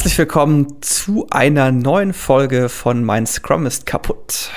Herzlich 0.00 0.16
willkommen 0.16 0.80
zu 0.80 1.26
einer 1.28 1.72
neuen 1.72 2.14
Folge 2.14 2.70
von 2.70 3.04
Mein 3.04 3.26
Scrum 3.26 3.66
ist 3.66 3.84
kaputt. 3.84 4.48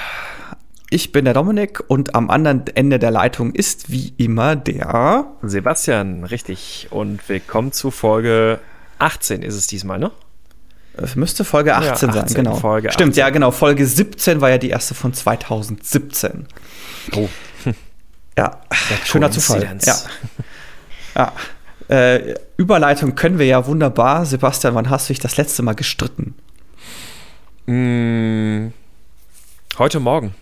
Ich 0.89 1.11
bin 1.11 1.25
der 1.25 1.33
Dominik 1.33 1.83
und 1.85 2.15
am 2.15 2.29
anderen 2.29 2.65
Ende 2.68 2.97
der 2.97 3.11
Leitung 3.11 3.54
ist 3.54 3.91
wie 3.91 4.14
immer 4.15 4.55
der 4.55 5.27
Sebastian, 5.41 6.23
richtig. 6.23 6.87
Und 6.91 7.27
willkommen 7.27 7.73
zu 7.73 7.91
Folge 7.91 8.61
18 9.00 9.41
ist 9.41 9.55
es 9.55 9.68
diesmal, 9.68 10.00
ne? 10.00 10.11
Es 10.95 11.18
müsste 11.18 11.43
Folge 11.43 11.75
18, 11.75 11.87
ja, 11.87 11.91
18 11.91 12.14
sein, 12.14 12.46
genau. 12.46 12.55
Folge 12.55 12.93
Stimmt, 12.93 13.18
ja, 13.18 13.29
genau. 13.29 13.51
Folge 13.51 13.86
17 13.86 14.39
war 14.39 14.50
ja 14.50 14.57
die 14.57 14.69
erste 14.69 14.96
von 14.96 15.14
2017. 15.14 16.47
Oh. 17.18 17.28
Ja, 18.37 18.61
schöner 19.04 19.29
Zufall. 19.29 19.78
Ja. 19.83 19.96
ja. 21.15 21.33
Äh, 21.93 22.33
Überleitung 22.57 23.14
können 23.14 23.38
wir 23.38 23.46
ja 23.46 23.68
wunderbar. 23.68 24.25
Sebastian, 24.25 24.74
wann 24.74 24.89
hast 24.89 25.07
du 25.07 25.14
dich 25.14 25.20
das 25.20 25.38
letzte 25.38 25.61
Mal 25.61 25.75
gestritten? 25.75 26.34
Mm, 27.68 28.70
heute 29.78 30.00
Morgen. 30.00 30.34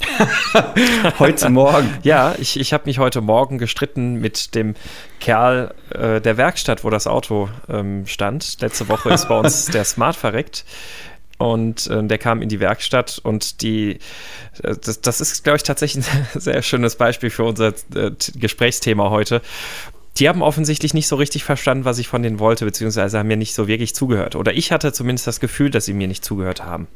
heute 1.20 1.48
Morgen. 1.50 1.96
ja, 2.02 2.34
ich, 2.38 2.58
ich 2.58 2.72
habe 2.72 2.86
mich 2.86 2.98
heute 2.98 3.20
Morgen 3.20 3.58
gestritten 3.58 4.14
mit 4.14 4.56
dem 4.56 4.74
Kerl 5.20 5.72
äh, 5.90 6.20
der 6.20 6.38
Werkstatt, 6.38 6.82
wo 6.82 6.90
das 6.90 7.06
Auto 7.06 7.48
ähm, 7.68 8.08
stand. 8.08 8.60
Letzte 8.60 8.88
Woche 8.88 9.10
ist 9.10 9.28
bei 9.28 9.38
uns 9.38 9.66
der 9.72 9.84
Smart 9.84 10.16
verreckt. 10.16 10.64
Und 11.38 11.86
äh, 11.88 12.02
der 12.02 12.18
kam 12.18 12.42
in 12.42 12.48
die 12.48 12.58
Werkstatt 12.58 13.20
und 13.22 13.62
die, 13.62 14.00
äh, 14.62 14.76
das, 14.82 15.00
das 15.00 15.20
ist, 15.20 15.44
glaube 15.44 15.56
ich, 15.56 15.62
tatsächlich 15.62 16.04
ein 16.06 16.26
sehr 16.34 16.62
schönes 16.62 16.96
Beispiel 16.96 17.30
für 17.30 17.44
unser 17.44 17.68
äh, 17.94 18.10
Gesprächsthema 18.34 19.10
heute 19.10 19.40
die 20.16 20.28
haben 20.28 20.42
offensichtlich 20.42 20.94
nicht 20.94 21.08
so 21.08 21.16
richtig 21.16 21.44
verstanden, 21.44 21.84
was 21.84 21.98
ich 21.98 22.08
von 22.08 22.22
denen 22.22 22.38
wollte, 22.38 22.64
beziehungsweise 22.64 23.18
haben 23.18 23.28
mir 23.28 23.36
nicht 23.36 23.54
so 23.54 23.66
wirklich 23.66 23.94
zugehört. 23.94 24.36
Oder 24.36 24.52
ich 24.52 24.70
hatte 24.70 24.92
zumindest 24.92 25.26
das 25.26 25.40
Gefühl, 25.40 25.70
dass 25.70 25.86
sie 25.86 25.94
mir 25.94 26.06
nicht 26.06 26.24
zugehört 26.24 26.64
haben. 26.64 26.86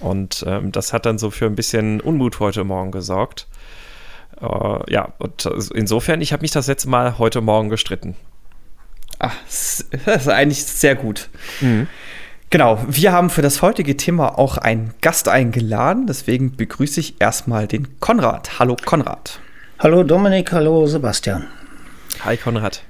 Und 0.00 0.44
ähm, 0.46 0.72
das 0.72 0.92
hat 0.92 1.04
dann 1.04 1.18
so 1.18 1.30
für 1.30 1.46
ein 1.46 1.54
bisschen 1.54 2.00
Unmut 2.00 2.40
heute 2.40 2.64
Morgen 2.64 2.92
gesorgt. 2.92 3.46
Äh, 4.40 4.92
ja, 4.92 5.12
und 5.18 5.44
insofern, 5.74 6.22
ich 6.22 6.32
habe 6.32 6.40
mich 6.42 6.50
das 6.50 6.66
letzte 6.66 6.88
Mal 6.88 7.18
heute 7.18 7.42
Morgen 7.42 7.68
gestritten. 7.68 8.16
Ach, 9.18 9.34
das 9.46 9.84
ist 10.06 10.28
eigentlich 10.28 10.64
sehr 10.64 10.94
gut. 10.94 11.28
Mhm. 11.60 11.88
Genau, 12.48 12.82
wir 12.88 13.12
haben 13.12 13.30
für 13.30 13.42
das 13.42 13.62
heutige 13.62 13.96
Thema 13.96 14.38
auch 14.38 14.56
einen 14.56 14.94
Gast 15.02 15.28
eingeladen, 15.28 16.06
deswegen 16.08 16.56
begrüße 16.56 16.98
ich 16.98 17.20
erstmal 17.20 17.68
den 17.68 18.00
Konrad. 18.00 18.58
Hallo 18.58 18.76
Konrad. 18.82 19.38
Hallo 19.78 20.02
Dominik, 20.02 20.50
hallo 20.50 20.86
Sebastian. 20.86 21.46
Hi 22.24 22.36
Konrad. 22.36 22.82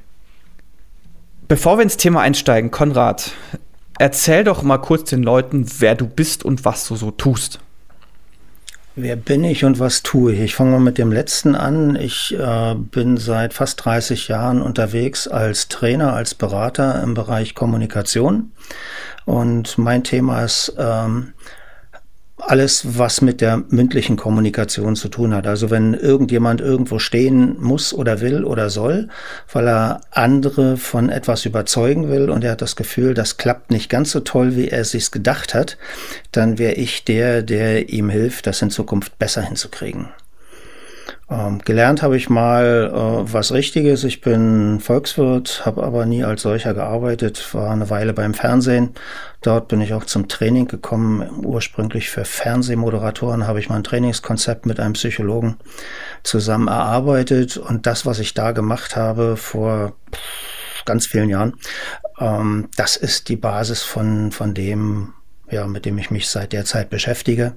Bevor 1.46 1.78
wir 1.78 1.82
ins 1.82 1.96
Thema 1.96 2.20
einsteigen, 2.20 2.70
Konrad, 2.70 3.32
erzähl 3.98 4.44
doch 4.44 4.62
mal 4.62 4.78
kurz 4.78 5.10
den 5.10 5.22
Leuten, 5.22 5.66
wer 5.78 5.94
du 5.94 6.06
bist 6.06 6.44
und 6.44 6.64
was 6.64 6.86
du 6.88 6.96
so 6.96 7.10
tust. 7.10 7.60
Wer 8.96 9.16
bin 9.16 9.44
ich 9.44 9.64
und 9.64 9.78
was 9.78 10.02
tue 10.02 10.32
ich? 10.32 10.40
Ich 10.40 10.54
fange 10.56 10.72
mal 10.72 10.80
mit 10.80 10.98
dem 10.98 11.12
letzten 11.12 11.54
an. 11.54 11.94
Ich 11.94 12.36
äh, 12.36 12.74
bin 12.74 13.16
seit 13.16 13.54
fast 13.54 13.84
30 13.84 14.28
Jahren 14.28 14.60
unterwegs 14.60 15.28
als 15.28 15.68
Trainer, 15.68 16.12
als 16.12 16.34
Berater 16.34 17.00
im 17.02 17.14
Bereich 17.14 17.54
Kommunikation. 17.54 18.50
Und 19.26 19.78
mein 19.78 20.02
Thema 20.02 20.42
ist 20.42 20.74
ähm, 20.76 21.34
alles, 22.40 22.98
was 22.98 23.20
mit 23.20 23.40
der 23.40 23.62
mündlichen 23.68 24.16
Kommunikation 24.16 24.96
zu 24.96 25.08
tun 25.08 25.34
hat. 25.34 25.46
Also 25.46 25.70
wenn 25.70 25.94
irgendjemand 25.94 26.60
irgendwo 26.60 26.98
stehen 26.98 27.56
muss 27.60 27.92
oder 27.92 28.20
will 28.20 28.44
oder 28.44 28.70
soll, 28.70 29.08
weil 29.52 29.68
er 29.68 30.00
andere 30.10 30.76
von 30.76 31.08
etwas 31.08 31.44
überzeugen 31.44 32.08
will 32.08 32.30
und 32.30 32.44
er 32.44 32.52
hat 32.52 32.62
das 32.62 32.76
Gefühl, 32.76 33.14
das 33.14 33.36
klappt 33.36 33.70
nicht 33.70 33.88
ganz 33.88 34.10
so 34.10 34.20
toll, 34.20 34.56
wie 34.56 34.68
er 34.68 34.80
es 34.80 34.90
sich 34.90 35.10
gedacht 35.10 35.54
hat, 35.54 35.76
dann 36.32 36.58
wäre 36.58 36.74
ich 36.74 37.04
der, 37.04 37.42
der 37.42 37.88
ihm 37.88 38.10
hilft, 38.10 38.46
das 38.46 38.62
in 38.62 38.70
Zukunft 38.70 39.18
besser 39.18 39.42
hinzukriegen. 39.42 40.08
Ähm, 41.30 41.60
gelernt 41.60 42.02
habe 42.02 42.16
ich 42.16 42.28
mal 42.28 42.90
äh, 42.92 43.32
was 43.32 43.52
Richtiges. 43.52 44.02
Ich 44.02 44.20
bin 44.20 44.80
Volkswirt, 44.80 45.64
habe 45.64 45.84
aber 45.84 46.04
nie 46.04 46.24
als 46.24 46.42
solcher 46.42 46.74
gearbeitet, 46.74 47.54
war 47.54 47.70
eine 47.70 47.88
Weile 47.88 48.12
beim 48.12 48.34
Fernsehen. 48.34 48.94
Dort 49.40 49.68
bin 49.68 49.80
ich 49.80 49.94
auch 49.94 50.04
zum 50.04 50.26
Training 50.26 50.66
gekommen. 50.66 51.44
Ursprünglich 51.44 52.10
für 52.10 52.24
Fernsehmoderatoren 52.24 53.46
habe 53.46 53.60
ich 53.60 53.68
mein 53.68 53.84
Trainingskonzept 53.84 54.66
mit 54.66 54.80
einem 54.80 54.94
Psychologen 54.94 55.56
zusammen 56.24 56.66
erarbeitet. 56.66 57.56
Und 57.56 57.86
das, 57.86 58.04
was 58.06 58.18
ich 58.18 58.34
da 58.34 58.50
gemacht 58.50 58.96
habe 58.96 59.36
vor 59.36 59.92
ganz 60.84 61.06
vielen 61.06 61.28
Jahren, 61.28 61.54
ähm, 62.18 62.68
das 62.76 62.96
ist 62.96 63.28
die 63.28 63.36
Basis 63.36 63.84
von, 63.84 64.32
von 64.32 64.52
dem, 64.52 65.12
ja, 65.48 65.68
mit 65.68 65.84
dem 65.84 65.96
ich 65.96 66.10
mich 66.10 66.28
seit 66.28 66.52
der 66.52 66.64
Zeit 66.64 66.90
beschäftige. 66.90 67.54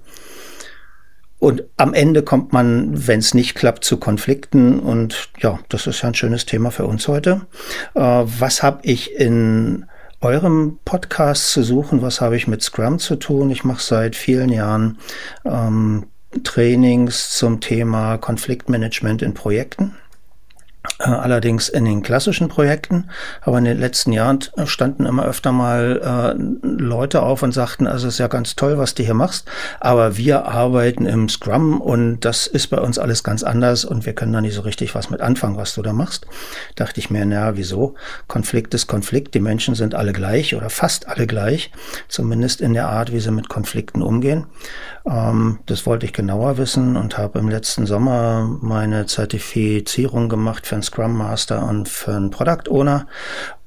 Und 1.44 1.66
am 1.76 1.94
Ende 1.94 2.24
kommt 2.24 2.54
man, 2.54 3.06
wenn 3.06 3.20
es 3.20 3.34
nicht 3.34 3.54
klappt, 3.54 3.84
zu 3.84 3.98
Konflikten. 3.98 4.80
Und 4.80 5.28
ja, 5.40 5.60
das 5.68 5.88
ist 5.88 6.02
ja 6.02 6.08
ein 6.08 6.16
schönes 6.16 6.46
Thema 6.46 6.72
für 6.72 6.86
uns 6.86 7.10
heute. 7.10 7.42
Äh, 7.96 8.00
was 8.00 8.64
habe 8.64 8.80
ich 8.84 9.14
in 9.16 9.84
eurem 10.22 10.80
Podcast 10.86 11.52
zu 11.52 11.62
suchen? 11.62 12.02
Was 12.02 12.22
habe 12.22 12.38
ich 12.38 12.48
mit 12.48 12.62
Scrum 12.62 12.98
zu 12.98 13.18
tun? 13.18 13.50
Ich 13.50 13.66
mache 13.66 13.84
seit 13.84 14.16
vielen 14.16 14.54
Jahren 14.54 15.00
ähm, 15.44 16.06
Trainings 16.46 17.32
zum 17.32 17.60
Thema 17.60 18.18
Konfliktmanagement 18.20 19.22
in 19.22 19.34
Projekten. 19.34 19.98
Äh, 21.00 21.10
allerdings 21.10 21.70
in 21.70 21.86
den 21.86 22.04
klassischen 22.04 22.50
Projekten, 22.50 23.10
aber 23.42 23.58
in 23.58 23.66
den 23.66 23.80
letzten 23.80 24.12
Jahren 24.12 24.40
standen 24.66 25.06
immer 25.06 25.26
öfter 25.26 25.52
mal 25.52 26.36
äh, 26.36 26.68
Leute 26.68 27.24
auf 27.24 27.42
und 27.42 27.54
sagten, 27.54 27.88
also 27.88 28.08
es 28.08 28.16
ist 28.16 28.20
ja 28.20 28.28
ganz 28.28 28.56
toll, 28.56 28.78
was 28.78 28.94
du 28.94 29.04
hier 29.04 29.14
machst, 29.14 29.48
aber 29.80 30.18
wir 30.18 30.46
arbeiten 30.46 31.06
im 31.06 31.30
Scrum 31.30 31.80
und 31.80 32.20
das 32.22 32.48
ist 32.48 32.68
bei 32.68 32.80
uns 32.80 33.00
alles 33.00 33.24
ganz 33.24 33.44
anders 33.44 33.86
und 33.86 34.06
wir 34.06 34.14
können 34.14 34.34
da 34.34 34.42
nicht 34.42 34.56
so 34.56 34.62
richtig 34.62 34.94
was 34.94 35.10
mit 35.10 35.22
anfangen, 35.22 35.56
was 35.56 35.74
du 35.74 35.82
da 35.82 35.94
machst. 35.94 36.28
Dachte 36.76 37.00
ich 37.00 37.10
mir, 37.10 37.26
naja, 37.26 37.56
wieso? 37.56 37.96
Konflikt 38.28 38.74
ist 38.74 38.88
Konflikt, 38.88 39.36
die 39.36 39.40
Menschen 39.40 39.76
sind 39.76 39.96
alle 39.96 40.12
gleich 40.12 40.54
oder 40.54 40.70
fast 40.70 41.08
alle 41.08 41.28
gleich, 41.28 41.72
zumindest 42.10 42.60
in 42.60 42.74
der 42.74 42.90
Art, 42.90 43.14
wie 43.14 43.22
sie 43.22 43.32
mit 43.32 43.48
Konflikten 43.48 44.02
umgehen. 44.02 44.48
Ähm, 45.06 45.60
das 45.66 45.86
wollte 45.86 46.06
ich 46.06 46.14
genauer 46.14 46.58
wissen 46.58 46.98
und 46.98 47.18
habe 47.18 47.40
im 47.40 47.50
letzten 47.50 47.86
Sommer 47.86 48.58
meine 48.62 49.06
Zertifizierung 49.06 50.28
gemacht 50.28 50.68
für 50.74 50.76
einen 50.76 50.84
Scrum 50.84 51.16
Master 51.16 51.68
und 51.68 51.88
für 51.88 52.16
einen 52.16 52.32
Product 52.32 52.70
Owner 52.70 53.06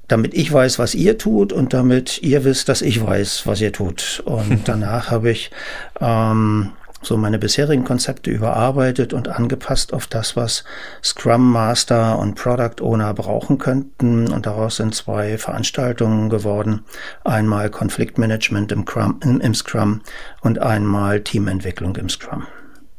damit 0.09 0.33
ich 0.33 0.53
weiß, 0.53 0.79
was 0.79 0.95
ihr 0.95 1.17
tut 1.17 1.51
und 1.51 1.73
damit 1.73 2.21
ihr 2.23 2.45
wisst, 2.45 2.69
dass 2.69 2.81
ich 2.81 3.05
weiß, 3.05 3.45
was 3.45 3.59
ihr 3.59 3.73
tut. 3.73 4.23
Und 4.23 4.61
danach 4.69 5.11
habe 5.11 5.31
ich 5.31 5.51
ähm, 5.99 6.71
so 7.01 7.17
meine 7.17 7.39
bisherigen 7.39 7.83
Konzepte 7.83 8.31
überarbeitet 8.31 9.11
und 9.11 9.27
angepasst 9.27 9.91
auf 9.91 10.07
das, 10.07 10.37
was 10.37 10.63
Scrum 11.03 11.51
Master 11.51 12.19
und 12.19 12.35
Product 12.35 12.81
Owner 12.81 13.13
brauchen 13.13 13.57
könnten. 13.57 14.31
Und 14.31 14.45
daraus 14.45 14.77
sind 14.77 14.95
zwei 14.95 15.37
Veranstaltungen 15.37 16.29
geworden. 16.29 16.85
Einmal 17.25 17.69
Konfliktmanagement 17.69 18.71
im, 18.71 18.87
Scrum, 18.87 19.19
im 19.21 19.53
Scrum 19.53 20.03
und 20.39 20.59
einmal 20.59 21.19
Teamentwicklung 21.19 21.97
im 21.97 22.07
Scrum. 22.07 22.47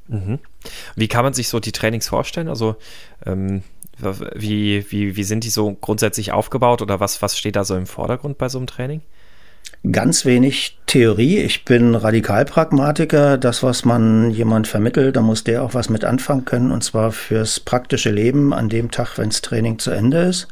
Mhm. 0.08 0.40
Wie 0.96 1.08
kann 1.08 1.24
man 1.24 1.32
sich 1.32 1.48
so 1.48 1.58
die 1.58 1.72
Trainings 1.72 2.08
vorstellen? 2.08 2.48
Also 2.48 2.76
ähm, 3.24 3.62
wie, 4.34 4.84
wie, 4.90 5.16
wie 5.16 5.24
sind 5.24 5.44
die 5.44 5.50
so 5.50 5.72
grundsätzlich 5.72 6.32
aufgebaut 6.32 6.82
oder 6.82 7.00
was, 7.00 7.22
was 7.22 7.36
steht 7.36 7.56
da 7.56 7.64
so 7.64 7.76
im 7.76 7.86
Vordergrund 7.86 8.38
bei 8.38 8.48
so 8.48 8.58
einem 8.58 8.66
Training? 8.66 9.02
Ganz 9.92 10.24
wenig 10.24 10.78
Theorie. 10.86 11.38
Ich 11.38 11.64
bin 11.64 11.94
Radikalpragmatiker. 11.94 13.38
Das, 13.38 13.62
was 13.62 13.84
man 13.84 14.30
jemand 14.30 14.66
vermittelt, 14.66 15.14
da 15.14 15.20
muss 15.20 15.44
der 15.44 15.62
auch 15.62 15.72
was 15.72 15.88
mit 15.88 16.04
anfangen 16.04 16.44
können. 16.44 16.72
Und 16.72 16.82
zwar 16.82 17.12
fürs 17.12 17.60
praktische 17.60 18.10
Leben 18.10 18.52
an 18.52 18.68
dem 18.68 18.90
Tag, 18.90 19.18
wenns 19.18 19.40
Training 19.40 19.78
zu 19.78 19.92
Ende 19.92 20.22
ist. 20.22 20.48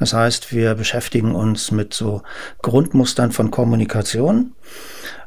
Das 0.00 0.12
heißt, 0.12 0.52
wir 0.52 0.74
beschäftigen 0.74 1.34
uns 1.34 1.70
mit 1.70 1.94
so 1.94 2.22
Grundmustern 2.60 3.30
von 3.30 3.52
Kommunikation 3.52 4.52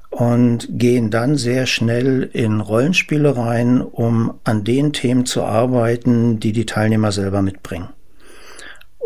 und 0.10 0.68
gehen 0.72 1.12
dann 1.12 1.36
sehr 1.36 1.66
schnell 1.66 2.30
in 2.34 2.62
Rollenspiele 2.62 3.38
rein, 3.38 3.82
um 3.82 4.34
an 4.44 4.64
den 4.64 4.94
Themen 4.94 5.26
zu 5.26 5.44
arbeiten, 5.44 6.40
die 6.40 6.52
die 6.52 6.66
Teilnehmer 6.66 7.12
selber 7.12 7.42
mitbringen. 7.42 7.90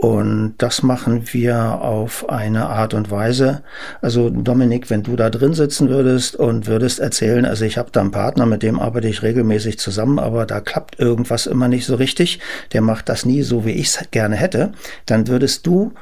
Und 0.03 0.55
das 0.57 0.83
machen 0.83 1.31
wir 1.31 1.81
auf 1.81 2.27
eine 2.27 2.67
Art 2.67 2.93
und 2.93 3.09
Weise. 3.09 3.63
Also 4.01 4.29
Dominik, 4.29 4.89
wenn 4.89 5.03
du 5.03 5.15
da 5.15 5.29
drin 5.29 5.53
sitzen 5.53 5.87
würdest 5.87 6.35
und 6.35 6.67
würdest 6.67 6.99
erzählen, 6.99 7.45
also 7.45 7.63
ich 7.63 7.77
habe 7.77 7.89
da 7.91 8.01
einen 8.01 8.11
Partner, 8.11 8.45
mit 8.45 8.63
dem 8.63 8.81
arbeite 8.81 9.07
ich 9.07 9.21
regelmäßig 9.21 9.79
zusammen, 9.79 10.19
aber 10.19 10.45
da 10.45 10.59
klappt 10.59 10.99
irgendwas 10.99 11.45
immer 11.45 11.69
nicht 11.69 11.85
so 11.85 11.95
richtig, 11.95 12.39
der 12.73 12.81
macht 12.81 13.07
das 13.07 13.25
nie 13.25 13.43
so, 13.43 13.65
wie 13.65 13.71
ich 13.71 13.87
es 13.87 13.99
gerne 14.11 14.35
hätte, 14.35 14.73
dann 15.05 15.29
würdest 15.29 15.65
du 15.67 15.93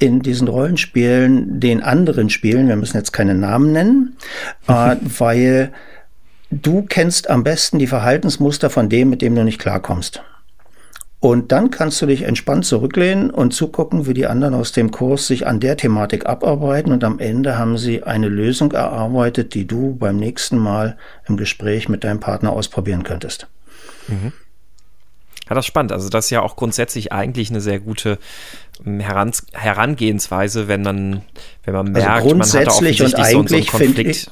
in 0.00 0.20
diesen 0.20 0.48
Rollenspielen 0.48 1.60
den 1.60 1.82
anderen 1.82 2.30
spielen, 2.30 2.66
wir 2.66 2.76
müssen 2.76 2.96
jetzt 2.96 3.12
keine 3.12 3.34
Namen 3.34 3.72
nennen, 3.72 4.16
äh, 4.66 4.96
weil 5.18 5.72
du 6.50 6.82
kennst 6.82 7.30
am 7.30 7.44
besten 7.44 7.78
die 7.78 7.86
Verhaltensmuster 7.86 8.70
von 8.70 8.88
dem, 8.88 9.10
mit 9.10 9.22
dem 9.22 9.34
du 9.34 9.44
nicht 9.44 9.60
klarkommst. 9.60 10.22
Und 11.20 11.52
dann 11.52 11.70
kannst 11.70 12.00
du 12.00 12.06
dich 12.06 12.22
entspannt 12.22 12.64
zurücklehnen 12.64 13.30
und 13.30 13.52
zugucken, 13.52 14.06
wie 14.06 14.14
die 14.14 14.26
anderen 14.26 14.54
aus 14.54 14.72
dem 14.72 14.90
Kurs 14.90 15.26
sich 15.26 15.46
an 15.46 15.60
der 15.60 15.76
Thematik 15.76 16.24
abarbeiten. 16.24 16.92
Und 16.92 17.04
am 17.04 17.18
Ende 17.18 17.58
haben 17.58 17.76
sie 17.76 18.02
eine 18.02 18.28
Lösung 18.28 18.72
erarbeitet, 18.72 19.52
die 19.52 19.66
du 19.66 19.96
beim 19.96 20.16
nächsten 20.16 20.56
Mal 20.56 20.96
im 21.28 21.36
Gespräch 21.36 21.90
mit 21.90 22.04
deinem 22.04 22.20
Partner 22.20 22.52
ausprobieren 22.52 23.02
könntest. 23.02 23.48
Mhm. 24.08 24.32
Ja, 25.50 25.56
das 25.56 25.64
ist 25.64 25.66
spannend. 25.66 25.90
Also 25.90 26.08
das 26.08 26.26
ist 26.26 26.30
ja 26.30 26.42
auch 26.42 26.54
grundsätzlich 26.54 27.12
eigentlich 27.12 27.50
eine 27.50 27.60
sehr 27.60 27.80
gute 27.80 28.18
ähm, 28.86 29.00
Herangehensweise, 29.52 30.68
wenn 30.68 30.82
man, 30.82 31.22
wenn 31.64 31.74
man 31.74 31.88
also 31.88 31.92
merkt, 31.92 32.10
also 32.10 32.28
grundsätzlich 32.28 33.00
man 33.00 33.08
hat 33.08 33.18
und 33.18 33.24
eigentlich 33.24 33.66
so, 33.66 33.78
so 33.78 33.84
finde 33.84 34.02
ich, 34.02 34.30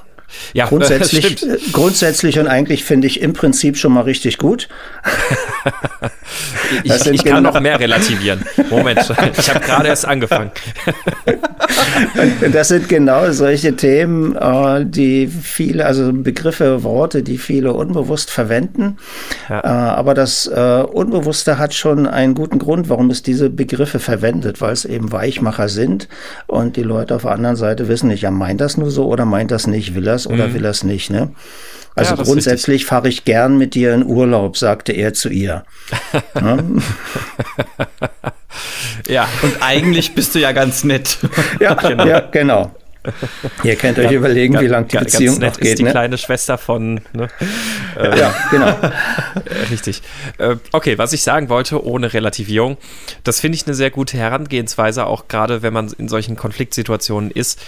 ja, 0.52 0.66
grundsätzlich, 0.68 1.42
äh, 1.42 1.58
grundsätzlich 1.72 2.38
und 2.38 2.46
eigentlich 2.46 2.84
finde 2.84 3.06
ich 3.06 3.20
im 3.20 3.32
Prinzip 3.32 3.76
schon 3.76 3.92
mal 3.92 4.02
richtig 4.02 4.38
gut. 4.38 4.68
ich, 6.84 7.06
ich 7.06 7.24
kann 7.24 7.42
genau 7.42 7.52
noch 7.52 7.60
mehr 7.60 7.80
relativieren. 7.80 8.44
Moment, 8.70 9.00
ich 9.38 9.50
habe 9.50 9.60
gerade 9.60 9.88
erst 9.88 10.06
angefangen. 10.06 10.50
das 12.52 12.68
sind 12.68 12.88
genau 12.88 13.30
solche 13.32 13.76
Themen, 13.76 14.36
äh, 14.36 14.84
die 14.84 15.26
viele, 15.26 15.86
also 15.86 16.12
Begriffe, 16.12 16.82
Worte, 16.82 17.22
die 17.22 17.38
viele 17.38 17.72
unbewusst 17.72 18.30
verwenden. 18.30 18.98
Ja. 19.48 19.60
Äh, 19.60 19.66
aber 19.98 20.14
das 20.14 20.48
Unbewusste 20.48 21.58
hat 21.58 21.74
schon 21.74 22.06
einen 22.06 22.34
guten 22.34 22.58
Grund, 22.58 22.88
warum 22.88 23.10
es 23.10 23.22
diese 23.22 23.50
Begriffe 23.50 23.98
verwendet, 23.98 24.60
weil 24.60 24.72
es 24.72 24.84
eben 24.84 25.12
Weichmacher 25.12 25.68
sind 25.68 26.08
und 26.46 26.76
die 26.76 26.82
Leute 26.82 27.14
auf 27.14 27.22
der 27.22 27.32
anderen 27.32 27.56
Seite 27.56 27.88
wissen 27.88 28.08
nicht, 28.08 28.22
ja, 28.22 28.30
meint 28.30 28.60
das 28.60 28.76
nur 28.76 28.90
so 28.90 29.06
oder 29.06 29.24
meint 29.24 29.50
das 29.50 29.66
nicht, 29.66 29.94
will 29.94 30.06
er 30.06 30.17
das 30.18 30.26
oder 30.26 30.48
mhm. 30.48 30.54
will 30.54 30.64
er 30.64 30.70
es 30.70 30.82
nicht, 30.82 31.10
ne? 31.10 31.30
Also 31.94 32.14
ja, 32.14 32.22
grundsätzlich 32.22 32.86
fahre 32.86 33.08
ich 33.08 33.24
gern 33.24 33.58
mit 33.58 33.74
dir 33.74 33.92
in 33.92 34.06
Urlaub, 34.06 34.56
sagte 34.56 34.92
er 34.92 35.14
zu 35.14 35.28
ihr. 35.28 35.64
ja? 36.34 36.58
ja, 39.08 39.28
und 39.42 39.56
eigentlich 39.60 40.14
bist 40.14 40.34
du 40.34 40.38
ja 40.38 40.52
ganz 40.52 40.84
nett. 40.84 41.18
ja, 41.60 41.74
genau. 41.74 42.06
ja, 42.06 42.20
genau. 42.20 42.70
Ihr 43.64 43.76
könnt 43.76 43.98
euch 43.98 44.12
überlegen, 44.12 44.54
ja, 44.54 44.60
wie 44.60 44.66
lange 44.66 44.86
die 44.86 44.98
Beziehung 44.98 45.38
noch 45.38 45.56
geht. 45.56 45.64
Ist 45.64 45.78
die 45.78 45.84
ne? 45.84 45.90
kleine 45.90 46.18
Schwester 46.18 46.58
von. 46.58 47.00
Ne? 47.12 47.28
Äh, 47.96 48.18
ja, 48.18 48.34
genau. 48.50 48.76
Richtig. 49.70 50.02
Äh, 50.36 50.56
okay, 50.72 50.98
was 50.98 51.12
ich 51.12 51.22
sagen 51.22 51.48
wollte, 51.48 51.84
ohne 51.84 52.12
Relativierung, 52.12 52.76
das 53.24 53.40
finde 53.40 53.56
ich 53.56 53.66
eine 53.66 53.74
sehr 53.74 53.90
gute 53.90 54.18
Herangehensweise, 54.18 55.06
auch 55.06 55.26
gerade 55.26 55.62
wenn 55.62 55.72
man 55.72 55.90
in 55.96 56.08
solchen 56.08 56.36
Konfliktsituationen 56.36 57.30
ist, 57.30 57.60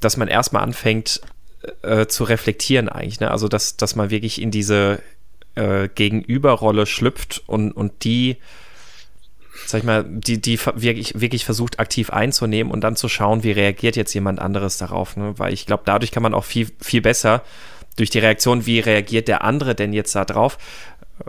dass 0.00 0.16
man 0.16 0.28
erstmal 0.28 0.62
anfängt, 0.62 1.20
äh, 1.82 2.06
zu 2.06 2.24
reflektieren 2.24 2.88
eigentlich. 2.88 3.20
Ne? 3.20 3.30
Also, 3.30 3.48
dass, 3.48 3.76
dass 3.76 3.96
man 3.96 4.10
wirklich 4.10 4.40
in 4.40 4.50
diese 4.50 5.00
äh, 5.54 5.88
Gegenüberrolle 5.88 6.86
schlüpft 6.86 7.42
und, 7.46 7.72
und 7.72 8.04
die, 8.04 8.36
sag 9.66 9.78
ich 9.78 9.84
mal, 9.84 10.04
die, 10.04 10.40
die 10.40 10.58
wirklich, 10.74 11.20
wirklich 11.20 11.44
versucht 11.44 11.80
aktiv 11.80 12.10
einzunehmen 12.10 12.72
und 12.72 12.82
dann 12.82 12.96
zu 12.96 13.08
schauen, 13.08 13.42
wie 13.42 13.52
reagiert 13.52 13.96
jetzt 13.96 14.14
jemand 14.14 14.38
anderes 14.38 14.78
darauf. 14.78 15.16
Ne? 15.16 15.34
Weil 15.38 15.52
ich 15.52 15.66
glaube, 15.66 15.82
dadurch 15.86 16.10
kann 16.10 16.22
man 16.22 16.34
auch 16.34 16.44
viel, 16.44 16.70
viel 16.80 17.00
besser 17.00 17.42
durch 17.96 18.10
die 18.10 18.20
Reaktion, 18.20 18.66
wie 18.66 18.80
reagiert 18.80 19.28
der 19.28 19.42
andere 19.42 19.74
denn 19.74 19.92
jetzt 19.92 20.14
da 20.14 20.24
drauf, 20.24 20.58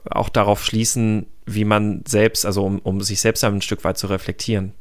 auch 0.09 0.29
darauf 0.29 0.63
schließen, 0.63 1.25
wie 1.45 1.65
man 1.65 2.03
selbst, 2.07 2.45
also 2.45 2.63
um, 2.63 2.79
um 2.79 3.01
sich 3.01 3.19
selbst 3.19 3.43
ein 3.43 3.61
Stück 3.61 3.83
weit 3.83 3.97
zu 3.97 4.07
reflektieren. 4.07 4.73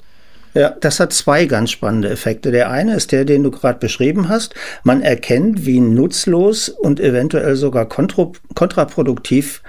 Ja, 0.54 0.70
das 0.80 1.00
hat 1.00 1.12
zwei 1.12 1.46
ganz 1.46 1.70
spannende 1.70 2.08
Effekte. 2.10 2.50
Der 2.50 2.70
eine 2.70 2.94
ist 2.94 3.12
der, 3.12 3.24
den 3.24 3.42
du 3.42 3.50
gerade 3.50 3.78
beschrieben 3.78 4.28
hast. 4.28 4.54
Man 4.82 5.02
erkennt, 5.02 5.66
wie 5.66 5.80
nutzlos 5.80 6.68
und 6.68 7.00
eventuell 7.00 7.56
sogar 7.56 7.88
kontraproduktiv 7.88 9.62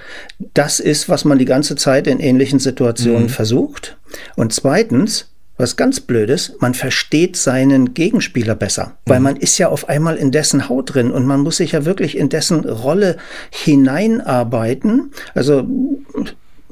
das 0.54 0.80
ist, 0.80 1.10
was 1.10 1.26
man 1.26 1.38
die 1.38 1.46
ganze 1.46 1.76
Zeit 1.76 2.08
in 2.08 2.20
ähnlichen 2.20 2.60
Situationen 2.60 3.24
mhm. 3.24 3.30
versucht. 3.30 3.98
Und 4.36 4.54
zweitens, 4.54 5.30
was 5.58 5.76
ganz 5.76 6.00
blödes, 6.00 6.54
man 6.60 6.74
versteht 6.74 7.36
seinen 7.36 7.94
Gegenspieler 7.94 8.56
besser, 8.56 8.98
weil 9.06 9.20
mhm. 9.20 9.24
man 9.24 9.36
ist 9.36 9.58
ja 9.58 9.68
auf 9.68 9.90
einmal 9.90 10.16
in 10.16 10.32
dessen 10.32 10.70
Haut 10.70 10.94
drin 10.94 11.12
und 11.12 11.26
man 11.26 11.42
muss 11.42 11.58
sich 11.58 11.74
ja 11.74 11.84
wirklich 11.84 12.18
in 12.18 12.30
dessen 12.30 12.62
Rolle 12.64 13.18
hineinarbeiten. 13.50 15.12
Also 15.36 15.68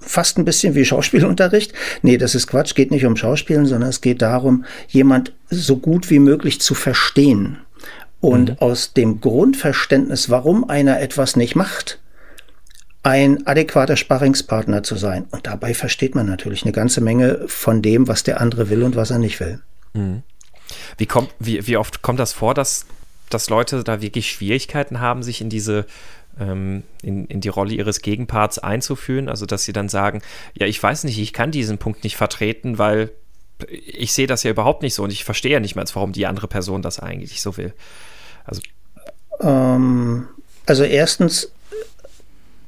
fast 0.07 0.37
ein 0.37 0.45
bisschen 0.45 0.75
wie 0.75 0.85
Schauspielunterricht. 0.85 1.73
Nee, 2.01 2.17
das 2.17 2.35
ist 2.35 2.47
Quatsch, 2.47 2.75
geht 2.75 2.91
nicht 2.91 3.05
um 3.05 3.15
Schauspielen, 3.15 3.65
sondern 3.65 3.89
es 3.89 4.01
geht 4.01 4.21
darum, 4.21 4.65
jemand 4.87 5.33
so 5.49 5.77
gut 5.77 6.09
wie 6.09 6.19
möglich 6.19 6.61
zu 6.61 6.73
verstehen. 6.73 7.57
Und 8.19 8.49
mhm. 8.49 8.57
aus 8.59 8.93
dem 8.93 9.21
Grundverständnis, 9.21 10.29
warum 10.29 10.69
einer 10.69 10.99
etwas 10.99 11.35
nicht 11.35 11.55
macht, 11.55 11.99
ein 13.03 13.45
adäquater 13.47 13.95
Sparringspartner 13.95 14.83
zu 14.83 14.95
sein. 14.95 15.27
Und 15.31 15.47
dabei 15.47 15.73
versteht 15.73 16.15
man 16.15 16.25
natürlich 16.25 16.63
eine 16.63 16.73
ganze 16.73 16.99
Menge 16.99 17.43
von 17.47 17.81
dem, 17.81 18.07
was 18.07 18.23
der 18.23 18.41
andere 18.41 18.69
will 18.69 18.83
und 18.83 18.95
was 18.95 19.11
er 19.11 19.19
nicht 19.19 19.39
will. 19.39 19.61
Mhm. 19.93 20.23
Wie, 20.97 21.05
kommt, 21.05 21.29
wie, 21.39 21.65
wie 21.67 21.77
oft 21.77 22.01
kommt 22.01 22.19
das 22.19 22.33
vor, 22.33 22.53
dass, 22.53 22.85
dass 23.29 23.49
Leute 23.49 23.83
da 23.83 24.01
wirklich 24.01 24.31
Schwierigkeiten 24.31 24.99
haben, 24.99 25.23
sich 25.23 25.41
in 25.41 25.49
diese 25.49 25.85
ähm, 26.39 26.83
in, 27.01 27.25
in 27.25 27.41
die 27.41 27.49
Rolle 27.49 27.73
ihres 27.73 28.01
Gegenparts 28.01 28.59
einzuführen. 28.59 29.29
Also, 29.29 29.45
dass 29.45 29.63
sie 29.63 29.73
dann 29.73 29.89
sagen, 29.89 30.21
ja, 30.53 30.67
ich 30.67 30.81
weiß 30.81 31.03
nicht, 31.03 31.19
ich 31.19 31.33
kann 31.33 31.51
diesen 31.51 31.77
Punkt 31.77 32.03
nicht 32.03 32.15
vertreten, 32.15 32.77
weil 32.77 33.11
ich 33.69 34.13
sehe 34.13 34.27
das 34.27 34.43
ja 34.43 34.51
überhaupt 34.51 34.83
nicht 34.83 34.93
so 34.93 35.03
und 35.03 35.11
ich 35.11 35.23
verstehe 35.23 35.53
ja 35.53 35.59
nicht 35.59 35.75
mehr, 35.75 35.85
warum 35.93 36.11
die 36.11 36.27
andere 36.27 36.47
Person 36.47 36.81
das 36.81 36.99
eigentlich 36.99 37.41
so 37.41 37.57
will. 37.57 37.73
Also, 38.45 38.61
ähm, 39.41 40.27
also 40.65 40.83
erstens 40.83 41.51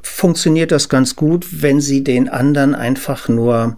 funktioniert 0.02 0.72
das 0.72 0.90
ganz 0.90 1.16
gut, 1.16 1.62
wenn 1.62 1.80
sie 1.80 2.04
den 2.04 2.28
anderen 2.28 2.74
einfach 2.74 3.30
nur 3.30 3.78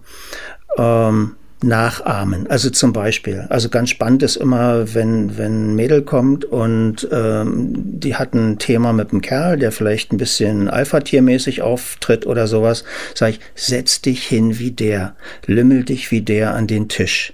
ähm, 0.78 1.36
nachahmen. 1.62 2.46
Also 2.48 2.70
zum 2.70 2.92
Beispiel, 2.92 3.46
also 3.48 3.68
ganz 3.68 3.90
spannend 3.90 4.22
ist 4.22 4.36
immer, 4.36 4.94
wenn, 4.94 5.36
wenn 5.38 5.72
ein 5.72 5.74
Mädel 5.74 6.02
kommt 6.02 6.44
und 6.44 7.08
ähm, 7.12 7.72
die 7.74 8.16
hat 8.16 8.34
ein 8.34 8.58
Thema 8.58 8.92
mit 8.92 9.10
einem 9.10 9.20
Kerl, 9.20 9.58
der 9.58 9.72
vielleicht 9.72 10.12
ein 10.12 10.16
bisschen 10.16 10.68
Alpha-Tiermäßig 10.68 11.62
auftritt 11.62 12.26
oder 12.26 12.46
sowas, 12.46 12.84
sage 13.14 13.32
ich, 13.32 13.40
setz 13.54 14.00
dich 14.00 14.26
hin 14.26 14.58
wie 14.58 14.70
der, 14.70 15.14
lümmel 15.46 15.84
dich 15.84 16.10
wie 16.10 16.22
der 16.22 16.54
an 16.54 16.66
den 16.66 16.88
Tisch, 16.88 17.32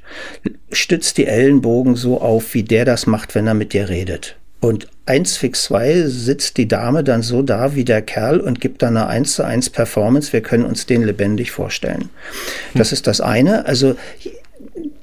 stütz 0.70 1.14
die 1.14 1.26
Ellenbogen 1.26 1.96
so 1.96 2.20
auf, 2.20 2.54
wie 2.54 2.62
der 2.62 2.84
das 2.84 3.06
macht, 3.06 3.34
wenn 3.34 3.46
er 3.46 3.54
mit 3.54 3.72
dir 3.72 3.88
redet. 3.88 4.36
Und 4.60 4.88
1 5.06 5.36
fix 5.36 5.64
2 5.64 6.06
sitzt 6.06 6.56
die 6.56 6.66
Dame 6.66 7.04
dann 7.04 7.22
so 7.22 7.42
da 7.42 7.74
wie 7.74 7.84
der 7.84 8.02
Kerl 8.02 8.40
und 8.40 8.60
gibt 8.60 8.82
dann 8.82 8.96
eine 8.96 9.06
1 9.06 9.34
zu 9.34 9.44
1 9.44 9.70
Performance. 9.70 10.32
Wir 10.32 10.40
können 10.40 10.64
uns 10.64 10.86
den 10.86 11.04
lebendig 11.04 11.52
vorstellen. 11.52 12.10
Das 12.74 12.90
hm. 12.90 12.94
ist 12.94 13.06
das 13.06 13.20
eine. 13.20 13.66
Also 13.66 13.94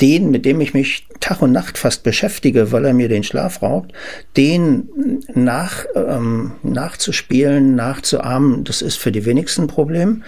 den, 0.02 0.32
mit 0.32 0.46
dem 0.46 0.60
ich 0.60 0.74
mich 0.74 1.08
Tag 1.22 1.42
und 1.42 1.52
Nacht 1.52 1.78
fast 1.78 2.04
beschäftige, 2.04 2.72
weil 2.72 2.86
er 2.86 2.94
mir 2.94 3.08
den 3.08 3.24
Schlaf 3.24 3.62
raubt, 3.62 3.94
den 4.36 4.90
nach, 5.34 5.86
ähm, 5.96 6.54
nachzuspielen, 6.64 7.76
nachzuahmen, 7.76 8.64
das 8.64 8.82
ist 8.82 8.98
für 8.98 9.12
die 9.12 9.26
wenigsten 9.26 9.64
ein 9.64 9.68
Problem. 9.68 10.24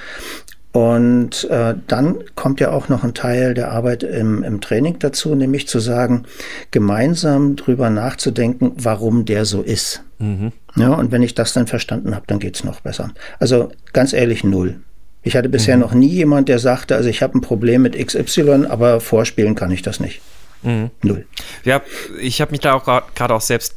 Und 0.78 1.46
äh, 1.46 1.74
dann 1.88 2.24
kommt 2.36 2.60
ja 2.60 2.70
auch 2.70 2.88
noch 2.88 3.04
ein 3.04 3.16
Teil 3.16 3.56
der 3.56 3.72
Arbeit 3.72 4.04
im, 4.04 4.44
im 4.44 4.62
Training 4.62 5.00
dazu, 5.00 5.34
nämlich 5.34 5.68
zu 5.68 5.80
sagen, 5.80 6.26
gemeinsam 6.70 7.56
drüber 7.56 7.90
nachzudenken, 7.90 8.74
warum 8.76 9.26
der 9.26 9.46
so 9.46 9.64
ist. 9.64 10.04
Mhm. 10.20 10.52
Ja, 10.76 10.94
und 10.94 11.12
wenn 11.12 11.24
ich 11.24 11.34
das 11.34 11.54
dann 11.54 11.66
verstanden 11.66 12.14
habe, 12.14 12.26
dann 12.28 12.38
geht 12.38 12.58
es 12.58 12.64
noch 12.64 12.82
besser. 12.82 13.10
Also 13.40 13.72
ganz 13.92 14.14
ehrlich, 14.14 14.44
null. 14.44 14.80
Ich 15.24 15.36
hatte 15.36 15.50
bisher 15.50 15.78
mhm. 15.78 15.82
noch 15.82 15.96
nie 15.96 16.10
jemand, 16.10 16.48
der 16.48 16.60
sagte, 16.60 16.96
also 16.96 17.10
ich 17.10 17.24
habe 17.24 17.40
ein 17.40 17.42
Problem 17.42 17.82
mit 17.82 17.98
XY, 17.98 18.68
aber 18.70 19.00
vorspielen 19.00 19.56
kann 19.56 19.72
ich 19.72 19.82
das 19.82 20.00
nicht. 20.00 20.22
Mhm. 20.62 20.92
Null. 21.02 21.26
Ja, 21.64 21.82
ich 22.22 22.40
habe 22.40 22.52
mich 22.52 22.60
da 22.60 22.76
auch 22.76 22.84
gerade 22.84 23.34
auch 23.34 23.42
selbst, 23.42 23.74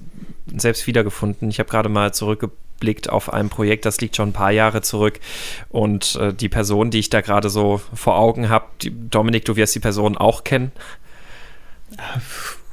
selbst 0.55 0.87
wiedergefunden. 0.87 1.49
Ich 1.49 1.61
habe 1.61 1.71
gerade 1.71 1.89
mal 1.89 2.13
zurückgebracht 2.13 2.59
blickt 2.81 3.09
auf 3.09 3.33
ein 3.33 3.49
Projekt, 3.49 3.85
das 3.85 4.01
liegt 4.01 4.17
schon 4.17 4.31
ein 4.31 4.33
paar 4.33 4.51
Jahre 4.51 4.83
zurück. 4.83 5.21
Und 5.69 6.17
äh, 6.17 6.33
die 6.33 6.49
Person, 6.49 6.91
die 6.91 6.99
ich 6.99 7.11
da 7.11 7.21
gerade 7.21 7.51
so 7.51 7.81
vor 7.95 8.17
Augen 8.17 8.49
habe, 8.49 8.67
Dominik, 8.91 9.45
du 9.45 9.57
wirst 9.57 9.75
die 9.75 9.81
Person 9.81 10.17
auch 10.17 10.43
kennen. 10.43 10.73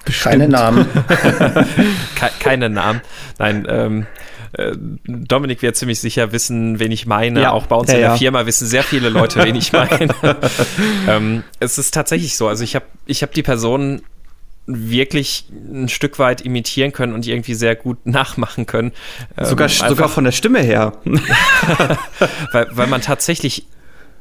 Bestimmt. 0.05 0.31
Keine 0.31 0.47
Namen. 0.47 0.87
Ke 2.15 2.29
keine 2.39 2.69
Namen. 2.69 3.01
Nein, 3.37 3.67
ähm, 3.69 4.07
äh, 4.53 4.71
Dominik 5.05 5.61
wird 5.61 5.75
ziemlich 5.75 5.99
sicher 5.99 6.31
wissen, 6.31 6.79
wen 6.79 6.91
ich 6.91 7.05
meine. 7.05 7.41
Ja. 7.41 7.51
Auch 7.51 7.67
bei 7.67 7.75
uns 7.75 7.89
ja, 7.89 7.95
in 7.95 8.01
der 8.01 8.09
ja. 8.11 8.17
Firma 8.17 8.45
wissen 8.45 8.67
sehr 8.67 8.83
viele 8.83 9.09
Leute, 9.09 9.43
wen 9.43 9.55
ich 9.55 9.73
meine. 9.73 10.07
ähm, 11.07 11.43
es 11.59 11.77
ist 11.77 11.93
tatsächlich 11.93 12.37
so. 12.37 12.47
Also 12.47 12.63
ich 12.63 12.75
habe 12.75 12.85
ich 13.05 13.21
hab 13.21 13.33
die 13.33 13.43
Person 13.43 14.01
wirklich 14.67 15.45
ein 15.51 15.87
Stück 15.87 16.19
weit 16.19 16.41
imitieren 16.41 16.91
können 16.91 17.13
und 17.13 17.25
irgendwie 17.25 17.53
sehr 17.53 17.75
gut 17.75 18.05
nachmachen 18.05 18.65
können. 18.65 18.91
Sogar, 19.41 19.69
ähm, 19.69 19.89
sogar 19.89 20.09
von 20.09 20.25
der 20.25 20.33
Stimme 20.33 20.59
her. 20.59 20.93
weil, 22.51 22.67
weil 22.71 22.87
man 22.87 23.01
tatsächlich, 23.01 23.65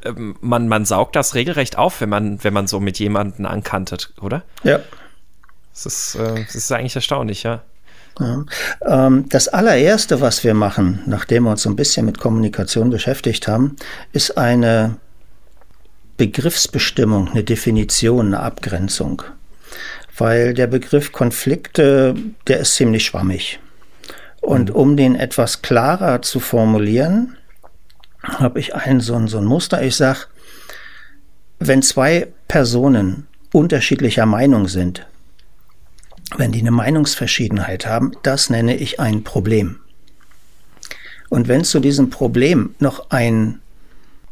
ähm, 0.05 0.37
man, 0.41 0.69
man 0.69 0.85
saugt 0.85 1.17
das 1.17 1.35
regelrecht 1.35 1.77
auf, 1.77 2.01
wenn 2.01 2.09
man, 2.09 2.43
wenn 2.43 2.55
man 2.55 2.69
so 2.69 2.81
mit 2.81 2.99
jemandem 2.99 3.45
ankantet, 3.47 4.13
oder? 4.21 4.43
Ja. 4.63 4.79
Das 5.75 5.85
ist, 5.85 6.15
äh, 6.15 6.45
das 6.45 6.55
ist 6.55 6.73
eigentlich 6.73 6.97
erstaunlich, 6.97 7.43
ja. 7.43 7.63
Ja. 8.19 8.45
Ähm, 8.87 9.29
das 9.29 9.49
allererste, 9.49 10.23
was 10.23 10.43
wir 10.43 10.55
machen, 10.55 11.03
nachdem 11.07 11.45
wir 11.45 11.51
uns 11.51 11.63
so 11.63 11.69
ein 11.69 11.77
bisschen 11.77 12.07
mit 12.07 12.19
Kommunikation 12.19 12.89
beschäftigt 12.89 13.47
haben, 13.47 13.77
ist 14.13 14.39
eine 14.39 14.97
Begriffsbestimmung, 16.17 17.29
eine 17.29 17.45
Definition, 17.45 18.29
eine 18.29 18.41
Abgrenzung. 18.41 19.23
Weil 20.19 20.55
der 20.55 20.67
Begriff 20.67 21.13
Konflikte, 21.13 22.15
der 22.47 22.61
ist 22.61 22.75
ziemlich 22.75 23.05
schwammig. 23.05 23.59
Und 24.41 24.71
mhm. 24.71 24.77
um 24.77 24.97
den 24.97 25.15
etwas 25.15 25.63
klarer 25.63 26.23
zu 26.23 26.41
formulieren, 26.41 27.37
habe 28.23 28.61
ich 28.61 28.75
ein 28.75 29.01
so, 29.01 29.15
ein 29.15 29.29
so 29.29 29.39
ein 29.39 29.45
Muster. 29.45 29.83
Ich 29.83 29.97
sage, 29.97 30.21
wenn 31.59 31.83
zwei 31.83 32.29
Personen 32.49 33.27
unterschiedlicher 33.53 34.27
Meinung 34.27 34.69
sind, 34.69 35.07
wenn 36.37 36.53
die 36.53 36.61
eine 36.61 36.71
Meinungsverschiedenheit 36.71 37.87
haben, 37.87 38.13
das 38.23 38.51
nenne 38.51 38.77
ich 38.77 39.01
ein 39.01 39.23
Problem. 39.25 39.81
Und 41.29 41.49
wenn 41.49 41.65
zu 41.65 41.81
diesem 41.81 42.11
Problem 42.11 42.75
noch 42.79 43.11
ein, 43.11 43.61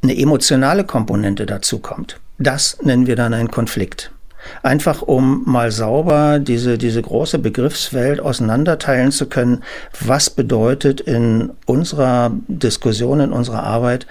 eine 0.03 0.17
emotionale 0.17 0.85
Komponente 0.85 1.47
dazu 1.47 1.79
kommt, 1.79 2.21
das 2.39 2.79
nennen 2.83 3.07
wir 3.07 3.17
dann 3.17 3.35
einen 3.35 3.51
Konflikt. 3.51 4.14
Einfach 4.63 5.03
um 5.03 5.43
mal 5.47 5.71
sauber 5.71 6.39
diese, 6.39 6.79
diese 6.79 7.03
große 7.03 7.39
Begriffswelt 7.39 8.21
auseinanderteilen 8.21 9.13
zu 9.13 9.27
können, 9.27 9.63
was 10.01 10.31
bedeutet 10.31 11.01
in 11.01 11.51
unserer 11.67 12.33
Diskussion, 12.49 13.21
in 13.21 13.33
unserer 13.33 13.63
Arbeit 13.63 14.07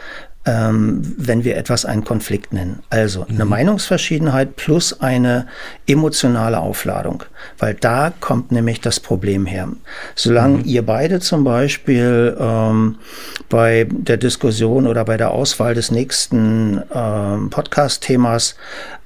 ähm, 0.45 1.01
wenn 1.17 1.43
wir 1.43 1.55
etwas 1.55 1.85
einen 1.85 2.03
Konflikt 2.03 2.51
nennen. 2.51 2.83
Also 2.89 3.25
eine 3.29 3.45
mhm. 3.45 3.49
Meinungsverschiedenheit 3.49 4.55
plus 4.55 4.99
eine 4.99 5.47
emotionale 5.87 6.59
Aufladung, 6.59 7.23
weil 7.59 7.73
da 7.75 8.11
kommt 8.19 8.51
nämlich 8.51 8.81
das 8.81 8.99
Problem 8.99 9.45
her. 9.45 9.69
Solange 10.15 10.57
mhm. 10.57 10.65
ihr 10.65 10.85
beide 10.85 11.19
zum 11.21 11.43
Beispiel 11.43 12.35
ähm, 12.39 12.97
bei 13.49 13.87
der 13.89 14.17
Diskussion 14.17 14.85
oder 14.87 15.05
bei 15.05 15.17
der 15.17 15.31
Auswahl 15.31 15.75
des 15.75 15.91
nächsten 15.91 16.81
ähm, 16.93 17.49
Podcast-Themas 17.49 18.55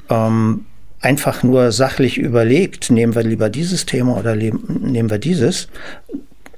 ähm, 0.10 0.65
einfach 1.08 1.42
nur 1.42 1.72
sachlich 1.72 2.18
überlegt, 2.18 2.92
nehmen 2.92 3.16
wir 3.16 3.24
lieber 3.24 3.50
dieses 3.50 3.86
Thema 3.86 4.18
oder 4.18 4.36
nehmen 4.36 5.10
wir 5.10 5.20
dieses, 5.20 5.70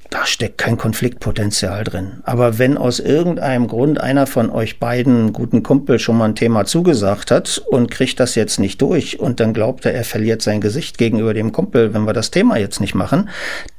da 0.09 0.25
steckt 0.25 0.57
kein 0.57 0.75
Konfliktpotenzial 0.75 1.83
drin. 1.83 2.21
Aber 2.23 2.57
wenn 2.57 2.77
aus 2.77 2.99
irgendeinem 2.99 3.67
Grund 3.67 4.01
einer 4.01 4.25
von 4.25 4.49
euch 4.49 4.79
beiden 4.79 5.33
guten 5.33 5.61
Kumpel 5.61 5.99
schon 5.99 6.17
mal 6.17 6.25
ein 6.25 6.35
Thema 6.35 6.65
zugesagt 6.65 7.29
hat 7.29 7.61
und 7.69 7.91
kriegt 7.91 8.19
das 8.19 8.33
jetzt 8.33 8.59
nicht 8.59 8.81
durch 8.81 9.19
und 9.19 9.39
dann 9.39 9.53
glaubt 9.53 9.85
er, 9.85 9.93
er 9.93 10.03
verliert 10.03 10.41
sein 10.41 10.61
Gesicht 10.61 10.97
gegenüber 10.97 11.35
dem 11.35 11.51
Kumpel, 11.51 11.93
wenn 11.93 12.07
wir 12.07 12.13
das 12.13 12.31
Thema 12.31 12.57
jetzt 12.57 12.81
nicht 12.81 12.95
machen, 12.95 13.29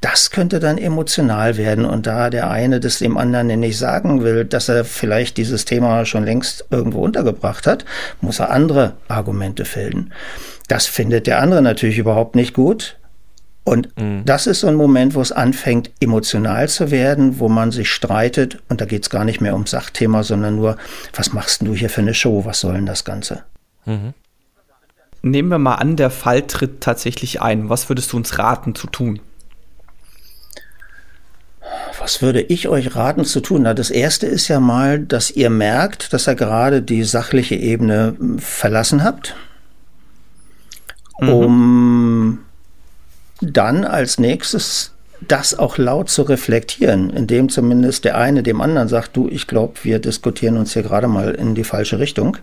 das 0.01 0.31
könnte 0.31 0.61
dann 0.61 0.79
emotional 0.79 1.57
werden. 1.57 1.85
Und 1.85 2.07
da 2.07 2.31
der 2.31 2.49
eine 2.49 2.79
das 2.79 3.01
dem 3.01 3.17
anderen 3.17 3.49
nicht 3.59 3.79
sagen 3.79 4.23
will, 4.23 4.45
dass 4.45 4.69
er 4.69 4.85
vielleicht 4.85 5.37
dieses 5.37 5.65
Thema 5.65 6.05
schon 6.05 6.25
längst 6.25 6.65
irgendwo 6.71 7.01
untergebracht 7.01 7.67
hat, 7.67 7.85
muss 8.21 8.39
er 8.39 8.51
andere 8.51 8.93
Argumente 9.09 9.65
finden. 9.65 10.13
Das 10.71 10.87
findet 10.87 11.27
der 11.27 11.41
andere 11.41 11.63
natürlich 11.63 11.99
überhaupt 11.99 12.37
nicht 12.37 12.55
gut. 12.55 12.97
Und 13.65 13.89
mhm. 13.99 14.23
das 14.25 14.47
ist 14.47 14.61
so 14.61 14.69
ein 14.69 14.77
Moment, 14.77 15.17
wo 15.17 15.21
es 15.21 15.33
anfängt, 15.33 15.91
emotional 15.99 16.69
zu 16.69 16.93
werden, 16.93 17.41
wo 17.41 17.49
man 17.49 17.73
sich 17.73 17.91
streitet. 17.91 18.63
Und 18.69 18.81
da 18.81 18.85
geht 18.85 19.03
es 19.03 19.11
gar 19.11 19.25
nicht 19.25 19.41
mehr 19.41 19.55
ums 19.55 19.73
Sachthema, 19.73 20.23
sondern 20.23 20.55
nur, 20.55 20.77
was 21.13 21.33
machst 21.33 21.63
du 21.63 21.75
hier 21.75 21.91
für 21.91 22.03
eine 22.03 22.15
Show? 22.15 22.45
Was 22.45 22.61
soll 22.61 22.75
denn 22.75 22.87
das 22.87 23.05
Ganze? 23.05 23.43
Mhm. 23.85 24.15
Nehmen 25.23 25.49
wir 25.49 25.59
mal 25.59 25.75
an, 25.75 25.97
der 25.97 26.11
Fall 26.11 26.43
tritt 26.43 26.81
tatsächlich 26.81 27.43
ein. 27.43 27.69
Was 27.69 27.89
würdest 27.89 28.13
du 28.13 28.17
uns 28.17 28.39
raten 28.39 28.77
zu 28.77 28.87
tun? 28.87 29.19
Was 31.99 32.23
würde 32.23 32.43
ich 32.43 32.69
euch 32.69 32.95
raten 32.95 33.25
zu 33.25 33.41
tun? 33.41 33.63
Na, 33.63 33.75
das 33.75 33.91
erste 33.91 34.29
ist 34.29 34.47
ja 34.47 34.61
mal, 34.61 35.01
dass 35.01 35.33
ihr 35.33 35.51
merkt, 35.51 36.13
dass 36.13 36.29
ihr 36.29 36.37
gerade 36.37 36.81
die 36.81 37.03
sachliche 37.03 37.57
Ebene 37.57 38.15
verlassen 38.39 39.03
habt, 39.03 39.35
mhm. 41.21 41.29
um 41.29 42.39
dann 43.41 43.85
als 43.85 44.19
nächstes 44.19 44.93
das 45.27 45.59
auch 45.59 45.77
laut 45.77 46.09
zu 46.09 46.23
reflektieren, 46.23 47.11
indem 47.11 47.51
zumindest 47.51 48.05
der 48.05 48.17
eine 48.17 48.43
dem 48.43 48.61
anderen 48.61 48.89
sagt, 48.89 49.17
du, 49.17 49.29
ich 49.29 49.47
glaube, 49.47 49.75
wir 49.83 49.99
diskutieren 49.99 50.57
uns 50.57 50.73
hier 50.73 50.83
gerade 50.83 51.09
mal 51.09 51.33
in 51.33 51.55
die 51.55 51.65
falsche 51.65 51.99
Richtung. 51.99 52.39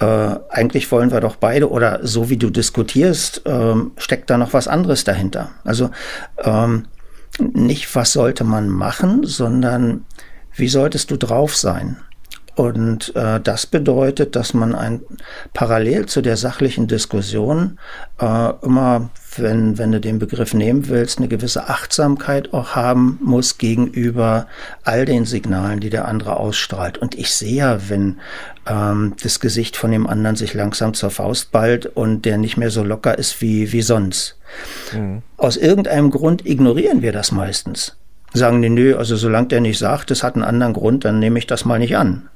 Äh, 0.00 0.34
eigentlich 0.48 0.90
wollen 0.90 1.12
wir 1.12 1.20
doch 1.20 1.36
beide, 1.36 1.70
oder 1.70 2.00
so 2.02 2.28
wie 2.28 2.36
du 2.36 2.50
diskutierst, 2.50 3.42
ähm, 3.44 3.92
steckt 3.98 4.30
da 4.30 4.38
noch 4.38 4.52
was 4.52 4.66
anderes 4.66 5.04
dahinter. 5.04 5.50
Also 5.64 5.90
ähm, 6.42 6.86
nicht, 7.38 7.94
was 7.94 8.12
sollte 8.12 8.42
man 8.42 8.68
machen, 8.68 9.24
sondern 9.24 10.04
wie 10.56 10.68
solltest 10.68 11.12
du 11.12 11.16
drauf 11.16 11.54
sein? 11.54 11.98
Und 12.58 13.14
äh, 13.14 13.38
das 13.38 13.66
bedeutet, 13.66 14.34
dass 14.34 14.52
man 14.52 14.74
ein 14.74 15.02
parallel 15.54 16.06
zu 16.06 16.22
der 16.22 16.36
sachlichen 16.36 16.88
Diskussion 16.88 17.78
äh, 18.20 18.52
immer, 18.62 19.10
wenn, 19.36 19.78
wenn 19.78 19.92
du 19.92 20.00
den 20.00 20.18
Begriff 20.18 20.54
nehmen 20.54 20.88
willst, 20.88 21.18
eine 21.18 21.28
gewisse 21.28 21.68
Achtsamkeit 21.68 22.52
auch 22.52 22.74
haben 22.74 23.20
muss 23.22 23.58
gegenüber 23.58 24.48
all 24.82 25.04
den 25.04 25.24
Signalen, 25.24 25.78
die 25.78 25.88
der 25.88 26.08
andere 26.08 26.36
ausstrahlt. 26.36 26.98
Und 26.98 27.14
ich 27.14 27.32
sehe 27.32 27.58
ja, 27.58 27.78
wenn 27.90 28.18
ähm, 28.66 29.14
das 29.22 29.38
Gesicht 29.38 29.76
von 29.76 29.92
dem 29.92 30.08
anderen 30.08 30.34
sich 30.34 30.52
langsam 30.52 30.94
zur 30.94 31.10
Faust 31.10 31.52
ballt 31.52 31.86
und 31.86 32.24
der 32.24 32.38
nicht 32.38 32.56
mehr 32.56 32.70
so 32.70 32.82
locker 32.82 33.16
ist 33.16 33.40
wie, 33.40 33.70
wie 33.70 33.82
sonst. 33.82 34.36
Mhm. 34.92 35.22
Aus 35.36 35.56
irgendeinem 35.56 36.10
Grund 36.10 36.44
ignorieren 36.44 37.02
wir 37.02 37.12
das 37.12 37.30
meistens 37.30 37.96
sagen 38.34 38.60
die, 38.60 38.68
nö, 38.68 38.94
also 38.94 39.16
solange 39.16 39.48
der 39.48 39.62
nicht 39.62 39.78
sagt, 39.78 40.10
das 40.10 40.22
hat 40.22 40.34
einen 40.34 40.44
anderen 40.44 40.74
Grund, 40.74 41.06
dann 41.06 41.18
nehme 41.18 41.38
ich 41.38 41.46
das 41.46 41.64
mal 41.64 41.78
nicht 41.78 41.96
an. 41.96 42.28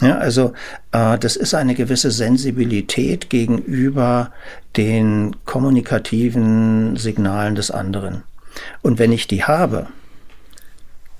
Ja, 0.00 0.18
also 0.18 0.52
äh, 0.92 1.18
das 1.18 1.36
ist 1.36 1.54
eine 1.54 1.74
gewisse 1.74 2.10
Sensibilität 2.10 3.30
gegenüber 3.30 4.30
den 4.76 5.36
kommunikativen 5.44 6.96
Signalen 6.96 7.54
des 7.54 7.70
anderen. 7.70 8.22
Und 8.82 8.98
wenn 8.98 9.12
ich 9.12 9.26
die 9.26 9.44
habe, 9.44 9.86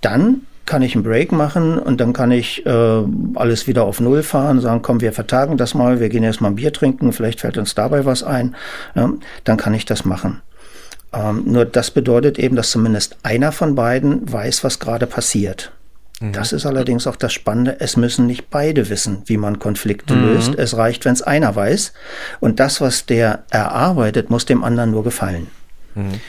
dann 0.01 0.43
kann 0.67 0.83
ich 0.83 0.95
einen 0.95 1.05
Break 1.05 1.33
machen 1.33 1.79
und 1.79 2.01
dann 2.01 2.13
kann 2.13 2.31
ich 2.31 2.65
äh, 2.67 3.03
alles 3.35 3.67
wieder 3.67 3.85
auf 3.85 4.01
Null 4.01 4.23
fahren, 4.23 4.61
sagen, 4.61 4.83
komm, 4.83 5.01
wir 5.01 5.13
vertagen 5.13 5.57
das 5.57 5.75
mal, 5.75 6.01
wir 6.01 6.09
gehen 6.09 6.23
erstmal 6.23 6.53
ein 6.53 6.57
Bier 6.57 6.73
trinken, 6.73 7.13
vielleicht 7.13 7.41
fällt 7.41 7.59
uns 7.59 7.75
dabei 7.75 8.05
was 8.05 8.23
ein, 8.23 8.55
ja, 8.95 9.13
dann 9.45 9.57
kann 9.57 9.75
ich 9.75 9.85
das 9.85 10.05
machen. 10.05 10.41
Ähm, 11.13 11.43
nur 11.47 11.65
das 11.65 11.91
bedeutet 11.91 12.39
eben, 12.39 12.57
dass 12.57 12.71
zumindest 12.71 13.17
einer 13.23 13.53
von 13.53 13.75
beiden 13.75 14.33
weiß, 14.33 14.65
was 14.65 14.79
gerade 14.79 15.07
passiert. 15.07 15.73
Mhm. 16.23 16.33
Das 16.33 16.52
ist 16.52 16.64
allerdings 16.64 17.07
auch 17.07 17.17
das 17.17 17.33
Spannende. 17.33 17.81
Es 17.81 17.97
müssen 17.97 18.26
nicht 18.26 18.49
beide 18.49 18.88
wissen, 18.88 19.23
wie 19.26 19.37
man 19.37 19.59
Konflikte 19.59 20.14
mhm. 20.14 20.25
löst. 20.26 20.55
Es 20.55 20.76
reicht, 20.76 21.05
wenn 21.05 21.12
es 21.12 21.23
einer 21.23 21.55
weiß. 21.55 21.93
Und 22.41 22.61
das, 22.61 22.81
was 22.81 23.07
der 23.07 23.45
erarbeitet, 23.50 24.31
muss 24.31 24.47
dem 24.47 24.62
anderen 24.62 24.93
nur 24.93 25.02
gefallen. 25.02 25.49
Mhm. 25.95 26.21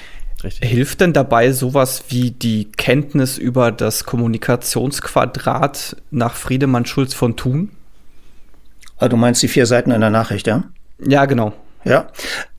Richtig. 0.43 0.69
Hilft 0.69 1.00
denn 1.00 1.13
dabei 1.13 1.51
sowas 1.51 2.05
wie 2.09 2.31
die 2.31 2.69
Kenntnis 2.71 3.38
über 3.38 3.71
das 3.71 4.03
Kommunikationsquadrat 4.03 5.95
nach 6.12 6.35
Friedemann 6.35 6.85
Schulz 6.85 7.13
von 7.13 7.38
Thun? 7.38 7.69
Ah, 8.97 9.07
du 9.07 9.15
meinst 9.15 9.41
die 9.41 9.47
vier 9.47 9.67
Seiten 9.67 9.91
in 9.91 10.01
der 10.01 10.09
Nachricht, 10.09 10.47
ja? 10.47 10.63
Ja, 11.00 11.25
genau. 11.25 11.53
Ja, 11.85 12.07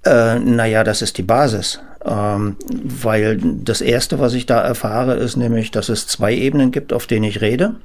äh, 0.05 0.39
naja, 0.39 0.85
das 0.85 1.03
ist 1.03 1.19
die 1.19 1.23
Basis. 1.23 1.81
Ähm, 2.07 2.57
weil 2.67 3.39
das 3.43 3.81
Erste, 3.81 4.19
was 4.19 4.35
ich 4.35 4.45
da 4.45 4.61
erfahre, 4.61 5.15
ist 5.15 5.37
nämlich, 5.37 5.71
dass 5.71 5.89
es 5.89 6.07
zwei 6.07 6.35
Ebenen 6.35 6.71
gibt, 6.71 6.93
auf 6.93 7.07
denen 7.07 7.25
ich 7.25 7.41
rede. 7.41 7.77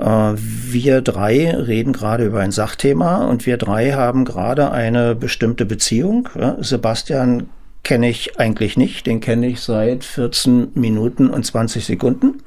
Äh, 0.00 0.34
wir 0.36 1.00
drei 1.00 1.50
reden 1.50 1.92
gerade 1.92 2.24
über 2.24 2.40
ein 2.40 2.52
Sachthema 2.52 3.24
und 3.24 3.46
wir 3.46 3.56
drei 3.56 3.92
haben 3.92 4.24
gerade 4.24 4.70
eine 4.70 5.16
bestimmte 5.16 5.66
Beziehung. 5.66 6.28
Ja, 6.38 6.56
Sebastian 6.60 7.48
kenne 7.82 8.08
ich 8.10 8.38
eigentlich 8.38 8.76
nicht. 8.76 9.06
Den 9.06 9.20
kenne 9.20 9.48
ich 9.48 9.60
seit 9.60 10.04
14 10.04 10.72
Minuten 10.74 11.28
und 11.28 11.44
20 11.44 11.84
Sekunden. 11.84 12.42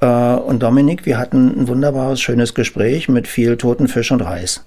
Äh, 0.00 0.06
und 0.06 0.62
Dominik, 0.62 1.06
wir 1.06 1.18
hatten 1.18 1.62
ein 1.62 1.68
wunderbares, 1.68 2.20
schönes 2.20 2.52
Gespräch 2.52 3.08
mit 3.08 3.26
viel 3.26 3.56
toten 3.56 3.88
Fisch 3.88 4.12
und 4.12 4.20
Reis. 4.20 4.66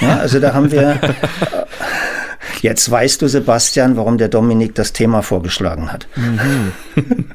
Ja, 0.00 0.18
also 0.18 0.38
da 0.38 0.54
haben 0.54 0.70
wir 0.70 1.00
Jetzt 2.60 2.90
weißt 2.90 3.22
du, 3.22 3.28
Sebastian, 3.28 3.96
warum 3.96 4.18
der 4.18 4.28
Dominik 4.28 4.74
das 4.74 4.92
Thema 4.92 5.22
vorgeschlagen 5.22 5.92
hat. 5.92 6.06
Mhm. 6.16 6.72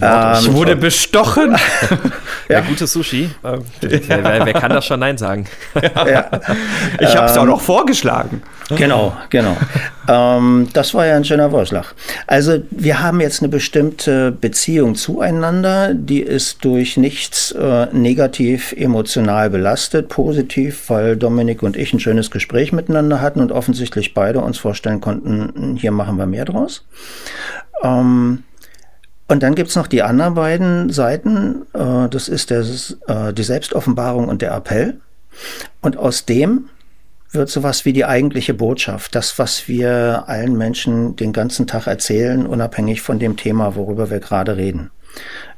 ähm, 0.00 0.34
ich 0.40 0.52
wurde 0.52 0.76
bestochen. 0.76 1.52
ja. 2.48 2.58
ja, 2.58 2.60
gutes 2.60 2.92
Sushi. 2.92 3.30
Äh, 3.42 3.58
wer, 3.80 4.24
wer, 4.24 4.46
wer, 4.46 4.52
kann 4.52 4.70
das 4.70 4.86
schon 4.86 5.00
Nein 5.00 5.18
sagen? 5.18 5.46
ja. 5.74 6.30
Ich 7.00 7.16
habe 7.16 7.26
es 7.26 7.36
ähm, 7.36 7.42
auch 7.42 7.46
noch 7.46 7.60
vorgeschlagen. 7.60 8.42
Genau, 8.70 9.16
genau. 9.30 9.56
Ähm, 10.08 10.68
das 10.72 10.94
war 10.94 11.06
ja 11.06 11.16
ein 11.16 11.24
schöner 11.24 11.50
Vorschlag. 11.50 11.92
Also 12.26 12.58
wir 12.70 13.02
haben 13.02 13.20
jetzt 13.20 13.42
eine 13.42 13.48
bestimmte 13.48 14.32
Beziehung 14.32 14.94
zueinander, 14.94 15.94
die 15.94 16.20
ist 16.20 16.64
durch 16.64 16.96
nichts 16.96 17.52
äh, 17.52 17.86
negativ 17.92 18.72
emotional 18.72 19.50
belastet, 19.50 20.08
positiv, 20.08 20.88
weil 20.88 21.16
Dominik 21.16 21.62
und 21.62 21.76
ich 21.76 21.92
ein 21.92 22.00
schönes 22.00 22.30
Gespräch 22.30 22.72
miteinander 22.72 23.20
hatten 23.20 23.40
und 23.40 23.52
offensichtlich 23.52 24.14
beide 24.14 24.40
uns 24.40 24.58
vorstellen 24.58 25.00
konnten, 25.00 25.76
hier 25.76 25.92
machen 25.92 26.16
wir 26.18 26.26
mehr 26.26 26.44
draus. 26.44 26.84
Ähm, 27.82 28.42
und 29.28 29.42
dann 29.42 29.54
gibt's 29.54 29.74
noch 29.74 29.88
die 29.88 30.02
anderen 30.02 30.34
beiden 30.34 30.90
Seiten. 30.90 31.62
Äh, 31.72 32.08
das 32.08 32.28
ist 32.28 32.50
der, 32.50 32.64
äh, 33.08 33.32
die 33.32 33.42
Selbstoffenbarung 33.42 34.28
und 34.28 34.42
der 34.42 34.52
Appell. 34.54 35.00
Und 35.80 35.96
aus 35.96 36.24
dem 36.24 36.68
wird 37.36 37.48
sowas 37.48 37.84
wie 37.84 37.92
die 37.92 38.04
eigentliche 38.04 38.54
Botschaft, 38.54 39.14
das, 39.14 39.38
was 39.38 39.68
wir 39.68 40.24
allen 40.26 40.56
Menschen 40.56 41.16
den 41.16 41.32
ganzen 41.32 41.66
Tag 41.66 41.86
erzählen, 41.86 42.46
unabhängig 42.46 43.00
von 43.00 43.18
dem 43.18 43.36
Thema, 43.36 43.76
worüber 43.76 44.10
wir 44.10 44.20
gerade 44.20 44.56
reden 44.56 44.90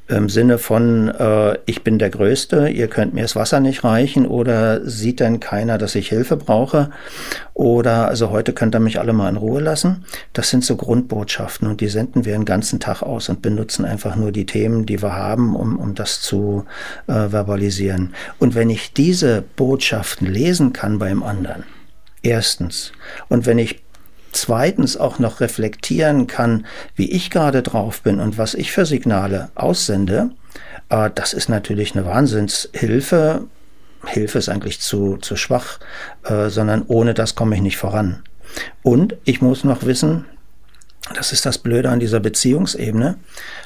im 0.09 0.29
Sinne 0.29 0.59
von, 0.59 1.09
äh, 1.09 1.59
ich 1.67 1.85
bin 1.85 1.99
der 1.99 2.11
Größte, 2.11 2.69
ihr 2.69 2.89
könnt 2.89 3.13
mir 3.13 3.23
das 3.23 3.37
Wasser 3.37 3.61
nicht 3.61 3.85
reichen 3.85 4.27
oder 4.27 4.85
sieht 4.87 5.21
denn 5.21 5.39
keiner, 5.39 5.77
dass 5.77 5.95
ich 5.95 6.09
Hilfe 6.09 6.37
brauche 6.37 6.91
oder 7.53 8.09
also 8.09 8.31
heute 8.31 8.55
könnt 8.55 8.75
ihr 8.75 8.81
mich 8.81 8.99
alle 8.99 9.13
mal 9.13 9.29
in 9.29 9.37
Ruhe 9.37 9.61
lassen. 9.61 10.05
Das 10.33 10.49
sind 10.49 10.65
so 10.65 10.77
Grundbotschaften 10.77 11.69
und 11.69 11.81
die 11.81 11.89
senden 11.89 12.25
wir 12.25 12.33
den 12.33 12.47
ganzen 12.47 12.81
Tag 12.81 13.03
aus 13.03 13.29
und 13.29 13.43
benutzen 13.43 13.85
einfach 13.85 14.17
nur 14.17 14.33
die 14.33 14.47
Themen, 14.47 14.87
die 14.87 15.03
wir 15.03 15.15
haben, 15.15 15.55
um, 15.55 15.79
um 15.79 15.95
das 15.95 16.23
zu 16.23 16.65
äh, 17.07 17.29
verbalisieren. 17.29 18.15
Und 18.39 18.55
wenn 18.55 18.71
ich 18.71 18.95
diese 18.95 19.43
Botschaften 19.57 20.27
lesen 20.27 20.73
kann 20.73 20.99
beim 20.99 21.23
anderen, 21.23 21.65
erstens, 22.23 22.93
und 23.29 23.45
wenn 23.45 23.59
ich 23.59 23.83
zweitens 24.33 24.97
auch 24.97 25.19
noch 25.19 25.41
reflektieren 25.41 26.27
kann, 26.27 26.67
wie 26.95 27.11
ich 27.11 27.31
gerade 27.31 27.63
drauf 27.63 28.03
bin 28.03 28.21
und 28.21 28.39
was 28.39 28.55
ich 28.55 28.73
für 28.73 28.87
Signale 28.87 29.51
aussende, 29.55 30.31
äh, 30.89 31.11
das 31.15 31.33
ist 31.33 31.49
natürlich 31.49 31.95
eine 31.95 32.05
Wahnsinnshilfe. 32.05 33.47
Hilfe 34.07 34.39
ist 34.39 34.49
eigentlich 34.49 34.81
zu, 34.81 35.17
zu 35.17 35.37
schwach, 35.37 35.79
äh, 36.25 36.49
sondern 36.49 36.85
ohne 36.87 37.15
das 37.15 37.35
komme 37.35 37.57
ich 37.57 37.63
nicht 37.63 37.79
voran. 37.79 38.23
Und 38.83 39.17
ich 39.25 39.41
muss 39.41 39.65
noch 39.65 39.85
wissen, 39.85 40.25
das 41.15 41.33
ist 41.33 41.47
das 41.47 41.59
Blöde 41.59 41.91
an 41.91 42.01
dieser 42.01 42.21
Beziehungsebene. 42.21 43.17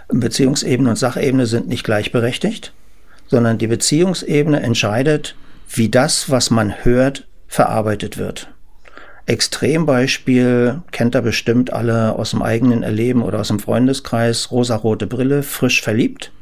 Beziehungsebene 0.09 0.91
und 0.91 0.97
Sachebene 0.97 1.47
sind 1.47 1.69
nicht 1.69 1.85
gleichberechtigt, 1.85 2.73
sondern 3.27 3.59
die 3.59 3.67
Beziehungsebene 3.67 4.61
entscheidet, 4.61 5.35
wie 5.69 5.89
das, 5.89 6.31
was 6.31 6.51
man 6.51 6.85
hört, 6.85 7.27
verarbeitet 7.49 8.19
wird. 8.19 8.52
Extrembeispiel 9.33 10.83
kennt 10.91 11.15
er 11.15 11.23
bestimmt 11.23 11.73
alle 11.73 12.17
aus 12.17 12.33
dem 12.33 12.43
eigenen 12.43 12.83
Erleben 12.83 13.23
oder 13.23 13.41
aus 13.41 13.49
dem 13.49 13.61
Freundeskreis. 13.61 14.51
Rosarote 14.51 15.07
Brille, 15.07 15.43
frisch 15.43 15.81
verliebt. 15.81 16.33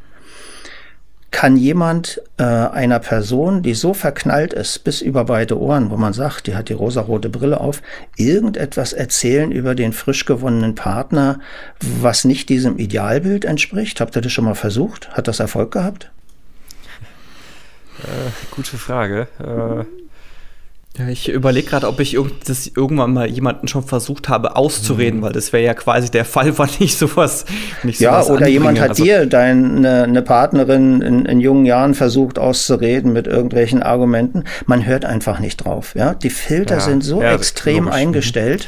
Kann 1.30 1.56
jemand 1.56 2.20
äh, 2.38 2.42
einer 2.42 2.98
Person, 2.98 3.62
die 3.62 3.74
so 3.74 3.94
verknallt 3.94 4.52
ist, 4.52 4.80
bis 4.82 5.00
über 5.02 5.24
beide 5.24 5.56
Ohren, 5.60 5.90
wo 5.90 5.96
man 5.96 6.12
sagt, 6.12 6.48
die 6.48 6.56
hat 6.56 6.68
die 6.68 6.72
rosarote 6.72 7.28
Brille 7.28 7.60
auf, 7.60 7.80
irgendetwas 8.16 8.92
erzählen 8.92 9.52
über 9.52 9.76
den 9.76 9.92
frisch 9.92 10.24
gewonnenen 10.24 10.74
Partner, 10.74 11.38
was 11.78 12.24
nicht 12.24 12.48
diesem 12.48 12.76
Idealbild 12.78 13.44
entspricht? 13.44 14.00
Habt 14.00 14.16
ihr 14.16 14.22
das 14.22 14.32
schon 14.32 14.44
mal 14.44 14.56
versucht? 14.56 15.10
Hat 15.10 15.28
das 15.28 15.38
Erfolg 15.38 15.70
gehabt? 15.70 16.10
Äh, 18.02 18.30
gute 18.50 18.76
Frage. 18.76 19.28
Äh, 19.38 19.99
ja, 20.98 21.08
ich 21.08 21.28
überlege 21.28 21.68
gerade, 21.68 21.86
ob 21.86 22.00
ich 22.00 22.14
irg 22.14 22.32
das 22.46 22.66
irgendwann 22.66 23.12
mal 23.12 23.30
jemanden 23.30 23.68
schon 23.68 23.84
versucht 23.84 24.28
habe 24.28 24.56
auszureden, 24.56 25.20
mhm. 25.20 25.24
weil 25.24 25.32
das 25.32 25.52
wäre 25.52 25.62
ja 25.62 25.74
quasi 25.74 26.10
der 26.10 26.24
Fall, 26.24 26.58
wann 26.58 26.68
ich 26.80 26.96
sowas 26.96 27.44
nicht 27.84 28.00
Ja, 28.00 28.20
oder 28.22 28.30
anbringe. 28.30 28.50
jemand 28.50 28.80
hat 28.80 28.90
also, 28.90 29.04
dir 29.04 29.26
deine 29.26 30.02
eine 30.02 30.22
Partnerin 30.22 31.00
in, 31.00 31.26
in, 31.26 31.40
jungen 31.40 31.64
Jahren 31.64 31.94
versucht 31.94 32.40
auszureden 32.40 33.12
mit 33.12 33.28
irgendwelchen 33.28 33.82
Argumenten. 33.82 34.44
Man 34.66 34.84
hört 34.84 35.04
einfach 35.04 35.38
nicht 35.38 35.64
drauf. 35.64 35.94
Ja, 35.94 36.14
die 36.14 36.30
Filter 36.30 36.76
ja, 36.76 36.80
sind 36.80 37.04
so 37.04 37.22
ja, 37.22 37.34
extrem 37.34 37.84
logisch. 37.84 38.34
Mhm. 38.34 38.58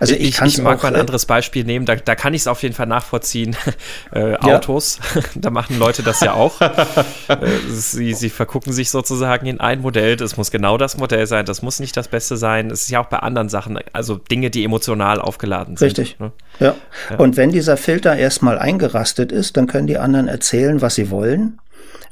Also 0.00 0.14
ich, 0.14 0.40
ich, 0.40 0.40
ich 0.40 0.58
mag 0.62 0.78
auch, 0.78 0.82
mal 0.82 0.88
ein 0.90 0.94
äh, 0.96 1.00
anderes 1.00 1.26
Beispiel 1.26 1.64
nehmen, 1.64 1.86
da, 1.86 1.96
da 1.96 2.14
kann 2.14 2.34
ich 2.34 2.42
es 2.42 2.46
auf 2.46 2.62
jeden 2.62 2.74
Fall 2.74 2.86
nachvollziehen. 2.86 3.56
Äh, 4.10 4.36
Autos, 4.36 5.00
da 5.34 5.50
machen 5.50 5.78
Leute 5.78 6.02
das 6.02 6.20
ja 6.20 6.32
auch. 6.32 6.60
äh, 6.60 7.36
sie, 7.68 8.14
sie 8.14 8.30
vergucken 8.30 8.72
sich 8.72 8.90
sozusagen 8.90 9.46
in 9.46 9.60
ein 9.60 9.80
Modell, 9.80 10.16
das 10.16 10.36
muss 10.36 10.50
genau 10.50 10.78
das 10.78 10.96
Modell 10.96 11.26
sein, 11.26 11.44
das 11.44 11.62
muss 11.62 11.78
nicht 11.78 11.96
das 11.96 12.08
Beste 12.08 12.36
sein. 12.36 12.70
Es 12.70 12.82
ist 12.82 12.90
ja 12.90 13.00
auch 13.00 13.06
bei 13.06 13.18
anderen 13.18 13.48
Sachen, 13.48 13.78
also 13.92 14.16
Dinge, 14.16 14.50
die 14.50 14.64
emotional 14.64 15.20
aufgeladen 15.20 15.76
sind. 15.76 15.86
Richtig. 15.86 16.18
Ne? 16.18 16.32
Ja. 16.58 16.74
ja. 17.10 17.16
Und 17.16 17.36
wenn 17.36 17.50
dieser 17.50 17.76
Filter 17.76 18.16
erstmal 18.16 18.58
eingerastet 18.58 19.30
ist, 19.30 19.56
dann 19.56 19.66
können 19.66 19.86
die 19.86 19.98
anderen 19.98 20.28
erzählen, 20.28 20.80
was 20.80 20.94
sie 20.94 21.10
wollen. 21.10 21.58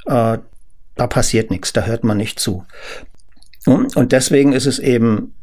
Äh, 0.06 0.38
da 0.96 1.06
passiert 1.06 1.50
nichts, 1.50 1.72
da 1.72 1.82
hört 1.82 2.04
man 2.04 2.16
nicht 2.16 2.40
zu. 2.40 2.64
Und 3.66 4.12
deswegen 4.12 4.52
ist 4.52 4.66
es 4.66 4.78
eben 4.78 5.34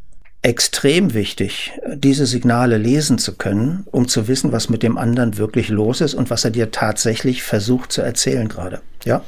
extrem 0.43 1.13
wichtig, 1.13 1.71
diese 1.95 2.25
Signale 2.25 2.77
lesen 2.77 3.17
zu 3.17 3.35
können, 3.35 3.85
um 3.91 4.09
zu 4.09 4.27
wissen, 4.27 4.51
was 4.51 4.69
mit 4.69 4.83
dem 4.83 4.97
anderen 4.97 5.37
wirklich 5.37 5.69
los 5.69 6.01
ist 6.01 6.13
und 6.13 6.29
was 6.29 6.43
er 6.43 6.51
dir 6.51 6.69
tatsächlich 6.69 7.43
versucht 7.43 7.93
zu 7.93 8.01
erzählen 8.01 8.49
gerade. 8.49 8.81
Ja? 9.05 9.23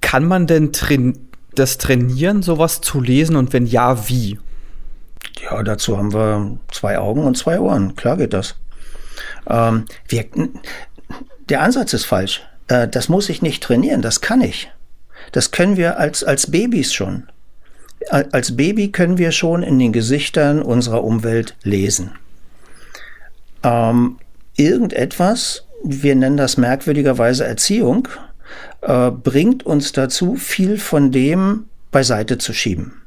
Kann 0.00 0.24
man 0.24 0.46
denn 0.46 0.72
train 0.72 1.18
das 1.54 1.78
trainieren, 1.78 2.42
sowas 2.42 2.80
zu 2.82 3.00
lesen 3.00 3.34
und 3.34 3.52
wenn 3.52 3.66
ja, 3.66 4.08
wie? 4.08 4.38
Ja, 5.42 5.60
dazu 5.64 5.98
haben 5.98 6.12
wir 6.12 6.58
zwei 6.70 6.98
Augen 6.98 7.24
und 7.24 7.36
zwei 7.36 7.58
Ohren. 7.58 7.96
Klar 7.96 8.16
geht 8.16 8.32
das. 8.32 8.54
Ähm, 9.48 9.86
wir, 10.06 10.26
der 11.48 11.62
Ansatz 11.62 11.94
ist 11.94 12.04
falsch. 12.04 12.42
Äh, 12.68 12.86
das 12.86 13.08
muss 13.08 13.28
ich 13.28 13.42
nicht 13.42 13.62
trainieren, 13.62 14.02
das 14.02 14.20
kann 14.20 14.40
ich. 14.40 14.70
Das 15.32 15.50
können 15.50 15.76
wir 15.76 15.98
als, 15.98 16.22
als 16.22 16.50
Babys 16.50 16.92
schon 16.94 17.24
als 18.10 18.56
Baby 18.56 18.90
können 18.90 19.18
wir 19.18 19.32
schon 19.32 19.62
in 19.62 19.78
den 19.78 19.92
Gesichtern 19.92 20.62
unserer 20.62 21.04
Umwelt 21.04 21.56
lesen. 21.62 22.12
Ähm, 23.62 24.18
irgendetwas, 24.56 25.66
wir 25.84 26.14
nennen 26.14 26.36
das 26.36 26.56
merkwürdigerweise 26.56 27.44
Erziehung, 27.44 28.08
äh, 28.82 29.10
bringt 29.10 29.66
uns 29.66 29.92
dazu, 29.92 30.36
viel 30.36 30.78
von 30.78 31.10
dem 31.10 31.64
beiseite 31.90 32.38
zu 32.38 32.52
schieben. 32.52 33.02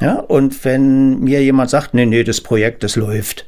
Ja, 0.00 0.14
und 0.14 0.64
wenn 0.64 1.20
mir 1.20 1.42
jemand 1.42 1.70
sagt, 1.70 1.94
nee, 1.94 2.06
nee, 2.06 2.24
das 2.24 2.40
Projekt, 2.40 2.82
das 2.82 2.96
läuft, 2.96 3.46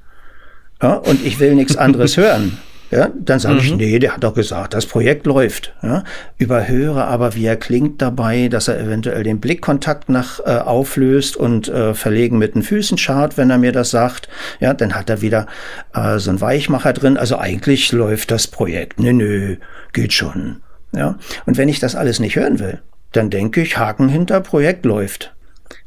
ja, 0.81 0.95
und 0.95 1.25
ich 1.25 1.41
will 1.41 1.55
nichts 1.55 1.77
anderes 1.77 2.17
hören, 2.19 2.59
ja, 2.95 3.11
dann 3.19 3.41
sage 3.41 3.57
mhm. 3.57 3.61
ich, 3.61 3.75
nee, 3.75 3.99
der 3.99 4.15
hat 4.15 4.23
doch 4.23 4.35
gesagt, 4.35 4.73
das 4.73 4.87
Projekt 4.87 5.27
läuft. 5.27 5.75
Ja, 5.83 6.05
überhöre 6.39 7.07
aber, 7.07 7.35
wie 7.35 7.45
er 7.45 7.57
klingt 7.57 8.01
dabei, 8.01 8.47
dass 8.47 8.69
er 8.69 8.79
eventuell 8.79 9.25
den 9.25 9.41
Blickkontakt 9.41 10.09
nach 10.09 10.39
äh, 10.41 10.59
auflöst 10.59 11.37
und 11.37 11.69
äh, 11.69 11.95
verlegen 11.95 12.39
mit 12.39 12.55
den 12.55 12.63
Füßen 12.63 12.97
schaut, 12.97 13.37
wenn 13.37 13.51
er 13.51 13.59
mir 13.59 13.73
das 13.73 13.91
sagt. 13.91 14.29
Ja, 14.61 14.75
dann 14.75 14.95
hat 14.95 15.11
er 15.11 15.23
wieder 15.23 15.49
äh, 15.93 16.19
so 16.21 16.31
einen 16.31 16.41
Weichmacher 16.41 16.93
drin. 16.93 17.17
Also 17.17 17.37
eigentlich 17.37 17.91
läuft 17.91 18.31
das 18.31 18.47
Projekt. 18.47 19.01
Nö, 19.01 19.13
nö, 19.13 19.57
geht 19.93 20.13
schon. 20.13 20.61
Ja, 20.93 21.19
und 21.47 21.57
wenn 21.57 21.69
ich 21.69 21.81
das 21.81 21.97
alles 21.97 22.21
nicht 22.21 22.37
hören 22.37 22.61
will, 22.61 22.79
dann 23.11 23.29
denke 23.29 23.61
ich, 23.61 23.77
Haken 23.77 24.09
hinter 24.09 24.41
Projekt 24.41 24.85
läuft. 24.85 25.35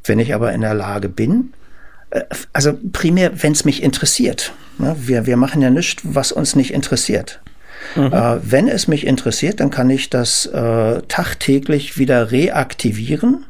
Wenn 0.04 0.20
ich 0.20 0.34
aber 0.34 0.52
in 0.52 0.62
der 0.62 0.74
Lage 0.74 1.08
bin, 1.08 1.54
also 2.54 2.74
primär, 2.91 3.43
wenn 3.43 3.52
es 3.52 3.65
mich 3.65 3.84
interessiert. 3.84 4.54
Ne? 4.78 4.96
Wir, 5.00 5.26
wir 5.26 5.38
machen 5.38 5.62
ja 5.62 5.70
nichts, 5.70 6.02
was 6.04 6.32
uns 6.32 6.56
nicht 6.56 6.74
interessiert. 6.74 7.41
Mhm. 7.96 8.13
Äh, 8.13 8.52
wenn 8.52 8.67
es 8.67 8.88
mich 8.88 9.06
interessiert, 9.06 9.60
dann 9.60 9.70
kann 9.70 9.89
ich 9.89 10.10
das 10.10 10.46
äh, 10.46 11.02
tagtäglich 11.08 11.98
wieder 11.98 12.32
reaktivieren. 12.32 13.46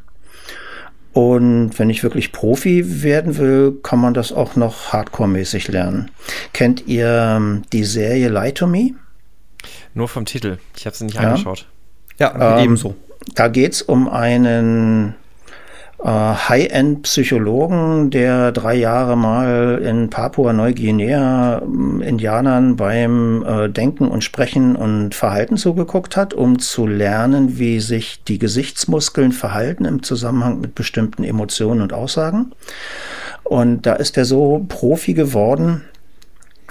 Und 1.12 1.78
wenn 1.78 1.90
ich 1.90 2.02
wirklich 2.02 2.32
Profi 2.32 3.02
werden 3.02 3.38
will, 3.38 3.78
kann 3.82 3.98
man 3.98 4.14
das 4.14 4.30
auch 4.30 4.56
noch 4.56 4.92
hardcore-mäßig 4.92 5.70
lernen. 5.70 6.10
Kennt 6.52 6.86
ihr 6.86 7.08
ähm, 7.08 7.62
die 7.72 7.84
Serie 7.84 8.28
Lie 8.28 8.52
to 8.52 8.66
Me? 8.66 8.90
Nur 9.94 10.08
vom 10.08 10.26
Titel. 10.26 10.58
Ich 10.76 10.86
habe 10.86 10.94
sie 10.94 11.06
nicht 11.06 11.16
ja. 11.16 11.30
angeschaut. 11.30 11.66
Ja, 12.18 12.58
ähm, 12.58 12.64
ebenso. 12.64 12.94
Da 13.34 13.48
geht 13.48 13.72
es 13.72 13.82
um 13.82 14.08
einen 14.08 15.10
äh, 15.10 15.12
High-End-Psychologen, 16.04 18.10
der 18.10 18.52
drei 18.52 18.76
Jahre 18.76 19.16
mal 19.16 19.82
in 19.84 20.10
Papua-Neuguinea 20.10 21.62
ähm, 21.62 22.00
Indianern 22.00 22.76
beim 22.76 23.44
äh, 23.44 23.68
Denken 23.68 24.06
und 24.06 24.22
Sprechen 24.22 24.76
und 24.76 25.16
Verhalten 25.16 25.56
zugeguckt 25.56 26.16
hat, 26.16 26.34
um 26.34 26.60
zu 26.60 26.86
lernen, 26.86 27.58
wie 27.58 27.80
sich 27.80 28.22
die 28.22 28.38
Gesichtsmuskeln 28.38 29.32
verhalten 29.32 29.84
im 29.84 30.04
Zusammenhang 30.04 30.60
mit 30.60 30.76
bestimmten 30.76 31.24
Emotionen 31.24 31.80
und 31.80 31.92
Aussagen. 31.92 32.52
Und 33.42 33.86
da 33.86 33.94
ist 33.94 34.16
er 34.16 34.24
so 34.24 34.64
Profi 34.68 35.14
geworden, 35.14 35.82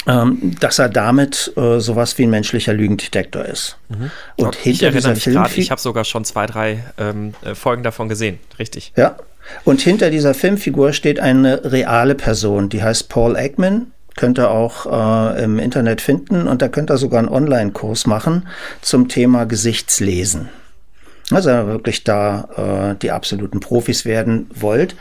dass 0.06 0.80
er 0.80 0.90
damit 0.90 1.52
äh, 1.58 1.80
sowas 1.80 2.18
wie 2.18 2.24
ein 2.24 2.30
menschlicher 2.30 2.74
Lügendetektor 2.74 3.44
ist. 3.44 3.78
Mhm. 3.90 4.12
Und 4.38 4.56
ich 4.56 4.80
hinter 4.80 4.92
dieser 4.92 5.16
Film 5.16 5.46
ich 5.56 5.72
habe 5.72 5.82
sogar 5.82 6.06
schon 6.06 6.24
zwei, 6.24 6.46
drei 6.46 6.84
ähm, 6.98 7.34
äh, 7.44 7.56
Folgen 7.56 7.84
davon 7.84 8.08
gesehen, 8.08 8.40
richtig. 8.58 8.94
Ja. 8.96 9.18
Und 9.64 9.82
hinter 9.82 10.10
dieser 10.10 10.34
Filmfigur 10.34 10.94
steht 10.94 11.20
eine 11.20 11.72
reale 11.72 12.16
Person, 12.16 12.70
die 12.70 12.84
heißt 12.84 13.10
Paul 13.10 13.36
Eggman. 13.36 13.92
Könnt 14.16 14.40
ihr 14.40 14.50
auch 14.50 14.86
äh, 14.86 15.44
im 15.44 15.60
Internet 15.60 16.02
finden 16.02 16.48
und 16.48 16.62
da 16.62 16.70
könnt 16.70 16.90
ihr 16.90 16.98
sogar 16.98 17.20
einen 17.20 17.30
Online-Kurs 17.30 18.08
machen 18.08 18.48
zum 18.82 19.10
Thema 19.10 19.46
Gesichtslesen. 19.46 20.50
Also 21.30 21.50
wenn 21.50 21.58
ihr 21.58 21.68
wirklich 21.68 22.04
da 22.04 22.94
äh, 22.94 22.96
die 23.00 23.12
absoluten 23.12 23.60
Profis 23.60 24.06
werden 24.06 24.50
wollt. 24.54 24.96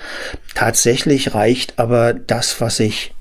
Tatsächlich 0.54 1.34
reicht 1.34 1.78
aber 1.78 2.12
das, 2.12 2.60
was 2.60 2.78
ich 2.80 3.14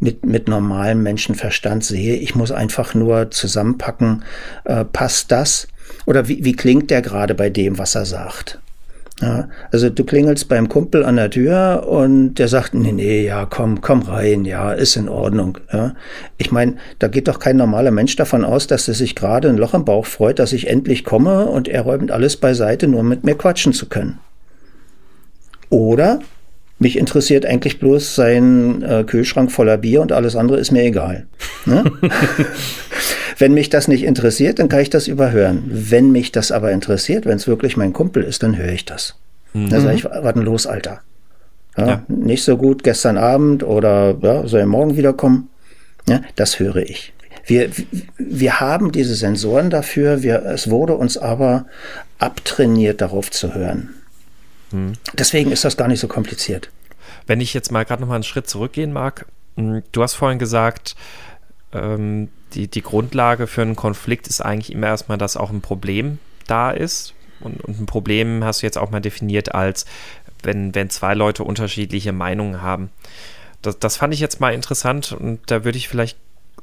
mit, 0.00 0.24
mit 0.24 0.48
normalem 0.48 1.02
Menschenverstand 1.02 1.84
sehe. 1.84 2.16
Ich 2.16 2.34
muss 2.34 2.50
einfach 2.50 2.94
nur 2.94 3.30
zusammenpacken, 3.30 4.24
äh, 4.64 4.84
passt 4.84 5.30
das? 5.30 5.68
Oder 6.06 6.26
wie, 6.28 6.44
wie 6.44 6.54
klingt 6.54 6.90
der 6.90 7.02
gerade 7.02 7.34
bei 7.34 7.50
dem, 7.50 7.78
was 7.78 7.94
er 7.94 8.06
sagt? 8.06 8.60
Ja, 9.20 9.50
Also 9.70 9.90
du 9.90 10.04
klingelst 10.04 10.48
beim 10.48 10.70
Kumpel 10.70 11.04
an 11.04 11.16
der 11.16 11.28
Tür 11.28 11.86
und 11.86 12.36
der 12.36 12.48
sagt, 12.48 12.72
nee, 12.72 12.92
nee, 12.92 13.22
ja, 13.22 13.44
komm, 13.44 13.82
komm 13.82 14.00
rein, 14.00 14.46
ja, 14.46 14.72
ist 14.72 14.96
in 14.96 15.10
Ordnung. 15.10 15.58
Ja. 15.70 15.94
Ich 16.38 16.50
meine, 16.50 16.76
da 16.98 17.08
geht 17.08 17.28
doch 17.28 17.38
kein 17.38 17.58
normaler 17.58 17.90
Mensch 17.90 18.16
davon 18.16 18.46
aus, 18.46 18.66
dass 18.66 18.88
er 18.88 18.94
sich 18.94 19.14
gerade 19.14 19.50
ein 19.50 19.58
Loch 19.58 19.74
im 19.74 19.84
Bauch 19.84 20.06
freut, 20.06 20.38
dass 20.38 20.54
ich 20.54 20.68
endlich 20.68 21.04
komme 21.04 21.46
und 21.46 21.68
er 21.68 21.82
räumt 21.82 22.10
alles 22.10 22.38
beiseite, 22.38 22.88
nur 22.88 23.02
mit 23.02 23.22
mir 23.22 23.34
quatschen 23.34 23.74
zu 23.74 23.90
können. 23.90 24.18
Oder 25.68 26.20
mich 26.80 26.98
interessiert 26.98 27.44
eigentlich 27.44 27.78
bloß 27.78 28.14
sein 28.14 28.82
äh, 28.82 29.04
Kühlschrank 29.04 29.52
voller 29.52 29.76
Bier 29.76 30.00
und 30.00 30.12
alles 30.12 30.34
andere 30.34 30.58
ist 30.58 30.72
mir 30.72 30.82
egal. 30.82 31.26
Ne? 31.66 31.84
wenn 33.38 33.52
mich 33.52 33.68
das 33.68 33.86
nicht 33.86 34.02
interessiert, 34.02 34.58
dann 34.58 34.70
kann 34.70 34.80
ich 34.80 34.88
das 34.88 35.06
überhören. 35.06 35.62
Wenn 35.66 36.10
mich 36.10 36.32
das 36.32 36.50
aber 36.50 36.72
interessiert, 36.72 37.26
wenn 37.26 37.36
es 37.36 37.46
wirklich 37.46 37.76
mein 37.76 37.92
Kumpel 37.92 38.22
ist, 38.22 38.42
dann 38.42 38.56
höre 38.56 38.72
ich 38.72 38.86
das. 38.86 39.16
Mhm. 39.52 39.68
Dann 39.68 39.80
sage 39.82 39.94
ich, 39.94 40.04
was 40.06 40.34
denn 40.34 40.42
los, 40.42 40.66
Alter? 40.66 41.02
Ja, 41.76 41.86
ja. 41.86 42.02
Nicht 42.08 42.44
so 42.44 42.56
gut 42.56 42.82
gestern 42.82 43.18
Abend 43.18 43.62
oder 43.62 44.16
ja, 44.22 44.46
soll 44.48 44.60
er 44.60 44.66
morgen 44.66 44.96
wiederkommen? 44.96 45.50
Ja, 46.08 46.22
das 46.34 46.58
höre 46.58 46.76
ich. 46.76 47.12
Wir, 47.44 47.68
wir 48.16 48.60
haben 48.60 48.90
diese 48.90 49.14
Sensoren 49.14 49.68
dafür, 49.68 50.22
wir, 50.22 50.44
es 50.46 50.70
wurde 50.70 50.94
uns 50.94 51.18
aber 51.18 51.66
abtrainiert, 52.18 53.02
darauf 53.02 53.30
zu 53.30 53.54
hören. 53.54 53.90
Hm. 54.70 54.94
Deswegen 55.14 55.52
ist 55.52 55.64
das 55.64 55.76
gar 55.76 55.88
nicht 55.88 56.00
so 56.00 56.08
kompliziert. 56.08 56.70
Wenn 57.26 57.40
ich 57.40 57.54
jetzt 57.54 57.72
mal 57.72 57.84
gerade 57.84 58.00
noch 58.02 58.08
mal 58.08 58.14
einen 58.14 58.24
Schritt 58.24 58.48
zurückgehen 58.48 58.92
mag, 58.92 59.26
hm, 59.56 59.82
du 59.92 60.02
hast 60.02 60.14
vorhin 60.14 60.38
gesagt, 60.38 60.96
ähm, 61.72 62.28
die, 62.54 62.68
die 62.68 62.82
Grundlage 62.82 63.46
für 63.46 63.62
einen 63.62 63.76
Konflikt 63.76 64.26
ist 64.26 64.40
eigentlich 64.40 64.72
immer 64.72 64.88
erstmal, 64.88 65.18
dass 65.18 65.36
auch 65.36 65.50
ein 65.50 65.60
Problem 65.60 66.18
da 66.46 66.70
ist. 66.70 67.14
Und, 67.40 67.62
und 67.64 67.80
ein 67.80 67.86
Problem 67.86 68.44
hast 68.44 68.62
du 68.62 68.66
jetzt 68.66 68.78
auch 68.78 68.90
mal 68.90 69.00
definiert 69.00 69.54
als, 69.54 69.86
wenn, 70.42 70.74
wenn 70.74 70.90
zwei 70.90 71.14
Leute 71.14 71.44
unterschiedliche 71.44 72.12
Meinungen 72.12 72.60
haben. 72.60 72.90
Das, 73.62 73.78
das 73.78 73.96
fand 73.96 74.14
ich 74.14 74.20
jetzt 74.20 74.40
mal 74.40 74.52
interessant 74.52 75.12
und 75.12 75.40
da 75.46 75.64
würde 75.64 75.78
ich 75.78 75.88
vielleicht 75.88 76.18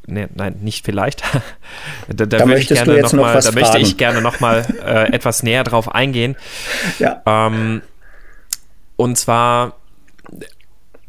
Nee, 0.10 0.28
nein, 0.36 0.56
nicht 0.62 0.86
vielleicht. 0.86 1.22
da, 2.08 2.26
da, 2.26 2.38
da 2.38 2.48
würde 2.48 2.62
ich 2.62 2.70
gerne 2.70 3.02
noch, 3.02 3.12
mal, 3.12 3.41
da 3.41 3.52
möchte 3.52 3.78
ich 3.78 3.98
gerne 3.98 4.22
noch 4.22 4.39
mal 4.39 4.65
äh, 4.86 5.12
etwas 5.12 5.43
näher 5.43 5.63
drauf 5.63 5.93
eingehen. 5.93 6.38
Ja. 7.00 7.22
Ähm, 7.26 7.82
und 8.98 9.18
zwar, 9.18 9.76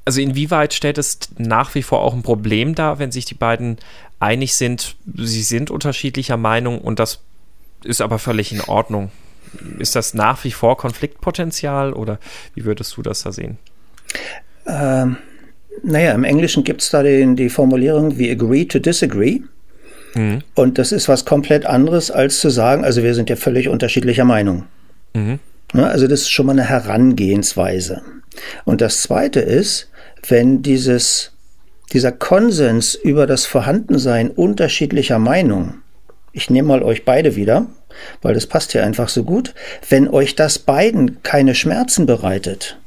also 0.05 0.21
inwieweit 0.21 0.73
stellt 0.73 0.99
es 0.99 1.19
nach 1.39 1.75
wie 1.75 1.83
vor 1.83 2.03
auch 2.03 2.15
ein 2.15 2.23
Problem 2.23 2.77
dar, 2.77 3.01
wenn 3.01 3.11
sich 3.11 3.25
die 3.25 3.35
beiden 3.35 3.79
einig 4.21 4.55
sind, 4.55 4.95
sie 5.17 5.43
sind 5.43 5.71
unterschiedlicher 5.71 6.37
Meinung 6.37 6.81
und 6.81 7.01
das 7.01 7.21
ist 7.83 8.01
aber 8.01 8.19
völlig 8.19 8.53
in 8.53 8.61
Ordnung. 8.61 9.11
Ist 9.79 9.97
das 9.97 10.15
nach 10.15 10.45
wie 10.45 10.53
vor 10.53 10.77
Konfliktpotenzial 10.77 11.93
oder 11.93 12.19
wie 12.55 12.65
würdest 12.65 12.97
du 12.97 13.03
das 13.03 13.23
da 13.23 13.33
sehen? 13.33 13.59
Ähm, 14.67 15.17
naja, 15.83 16.13
im 16.13 16.25
Englischen 16.25 16.65
gibt 16.65 16.83
es 16.83 16.91
da 16.91 17.03
den, 17.03 17.37
die 17.37 17.49
Formulierung, 17.49 18.19
we 18.19 18.31
agree 18.31 18.65
to 18.65 18.79
disagree. 18.79 19.41
Mhm. 20.15 20.43
Und 20.55 20.79
das 20.79 20.93
ist 20.93 21.09
was 21.09 21.25
komplett 21.25 21.65
anderes, 21.65 22.11
als 22.11 22.41
zu 22.41 22.51
sagen, 22.51 22.85
also 22.85 23.03
wir 23.03 23.15
sind 23.15 23.31
ja 23.31 23.37
völlig 23.37 23.69
unterschiedlicher 23.69 24.25
Meinung. 24.25 24.65
Mhm. 25.15 25.39
Also 25.75 26.07
das 26.07 26.23
ist 26.23 26.31
schon 26.31 26.47
mal 26.47 26.53
eine 26.53 26.65
Herangehensweise. 26.65 28.03
Und 28.65 28.81
das 28.81 29.03
Zweite 29.03 29.41
ist, 29.41 29.91
wenn 30.27 30.63
dieses, 30.63 31.33
dieser 31.93 32.13
Konsens 32.13 32.95
über 32.95 33.27
das 33.27 33.47
Vorhandensein 33.47 34.31
unterschiedlicher 34.31 35.19
Meinungen, 35.19 35.83
ich 36.33 36.51
nehme 36.51 36.69
mal 36.69 36.83
euch 36.83 37.05
beide 37.05 37.37
wieder, 37.37 37.67
weil 38.23 38.35
das 38.35 38.47
passt 38.47 38.73
hier 38.73 38.85
einfach 38.85 39.09
so 39.09 39.25
gut, 39.25 39.55
wenn 39.89 40.09
euch 40.09 40.37
das 40.37 40.59
beiden 40.59 41.23
keine 41.23 41.55
Schmerzen 41.55 42.07
bereitet, 42.07 42.79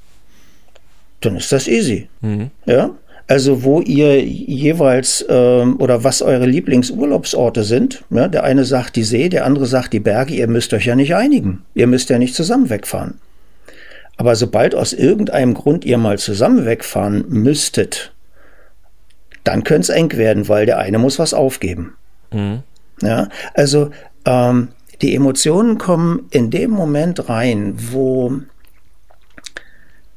dann 1.21 1.35
ist 1.35 1.51
das 1.51 1.67
easy. 1.67 2.09
Mhm. 2.21 2.51
Ja? 2.65 2.91
Also 3.31 3.63
wo 3.63 3.79
ihr 3.79 4.21
jeweils 4.25 5.25
ähm, 5.29 5.79
oder 5.79 6.03
was 6.03 6.21
eure 6.21 6.45
Lieblingsurlaubsorte 6.45 7.63
sind. 7.63 8.03
Ja, 8.09 8.27
der 8.27 8.43
eine 8.43 8.65
sagt 8.65 8.97
die 8.97 9.05
See, 9.05 9.29
der 9.29 9.45
andere 9.45 9.67
sagt 9.67 9.93
die 9.93 10.01
Berge. 10.01 10.33
Ihr 10.33 10.47
müsst 10.47 10.73
euch 10.73 10.85
ja 10.85 10.95
nicht 10.95 11.15
einigen. 11.15 11.63
Ihr 11.73 11.87
müsst 11.87 12.09
ja 12.09 12.19
nicht 12.19 12.35
zusammen 12.35 12.69
wegfahren. 12.69 13.21
Aber 14.17 14.35
sobald 14.35 14.75
aus 14.75 14.91
irgendeinem 14.91 15.53
Grund 15.53 15.85
ihr 15.85 15.97
mal 15.97 16.19
zusammen 16.19 16.65
wegfahren 16.65 17.23
müsstet, 17.29 18.11
dann 19.45 19.63
könnte 19.63 19.93
es 19.93 19.97
eng 19.97 20.11
werden, 20.17 20.49
weil 20.49 20.65
der 20.65 20.79
eine 20.79 20.99
muss 20.99 21.17
was 21.17 21.33
aufgeben. 21.33 21.95
Mhm. 22.33 22.63
Ja, 23.01 23.29
also 23.53 23.91
ähm, 24.25 24.67
die 25.01 25.15
Emotionen 25.15 25.77
kommen 25.77 26.27
in 26.31 26.49
dem 26.51 26.71
Moment 26.71 27.29
rein, 27.29 27.75
wo 27.77 28.41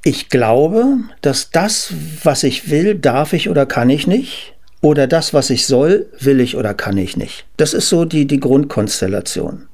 ich 0.05 0.29
glaube, 0.29 0.99
dass 1.23 1.51
das, 1.51 1.93
was 2.23 2.43
ich 2.43 2.71
will, 2.71 2.95
darf 2.95 3.33
ich 3.33 3.49
oder 3.49 3.67
kann 3.67 3.91
ich 3.91 4.07
nicht. 4.07 4.55
Oder 4.83 5.07
das, 5.07 5.33
was 5.33 5.49
ich 5.49 5.67
soll, 5.67 6.07
will 6.21 6.41
ich 6.41 6.57
oder 6.57 6.75
kann 6.75 6.99
ich 6.99 7.17
nicht. 7.17 7.47
Das 7.57 7.73
ist 7.73 7.89
so 7.89 8.05
die, 8.05 8.27
die 8.27 8.39
Grundkonstellation. 8.39 9.67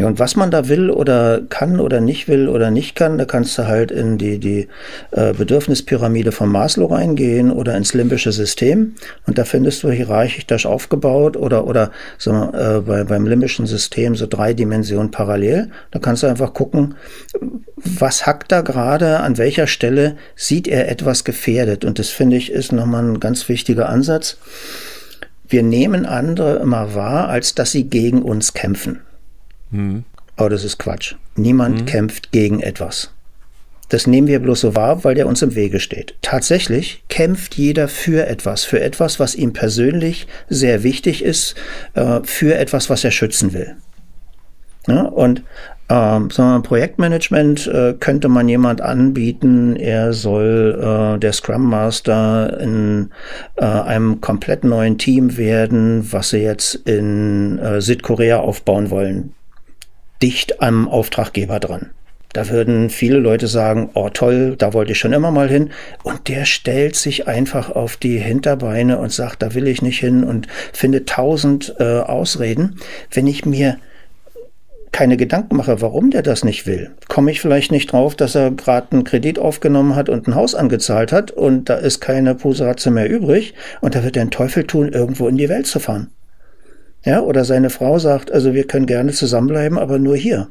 Ja, 0.00 0.06
und 0.06 0.18
was 0.18 0.34
man 0.34 0.50
da 0.50 0.66
will 0.66 0.88
oder 0.88 1.42
kann 1.50 1.78
oder 1.78 2.00
nicht 2.00 2.26
will 2.26 2.48
oder 2.48 2.70
nicht 2.70 2.94
kann, 2.94 3.18
da 3.18 3.26
kannst 3.26 3.58
du 3.58 3.66
halt 3.66 3.90
in 3.90 4.16
die, 4.16 4.38
die 4.38 4.66
äh, 5.10 5.34
Bedürfnispyramide 5.34 6.32
von 6.32 6.48
Maslow 6.48 6.86
reingehen 6.86 7.50
oder 7.50 7.76
ins 7.76 7.92
limbische 7.92 8.32
System. 8.32 8.94
Und 9.26 9.36
da 9.36 9.44
findest 9.44 9.82
du 9.82 9.90
hierarchisch 9.90 10.64
aufgebaut 10.64 11.36
oder, 11.36 11.66
oder 11.66 11.90
so, 12.16 12.30
äh, 12.32 12.80
bei, 12.80 13.04
beim 13.04 13.26
limbischen 13.26 13.66
System 13.66 14.16
so 14.16 14.26
drei 14.26 14.54
Dimensionen 14.54 15.10
parallel. 15.10 15.68
Da 15.90 15.98
kannst 15.98 16.22
du 16.22 16.28
einfach 16.28 16.54
gucken, 16.54 16.94
was 17.76 18.24
hackt 18.24 18.52
da 18.52 18.62
gerade, 18.62 19.20
an 19.20 19.36
welcher 19.36 19.66
Stelle 19.66 20.16
sieht 20.34 20.66
er 20.66 20.90
etwas 20.90 21.24
gefährdet. 21.24 21.84
Und 21.84 21.98
das 21.98 22.08
finde 22.08 22.38
ich 22.38 22.50
ist 22.50 22.72
nochmal 22.72 23.04
ein 23.04 23.20
ganz 23.20 23.50
wichtiger 23.50 23.90
Ansatz. 23.90 24.38
Wir 25.46 25.62
nehmen 25.62 26.06
andere 26.06 26.56
immer 26.56 26.94
wahr, 26.94 27.28
als 27.28 27.54
dass 27.54 27.72
sie 27.72 27.90
gegen 27.90 28.22
uns 28.22 28.54
kämpfen. 28.54 29.00
Mhm. 29.70 30.04
Aber 30.36 30.50
das 30.50 30.64
ist 30.64 30.78
Quatsch. 30.78 31.14
Niemand 31.36 31.82
mhm. 31.82 31.86
kämpft 31.86 32.32
gegen 32.32 32.60
etwas. 32.60 33.10
Das 33.90 34.06
nehmen 34.06 34.28
wir 34.28 34.38
bloß 34.38 34.60
so 34.60 34.74
wahr, 34.76 35.02
weil 35.04 35.16
der 35.16 35.26
uns 35.26 35.42
im 35.42 35.56
Wege 35.56 35.80
steht. 35.80 36.14
Tatsächlich 36.22 37.02
kämpft 37.08 37.56
jeder 37.56 37.88
für 37.88 38.26
etwas, 38.26 38.64
für 38.64 38.80
etwas, 38.80 39.18
was 39.18 39.34
ihm 39.34 39.52
persönlich 39.52 40.28
sehr 40.48 40.84
wichtig 40.84 41.24
ist, 41.24 41.56
äh, 41.94 42.20
für 42.22 42.54
etwas, 42.54 42.88
was 42.88 43.04
er 43.04 43.10
schützen 43.10 43.52
will. 43.52 43.74
Ja, 44.86 45.02
und 45.02 45.42
ähm, 45.88 46.30
wir, 46.30 46.62
Projektmanagement 46.62 47.66
äh, 47.66 47.94
könnte 47.98 48.28
man 48.28 48.48
jemand 48.48 48.80
anbieten, 48.80 49.74
er 49.74 50.12
soll 50.12 50.78
äh, 50.80 51.18
der 51.18 51.32
Scrum 51.32 51.68
Master 51.68 52.60
in 52.60 53.10
äh, 53.56 53.64
einem 53.64 54.20
komplett 54.20 54.62
neuen 54.62 54.98
Team 54.98 55.36
werden, 55.36 56.06
was 56.12 56.30
sie 56.30 56.38
jetzt 56.38 56.76
in 56.76 57.58
äh, 57.58 57.80
Südkorea 57.80 58.38
aufbauen 58.38 58.90
wollen 58.90 59.34
dicht 60.22 60.62
am 60.62 60.88
Auftraggeber 60.88 61.60
dran. 61.60 61.90
Da 62.32 62.48
würden 62.48 62.90
viele 62.90 63.18
Leute 63.18 63.48
sagen, 63.48 63.90
oh 63.94 64.08
toll, 64.08 64.54
da 64.56 64.72
wollte 64.72 64.92
ich 64.92 64.98
schon 64.98 65.12
immer 65.12 65.32
mal 65.32 65.48
hin. 65.48 65.70
Und 66.04 66.28
der 66.28 66.44
stellt 66.44 66.94
sich 66.94 67.26
einfach 67.26 67.70
auf 67.70 67.96
die 67.96 68.18
Hinterbeine 68.18 68.98
und 68.98 69.12
sagt, 69.12 69.42
da 69.42 69.54
will 69.54 69.66
ich 69.66 69.82
nicht 69.82 69.98
hin 69.98 70.22
und 70.22 70.46
findet 70.72 71.08
tausend 71.08 71.74
äh, 71.80 71.98
Ausreden. 71.98 72.76
Wenn 73.10 73.26
ich 73.26 73.44
mir 73.46 73.78
keine 74.92 75.16
Gedanken 75.16 75.56
mache, 75.56 75.80
warum 75.80 76.10
der 76.10 76.22
das 76.22 76.44
nicht 76.44 76.66
will, 76.66 76.90
komme 77.08 77.30
ich 77.30 77.40
vielleicht 77.40 77.72
nicht 77.72 77.92
drauf, 77.92 78.14
dass 78.14 78.34
er 78.34 78.50
gerade 78.50 78.92
einen 78.92 79.04
Kredit 79.04 79.38
aufgenommen 79.38 79.94
hat 79.96 80.08
und 80.08 80.26
ein 80.26 80.34
Haus 80.34 80.54
angezahlt 80.54 81.12
hat 81.12 81.30
und 81.30 81.68
da 81.68 81.74
ist 81.74 82.00
keine 82.00 82.34
Puseratze 82.34 82.90
mehr 82.90 83.08
übrig 83.08 83.54
und 83.80 83.94
da 83.94 84.02
wird 84.04 84.16
er 84.16 84.22
einen 84.22 84.30
Teufel 84.30 84.64
tun, 84.64 84.92
irgendwo 84.92 85.28
in 85.28 85.36
die 85.36 85.48
Welt 85.48 85.66
zu 85.66 85.78
fahren. 85.78 86.10
Ja, 87.04 87.20
oder 87.20 87.44
seine 87.44 87.70
Frau 87.70 87.98
sagt, 87.98 88.30
also 88.30 88.54
wir 88.54 88.66
können 88.66 88.86
gerne 88.86 89.12
zusammenbleiben, 89.12 89.78
aber 89.78 89.98
nur 89.98 90.16
hier. 90.16 90.48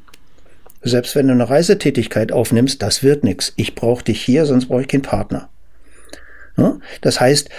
Selbst 0.81 1.15
wenn 1.15 1.27
du 1.27 1.33
eine 1.33 1.49
Reisetätigkeit 1.49 2.31
aufnimmst, 2.31 2.81
das 2.81 3.03
wird 3.03 3.23
nichts. 3.23 3.53
Ich 3.55 3.75
brauche 3.75 4.03
dich 4.03 4.21
hier, 4.21 4.45
sonst 4.45 4.67
brauche 4.67 4.81
ich 4.81 4.87
keinen 4.87 5.01
Partner. 5.01 5.49
Ja, 6.57 6.77
das 7.01 7.19
heißt, 7.19 7.49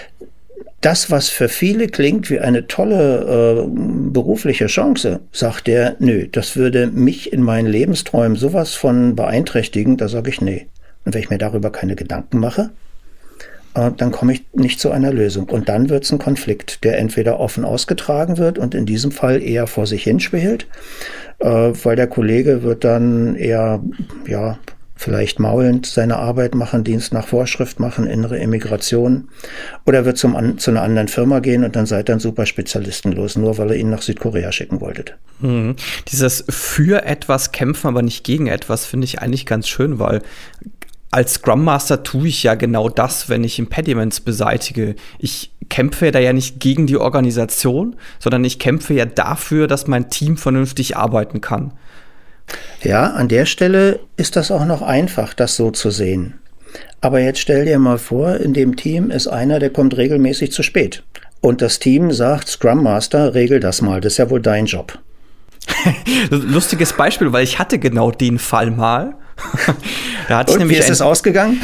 das, 0.81 1.11
was 1.11 1.29
für 1.29 1.49
viele 1.49 1.89
klingt 1.89 2.31
wie 2.31 2.41
eine 2.41 2.67
tolle 2.67 3.67
äh, 3.67 4.11
berufliche 4.11 4.67
Chance, 4.67 5.21
sagt 5.31 5.69
er, 5.69 5.97
nö, 5.99 6.27
das 6.27 6.57
würde 6.57 6.87
mich 6.87 7.33
in 7.33 7.43
meinen 7.43 7.69
Lebensträumen 7.69 8.37
sowas 8.37 8.75
von 8.75 9.15
beeinträchtigen, 9.15 9.99
da 9.99 10.09
sage 10.09 10.31
ich 10.31 10.41
nee. 10.41 10.67
Und 11.05 11.15
wenn 11.15 11.23
ich 11.23 11.31
mir 11.31 11.39
darüber 11.39 11.71
keine 11.71 11.97
Gedanken 11.97 12.39
mache, 12.39 12.71
äh, 13.75 13.91
dann 13.97 14.11
komme 14.11 14.33
ich 14.33 14.45
nicht 14.53 14.81
zu 14.81 14.91
einer 14.91 15.13
Lösung. 15.13 15.49
Und 15.49 15.69
dann 15.69 15.89
wird 15.89 16.05
es 16.05 16.13
ein 16.13 16.19
Konflikt, 16.19 16.85
der 16.85 16.99
entweder 16.99 17.39
offen 17.41 17.65
ausgetragen 17.65 18.39
wird 18.39 18.59
und 18.59 18.75
in 18.75 18.87
diesem 18.87 19.13
Fall 19.13 19.43
eher 19.43 19.67
vor 19.67 19.87
sich 19.87 20.03
hin 20.03 20.21
spielt, 20.21 20.67
äh, 21.39 21.47
weil 21.47 21.97
der 21.97 22.07
Kollege 22.07 22.63
wird 22.63 22.85
dann 22.85 23.37
eher, 23.37 23.83
ja, 24.27 24.59
vielleicht 25.01 25.41
maulend 25.41 25.87
seine 25.87 26.17
Arbeit 26.17 26.55
machen, 26.55 26.85
Dienst 26.85 27.15
nach 27.15 27.27
Vorschrift 27.27 27.81
machen, 27.81 28.07
innere 28.07 28.39
Emigration. 28.39 29.29
Oder 29.87 30.05
wird 30.05 30.19
zum, 30.19 30.59
zu 30.59 30.71
einer 30.71 30.83
anderen 30.83 31.09
Firma 31.09 31.39
gehen 31.39 31.65
und 31.65 31.75
dann 31.75 31.87
seid 31.87 32.11
ein 32.11 32.21
super 32.21 32.45
Spezialisten 32.45 33.13
los, 33.13 33.35
nur 33.35 33.57
weil 33.57 33.71
ihr 33.71 33.77
ihn 33.77 33.89
nach 33.89 34.03
Südkorea 34.03 34.53
schicken 34.53 34.83
wolltet. 34.83 35.17
Mhm. 35.41 35.77
Dieses 36.09 36.45
für 36.51 37.07
etwas 37.07 37.51
kämpfen, 37.51 37.87
aber 37.87 38.03
nicht 38.03 38.25
gegen 38.25 38.47
etwas, 38.47 38.85
finde 38.85 39.07
ich 39.07 39.21
eigentlich 39.21 39.47
ganz 39.47 39.69
schön, 39.69 39.99
weil 39.99 40.21
als 41.11 41.35
Scrum 41.35 41.65
Master 41.65 42.03
tue 42.03 42.29
ich 42.29 42.43
ja 42.45 42.55
genau 42.55 42.89
das, 42.89 43.29
wenn 43.29 43.43
ich 43.43 43.59
Impediments 43.59 44.21
beseitige. 44.21 44.95
Ich 45.19 45.51
kämpfe 45.69 46.13
da 46.13 46.21
ja 46.21 46.33
nicht 46.33 46.61
gegen 46.61 46.87
die 46.87 46.97
Organisation, 46.97 47.97
sondern 48.19 48.45
ich 48.45 48.59
kämpfe 48.59 48.95
ja 48.95 49.07
dafür, 49.07 49.67
dass 49.67 49.87
mein 49.87 50.11
Team 50.11 50.37
vernünftig 50.37 50.97
arbeiten 50.97 51.41
kann. 51.41 51.73
Ja, 52.83 53.13
an 53.13 53.29
der 53.29 53.47
Stelle 53.47 54.01
ist 54.17 54.37
das 54.37 54.51
auch 54.51 54.65
noch 54.65 54.83
einfach, 54.83 55.35
das 55.35 55.57
so 55.57 55.71
zu 55.71 55.91
sehen. 55.91 56.35
Aber 57.01 57.21
jetzt 57.21 57.41
stell 57.41 57.65
dir 57.65 57.79
mal 57.79 57.99
vor, 57.99 58.37
in 58.37 58.53
dem 58.53 58.77
Team 58.77 59.11
ist 59.11 59.27
einer, 59.27 59.59
der 59.59 59.71
kommt 59.71 59.97
regelmäßig 59.97 60.53
zu 60.53 60.63
spät. 60.63 61.03
Und 61.41 61.63
das 61.63 61.79
Team 61.79 62.13
sagt, 62.13 62.49
Scrum 62.49 62.83
Master, 62.83 63.35
regel 63.35 63.61
das 63.61 63.81
mal, 63.81 64.01
das 64.01 64.15
ist 64.15 64.19
ja 64.19 64.31
wohl 64.31 64.41
dein 64.41 64.67
Job. 64.67 64.99
Lustiges 66.31 66.93
Beispiel, 66.93 67.33
weil 67.33 67.45
ich 67.45 67.59
hatte 67.59 67.79
genau 67.79 68.11
den 68.11 68.39
Fall 68.39 68.71
mal. 68.71 69.15
da 70.29 70.39
hatte 70.39 70.51
ich 70.51 70.55
Und 70.55 70.59
nämlich 70.61 70.79
wie 70.79 70.81
ist 70.81 70.91
es 70.91 71.01
ausgegangen? 71.01 71.61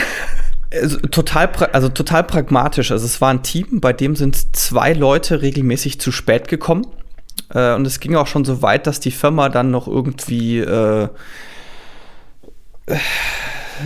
Also 0.73 0.99
total, 0.99 1.49
also 1.73 1.89
total 1.89 2.25
pragmatisch. 2.25 2.91
Also 2.91 3.05
es 3.07 3.21
war 3.21 3.31
ein 3.31 3.43
Team, 3.43 3.81
bei 3.81 3.93
dem 3.93 4.17
sind 4.17 4.57
zwei 4.57 4.93
Leute 4.93 5.43
regelmäßig 5.43 6.01
zu 6.01 6.13
spät 6.13 6.49
gekommen. 6.49 6.87
Äh, 7.55 7.75
und 7.75 7.87
es 7.87 8.01
ging 8.01 8.17
auch 8.17 8.27
schon 8.27 8.45
so 8.45 8.63
weit, 8.63 8.87
dass 8.87 9.01
die 9.01 9.11
Firma 9.11 9.49
dann 9.49 9.71
noch 9.71 9.87
irgendwie 9.87 10.59
äh, 10.59 11.09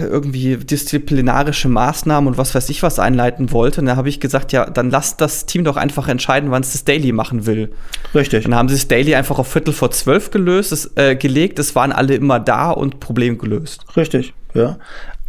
irgendwie 0.00 0.56
disziplinarische 0.56 1.68
Maßnahmen 1.68 2.28
und 2.28 2.38
was 2.38 2.54
weiß 2.54 2.68
ich 2.70 2.82
was 2.82 2.98
einleiten 2.98 3.52
wollte. 3.52 3.80
Und 3.80 3.86
da 3.86 3.96
habe 3.96 4.08
ich 4.08 4.20
gesagt, 4.20 4.52
ja, 4.52 4.68
dann 4.68 4.90
lasst 4.90 5.20
das 5.20 5.46
Team 5.46 5.64
doch 5.64 5.76
einfach 5.76 6.08
entscheiden, 6.08 6.50
wann 6.50 6.62
es 6.62 6.72
das 6.72 6.84
Daily 6.84 7.12
machen 7.12 7.46
will. 7.46 7.70
Richtig. 8.14 8.44
Und 8.44 8.52
dann 8.52 8.58
haben 8.58 8.68
sie 8.68 8.76
das 8.76 8.88
Daily 8.88 9.14
einfach 9.14 9.38
auf 9.38 9.48
Viertel 9.48 9.72
vor 9.72 9.90
zwölf 9.90 10.30
gelöst, 10.30 10.72
es, 10.72 10.90
äh, 10.96 11.16
gelegt. 11.16 11.58
Es 11.58 11.74
waren 11.74 11.92
alle 11.92 12.14
immer 12.14 12.40
da 12.40 12.70
und 12.70 13.00
Problem 13.00 13.38
gelöst. 13.38 13.84
Richtig, 13.96 14.34
ja. 14.54 14.78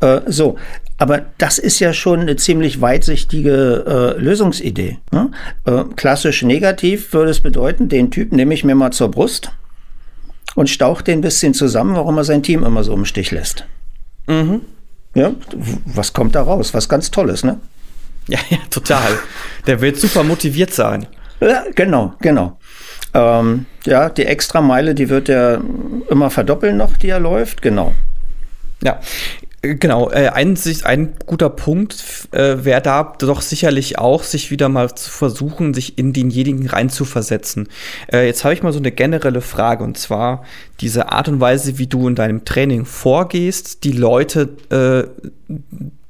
Äh, 0.02 0.22
so, 0.28 0.58
aber 0.98 1.22
das 1.38 1.58
ist 1.58 1.80
ja 1.80 1.94
schon 1.94 2.20
eine 2.20 2.36
ziemlich 2.36 2.82
weitsichtige 2.82 4.16
äh, 4.18 4.22
Lösungsidee. 4.22 5.00
Ne? 5.12 5.32
Äh, 5.66 5.84
klassisch 5.96 6.44
negativ 6.44 7.14
würde 7.14 7.32
es 7.32 7.40
bedeuten, 7.40 7.90
den 7.90 8.12
Typ 8.12 8.32
nehme 8.32 8.54
ich 8.54 8.64
mir 8.64 8.76
mal 8.76 8.92
zur 8.92 9.10
Brust 9.10 9.52
und 10.56 10.70
staucht 10.70 11.08
den 11.08 11.20
ein 11.20 11.22
bisschen 11.22 11.54
zusammen, 11.54 11.96
warum 11.96 12.18
er 12.18 12.24
sein 12.24 12.44
Team 12.44 12.64
immer 12.64 12.84
so 12.84 12.94
im 12.94 13.06
Stich 13.06 13.32
lässt. 13.32 13.66
Mhm. 14.28 14.62
Ja, 15.14 15.32
was 15.86 16.14
kommt 16.14 16.36
da 16.36 16.42
raus? 16.44 16.74
Was 16.74 16.88
ganz 16.88 17.12
Tolles, 17.12 17.44
ne? 17.44 17.60
Ja, 18.28 18.40
ja, 18.50 18.58
total. 18.70 19.20
Der 19.68 19.82
wird 19.82 19.98
super 19.98 20.24
motiviert 20.24 20.74
sein. 20.74 21.08
Ja, 21.42 21.64
genau, 21.76 22.14
genau. 22.20 22.60
Ähm, 23.14 23.66
ja, 23.86 24.10
die 24.10 24.26
Extrameile, 24.26 24.96
die 24.96 25.10
wird 25.10 25.28
er 25.28 25.62
immer 26.10 26.30
verdoppeln 26.30 26.78
noch, 26.78 26.96
die 26.98 27.10
er 27.10 27.20
läuft, 27.20 27.62
genau. 27.62 27.94
Ja, 28.84 29.00
Genau, 29.64 30.10
äh, 30.10 30.30
ein, 30.30 30.58
ein 30.86 31.14
guter 31.28 31.52
Punkt 31.52 32.28
äh, 32.32 32.66
wäre 32.66 32.82
da 32.82 33.14
doch 33.20 33.42
sicherlich 33.42 34.00
auch, 34.00 34.24
sich 34.24 34.50
wieder 34.50 34.70
mal 34.70 34.96
zu 34.96 35.12
versuchen, 35.12 35.76
sich 35.76 36.00
in 36.00 36.14
denjenigen 36.14 36.68
reinzuversetzen. 36.68 37.70
Äh, 38.12 38.26
jetzt 38.26 38.44
habe 38.44 38.56
ich 38.56 38.64
mal 38.64 38.74
so 38.74 38.80
eine 38.80 38.92
generelle 38.92 39.42
Frage 39.42 39.84
und 39.84 40.00
zwar 40.00 40.44
diese 40.80 41.12
Art 41.12 41.28
und 41.28 41.40
Weise, 41.40 41.78
wie 41.78 41.86
du 41.86 42.08
in 42.08 42.16
deinem 42.16 42.44
Training 42.44 42.86
vorgehst, 42.86 43.84
die 43.84 43.92
Leute, 43.92 44.50
äh, 44.72 45.54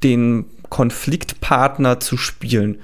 den 0.01 0.45
Konfliktpartner 0.69 1.99
zu 1.99 2.15
spielen. 2.15 2.77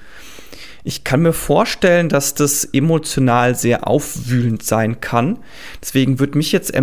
Ich 0.84 1.04
kann 1.06 1.22
mir 1.22 1.34
vorstellen, 1.34 2.10
dass 2.10 2.34
das 2.34 2.66
emotional 2.66 3.56
sehr 3.56 3.88
aufwühlend 3.88 4.64
sein 4.64 5.02
kann. 5.02 5.40
Deswegen 5.82 6.20
würde 6.20 6.38
mich 6.38 6.52
jetzt 6.52 6.74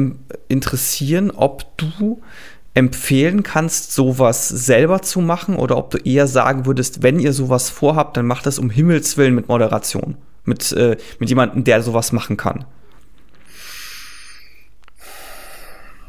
interessieren, 0.49 1.31
ob 1.31 1.77
du 1.79 2.21
empfehlen 2.75 3.45
kannst, 3.45 3.93
sowas 3.93 4.49
selber 4.49 5.01
zu 5.01 5.21
machen 5.21 5.57
oder 5.57 5.77
ob 5.77 5.91
du 5.91 5.99
eher 5.99 6.27
sagen 6.27 6.67
würdest, 6.67 7.03
wenn 7.03 7.21
ihr 7.21 7.33
sowas 7.33 7.71
vorhabt, 7.71 8.17
dann 8.17 8.27
macht 8.27 8.47
das 8.47 8.59
um 8.59 8.69
Himmels 8.69 9.17
Willen 9.17 9.35
mit 9.35 9.49
Moderation, 9.49 10.17
mit, 10.45 10.73
äh, 10.73 10.97
mit 11.21 11.29
jemandem, 11.29 11.63
der 11.63 11.83
sowas 11.83 12.11
machen 12.13 12.37
kann. 12.37 12.65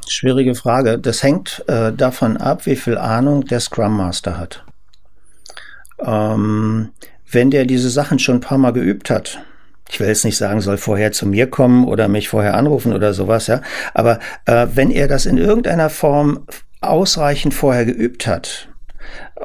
Schwierige 0.07 0.55
Frage. 0.55 0.97
Das 0.99 1.23
hängt 1.23 1.63
äh, 1.67 1.91
davon 1.91 2.37
ab, 2.37 2.65
wie 2.65 2.75
viel 2.75 2.97
Ahnung 2.97 3.45
der 3.45 3.59
Scrum 3.59 3.97
Master 3.97 4.37
hat. 4.37 4.63
Ähm, 5.99 6.89
wenn 7.31 7.51
der 7.51 7.65
diese 7.65 7.89
Sachen 7.89 8.19
schon 8.19 8.35
ein 8.35 8.41
paar 8.41 8.57
Mal 8.57 8.71
geübt 8.71 9.09
hat, 9.09 9.39
ich 9.89 9.99
will 9.99 10.07
jetzt 10.07 10.25
nicht 10.25 10.37
sagen, 10.37 10.61
soll 10.61 10.77
vorher 10.77 11.11
zu 11.11 11.27
mir 11.27 11.49
kommen 11.49 11.85
oder 11.85 12.07
mich 12.07 12.29
vorher 12.29 12.55
anrufen 12.55 12.93
oder 12.93 13.13
sowas, 13.13 13.47
ja. 13.47 13.61
Aber 13.93 14.19
äh, 14.45 14.67
wenn 14.73 14.91
er 14.91 15.07
das 15.07 15.25
in 15.25 15.37
irgendeiner 15.37 15.89
Form 15.89 16.45
ausreichend 16.81 17.53
vorher 17.53 17.85
geübt 17.85 18.27
hat, 18.27 18.69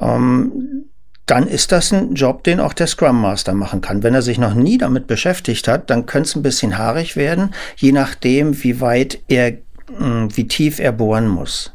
ähm, 0.00 0.86
dann 1.26 1.46
ist 1.46 1.70
das 1.70 1.92
ein 1.92 2.14
Job, 2.14 2.42
den 2.42 2.58
auch 2.58 2.72
der 2.72 2.88
Scrum 2.88 3.20
Master 3.20 3.54
machen 3.54 3.80
kann. 3.80 4.02
Wenn 4.02 4.14
er 4.14 4.22
sich 4.22 4.38
noch 4.38 4.54
nie 4.54 4.78
damit 4.78 5.06
beschäftigt 5.06 5.68
hat, 5.68 5.88
dann 5.88 6.06
könnte 6.06 6.28
es 6.28 6.34
ein 6.34 6.42
bisschen 6.42 6.76
haarig 6.76 7.16
werden, 7.16 7.54
je 7.76 7.92
nachdem, 7.92 8.64
wie 8.64 8.80
weit 8.80 9.20
er, 9.28 9.58
hm, 9.96 10.36
wie 10.36 10.48
tief 10.48 10.80
er 10.80 10.90
bohren 10.90 11.28
muss. 11.28 11.72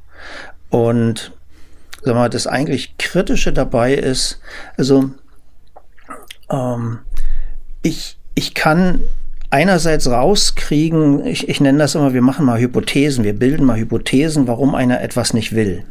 Und 0.69 1.31
sag 2.03 2.15
mal, 2.15 2.29
das 2.29 2.47
eigentlich 2.47 2.97
Kritische 2.97 3.53
dabei 3.53 3.93
ist, 3.93 4.41
also 4.77 5.11
ähm, 6.51 6.99
ich, 7.81 8.17
ich 8.35 8.53
kann 8.53 9.01
einerseits 9.49 10.09
rauskriegen, 10.09 11.25
ich, 11.25 11.47
ich 11.47 11.61
nenne 11.61 11.79
das 11.79 11.95
immer, 11.95 12.13
wir 12.13 12.21
machen 12.21 12.45
mal 12.45 12.59
Hypothesen, 12.59 13.23
wir 13.23 13.33
bilden 13.33 13.65
mal 13.65 13.79
Hypothesen, 13.79 14.47
warum 14.47 14.75
einer 14.75 15.01
etwas 15.01 15.33
nicht 15.33 15.55
will. 15.55 15.83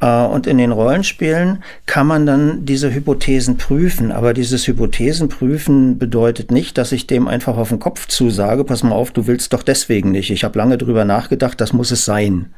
Äh, 0.00 0.24
und 0.24 0.46
in 0.46 0.58
den 0.58 0.72
Rollenspielen 0.72 1.62
kann 1.86 2.06
man 2.06 2.26
dann 2.26 2.64
diese 2.64 2.92
Hypothesen 2.92 3.56
prüfen. 3.56 4.12
Aber 4.12 4.34
dieses 4.34 4.66
Hypothesenprüfen 4.66 5.98
bedeutet 5.98 6.50
nicht, 6.50 6.78
dass 6.78 6.92
ich 6.92 7.06
dem 7.06 7.28
einfach 7.28 7.56
auf 7.56 7.70
den 7.70 7.78
Kopf 7.78 8.06
zusage, 8.06 8.64
pass 8.64 8.82
mal 8.82 8.94
auf, 8.94 9.10
du 9.10 9.26
willst 9.26 9.52
doch 9.52 9.62
deswegen 9.62 10.12
nicht. 10.12 10.30
Ich 10.30 10.44
habe 10.44 10.58
lange 10.58 10.78
drüber 10.78 11.04
nachgedacht, 11.04 11.60
das 11.60 11.72
muss 11.72 11.90
es 11.90 12.04
sein. 12.04 12.52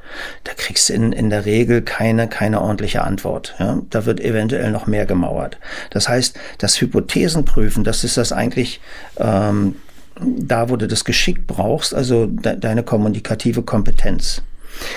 Da 0.44 0.52
kriegst 0.54 0.88
du 0.88 0.94
in, 0.94 1.12
in 1.12 1.30
der 1.30 1.44
Regel 1.44 1.82
keine, 1.82 2.28
keine 2.28 2.60
ordentliche 2.60 3.02
Antwort. 3.02 3.54
Ja? 3.58 3.82
Da 3.90 4.06
wird 4.06 4.20
eventuell 4.20 4.70
noch 4.70 4.86
mehr 4.86 5.06
gemauert. 5.06 5.58
Das 5.90 6.08
heißt, 6.08 6.38
das 6.58 6.80
Hypothesenprüfen, 6.80 7.84
das 7.84 8.04
ist 8.04 8.16
das 8.16 8.32
eigentlich 8.32 8.80
ähm, 9.16 9.76
da, 10.22 10.68
wo 10.68 10.76
du 10.76 10.86
das 10.86 11.04
Geschick 11.04 11.46
brauchst, 11.46 11.94
also 11.94 12.26
de 12.26 12.58
deine 12.58 12.82
kommunikative 12.82 13.62
Kompetenz. 13.62 14.42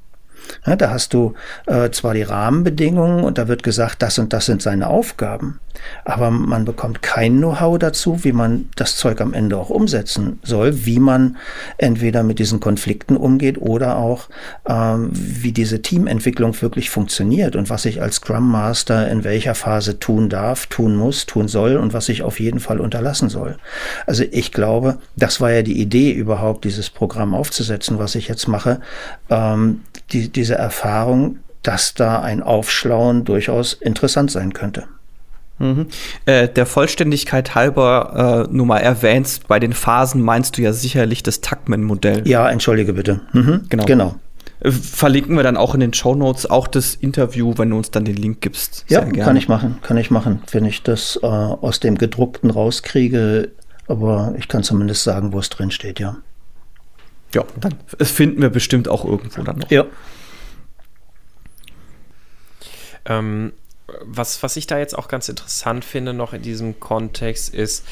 Ja, 0.65 0.75
da 0.75 0.89
hast 0.89 1.13
du 1.13 1.33
äh, 1.67 1.91
zwar 1.91 2.13
die 2.13 2.23
Rahmenbedingungen 2.23 3.23
und 3.23 3.37
da 3.37 3.47
wird 3.47 3.63
gesagt, 3.63 4.01
das 4.01 4.19
und 4.19 4.33
das 4.33 4.47
sind 4.47 4.61
seine 4.61 4.87
Aufgaben, 4.87 5.59
aber 6.05 6.31
man 6.31 6.65
bekommt 6.65 7.01
kein 7.01 7.37
Know-how 7.37 7.77
dazu, 7.77 8.23
wie 8.23 8.31
man 8.31 8.69
das 8.75 8.95
Zeug 8.95 9.21
am 9.21 9.33
Ende 9.33 9.57
auch 9.57 9.69
umsetzen 9.69 10.39
soll, 10.43 10.85
wie 10.85 10.99
man 10.99 11.37
entweder 11.77 12.23
mit 12.23 12.39
diesen 12.39 12.59
Konflikten 12.59 13.17
umgeht 13.17 13.59
oder 13.59 13.97
auch 13.97 14.29
ähm, 14.67 15.09
wie 15.11 15.51
diese 15.51 15.81
Teamentwicklung 15.81 16.59
wirklich 16.61 16.89
funktioniert 16.89 17.55
und 17.55 17.69
was 17.69 17.85
ich 17.85 18.01
als 18.01 18.15
Scrum 18.15 18.49
Master 18.49 19.09
in 19.09 19.23
welcher 19.23 19.55
Phase 19.55 19.99
tun 19.99 20.29
darf, 20.29 20.67
tun 20.67 20.95
muss, 20.95 21.25
tun 21.25 21.47
soll 21.47 21.77
und 21.77 21.93
was 21.93 22.09
ich 22.09 22.23
auf 22.23 22.39
jeden 22.39 22.59
Fall 22.59 22.79
unterlassen 22.79 23.29
soll. 23.29 23.57
Also 24.05 24.23
ich 24.31 24.51
glaube, 24.51 24.97
das 25.15 25.41
war 25.41 25.51
ja 25.51 25.61
die 25.61 25.79
Idee 25.79 26.11
überhaupt, 26.11 26.65
dieses 26.65 26.89
Programm 26.89 27.33
aufzusetzen, 27.33 27.99
was 27.99 28.15
ich 28.15 28.27
jetzt 28.27 28.47
mache. 28.47 28.81
Ähm, 29.29 29.81
die, 30.11 30.29
diese 30.29 30.55
Erfahrung, 30.55 31.39
dass 31.63 31.93
da 31.93 32.21
ein 32.21 32.41
Aufschlauen 32.41 33.23
durchaus 33.23 33.73
interessant 33.73 34.31
sein 34.31 34.53
könnte. 34.53 34.85
Mhm. 35.61 35.87
Äh, 36.25 36.47
der 36.49 36.65
Vollständigkeit 36.65 37.53
halber 37.53 38.47
äh, 38.49 38.53
nur 38.53 38.65
mal 38.65 38.79
erwähnt, 38.79 39.41
bei 39.47 39.59
den 39.59 39.73
Phasen 39.73 40.21
meinst 40.21 40.57
du 40.57 40.63
ja 40.63 40.73
sicherlich 40.73 41.21
das 41.23 41.41
Tuckman-Modell. 41.41 42.27
Ja, 42.27 42.49
entschuldige 42.49 42.93
bitte. 42.93 43.21
Mhm. 43.33 43.65
Genau. 43.69 43.85
genau. 43.85 44.15
Äh, 44.61 44.71
verlinken 44.71 45.35
wir 45.35 45.43
dann 45.43 45.57
auch 45.57 45.73
in 45.75 45.79
den 45.79 45.93
Show 45.93 46.15
Notes 46.15 46.49
auch 46.49 46.67
das 46.67 46.95
Interview, 46.95 47.53
wenn 47.57 47.69
du 47.69 47.77
uns 47.77 47.91
dann 47.91 48.05
den 48.05 48.15
Link 48.15 48.41
gibst. 48.41 48.85
ja, 48.89 49.01
gerne. 49.01 49.19
kann 49.19 49.37
ich 49.37 49.47
machen, 49.47 49.77
kann 49.83 49.97
ich 49.97 50.09
machen, 50.09 50.41
wenn 50.51 50.65
ich 50.65 50.81
das 50.81 51.19
äh, 51.21 51.27
aus 51.27 51.79
dem 51.79 51.97
gedruckten 51.97 52.49
rauskriege. 52.49 53.51
Aber 53.87 54.33
ich 54.37 54.47
kann 54.47 54.63
zumindest 54.63 55.03
sagen, 55.03 55.33
wo 55.33 55.39
es 55.39 55.49
drin 55.49 55.69
steht, 55.69 55.99
ja. 55.99 56.17
Ja, 57.33 57.43
dann 57.59 57.75
das 57.97 58.11
finden 58.11 58.41
wir 58.41 58.49
bestimmt 58.49 58.87
auch 58.89 59.05
irgendwo 59.05 59.43
dann 59.43 59.59
noch. 59.59 59.71
Ja. 59.71 59.85
Ähm, 63.05 63.53
was, 64.01 64.41
was 64.43 64.57
ich 64.57 64.67
da 64.67 64.77
jetzt 64.77 64.97
auch 64.97 65.07
ganz 65.07 65.29
interessant 65.29 65.85
finde, 65.85 66.13
noch 66.13 66.33
in 66.33 66.41
diesem 66.41 66.79
Kontext, 66.79 67.53
ist, 67.53 67.85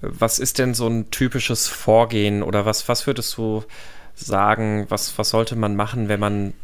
was 0.00 0.38
ist 0.38 0.58
denn 0.58 0.74
so 0.74 0.88
ein 0.88 1.10
typisches 1.10 1.68
Vorgehen 1.68 2.42
oder 2.42 2.66
was, 2.66 2.88
was 2.88 3.06
würdest 3.06 3.36
du 3.36 3.64
sagen, 4.14 4.86
was, 4.88 5.16
was 5.18 5.30
sollte 5.30 5.56
man 5.56 5.76
machen, 5.76 6.08
wenn 6.08 6.20
man 6.20 6.54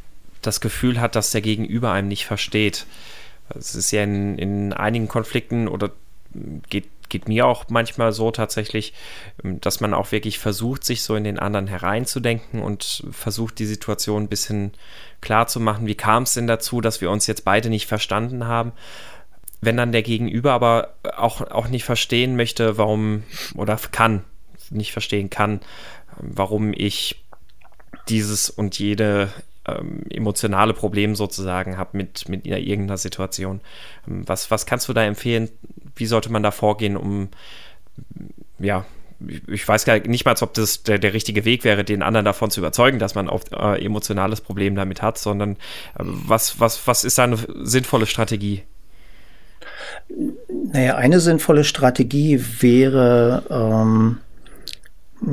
das 0.43 0.61
Gefühl 0.61 1.01
hat, 1.01 1.17
dass 1.17 1.31
der 1.31 1.41
Gegenüber 1.41 1.93
einem 1.93 2.09
nicht 2.09 2.27
versteht? 2.27 2.87
Es 3.55 3.75
ist 3.75 3.91
ja 3.91 4.03
in, 4.03 4.39
in 4.39 4.73
einigen 4.73 5.09
Konflikten 5.09 5.69
oder 5.69 5.91
geht 6.69 6.89
geht 7.11 7.29
mir 7.29 7.47
auch 7.47 7.67
manchmal 7.69 8.13
so 8.13 8.31
tatsächlich, 8.31 8.95
ähm, 9.45 9.61
dass 9.61 9.81
man 9.81 9.93
auch 9.93 10.13
wirklich 10.13 10.39
versucht, 10.39 10.85
sich 10.85 11.03
so 11.03 11.15
in 11.15 11.25
den 11.25 11.39
anderen 11.39 11.67
hereinzudenken 11.67 12.63
und 12.63 13.05
versucht, 13.11 13.59
die 13.59 13.67
Situation 13.67 14.25
ein 14.25 14.29
bisschen 14.29 14.73
klar 15.21 15.47
zu 15.47 15.61
machen. 15.61 15.87
Wie 15.87 15.95
kam 15.95 16.23
es 16.23 16.33
denn 16.33 16.47
dazu, 16.47 16.81
dass 16.81 17.01
wir 17.01 17.11
uns 17.11 17.27
jetzt 17.27 17.45
beide 17.45 17.69
nicht 17.69 17.87
verstanden 17.87 18.47
haben? 18.47 18.73
Wenn 19.61 19.77
dann 19.77 19.93
der 19.93 20.03
Gegenüber 20.03 20.53
aber 20.53 20.95
auch, 21.17 21.43
auch 21.43 21.69
nicht 21.69 21.85
verstehen 21.85 22.35
möchte, 22.35 22.79
warum 22.79 23.25
oder 23.55 23.77
kann, 23.77 24.25
nicht 24.71 24.93
verstehen 24.93 25.29
kann, 25.29 25.61
warum 26.17 26.73
ich 26.73 27.23
dieses 28.09 28.49
und 28.49 28.79
jede 28.79 29.31
ähm, 29.67 30.03
emotionale 30.11 30.75
Problem 30.75 31.15
sozusagen 31.15 31.77
habe 31.77 31.97
mit, 31.97 32.29
mit 32.29 32.47
irgendeiner 32.47 32.97
Situation. 32.97 33.61
Ähm, 34.09 34.23
was, 34.27 34.51
was 34.51 34.67
kannst 34.67 34.89
du 34.89 34.93
da 34.93 35.05
empfehlen, 35.05 35.51
wie 35.97 36.07
sollte 36.07 36.33
man 36.33 36.43
da 36.43 36.51
vorgehen, 36.51 36.97
um, 36.97 37.29
ja, 38.59 38.85
ich 39.49 39.67
weiß 39.69 39.85
gar 39.85 39.99
nicht 39.99 40.25
mal, 40.25 40.35
ob 40.41 40.55
das 40.55 40.83
der, 40.83 40.99
der 40.99 41.13
richtige 41.13 41.45
Weg 41.45 41.65
wäre, 41.65 41.85
den 41.85 42.03
anderen 42.03 42.25
davon 42.25 42.51
zu 42.51 42.61
überzeugen, 42.61 42.99
dass 42.99 43.15
man 43.15 43.29
auch 43.29 43.43
äh, 43.53 43.85
emotionales 43.85 44.41
Problem 44.41 44.75
damit 44.75 45.03
hat, 45.03 45.19
sondern 45.19 45.53
äh, 45.53 45.57
was, 45.99 46.59
was, 46.59 46.87
was 46.87 47.05
ist 47.05 47.19
da 47.19 47.25
eine 47.25 47.39
sinnvolle 47.63 48.07
Strategie? 48.07 48.63
Naja, 50.73 50.97
eine 50.97 51.21
sinnvolle 51.21 51.65
Strategie 51.65 52.43
wäre, 52.61 53.45
ähm, 53.51 54.19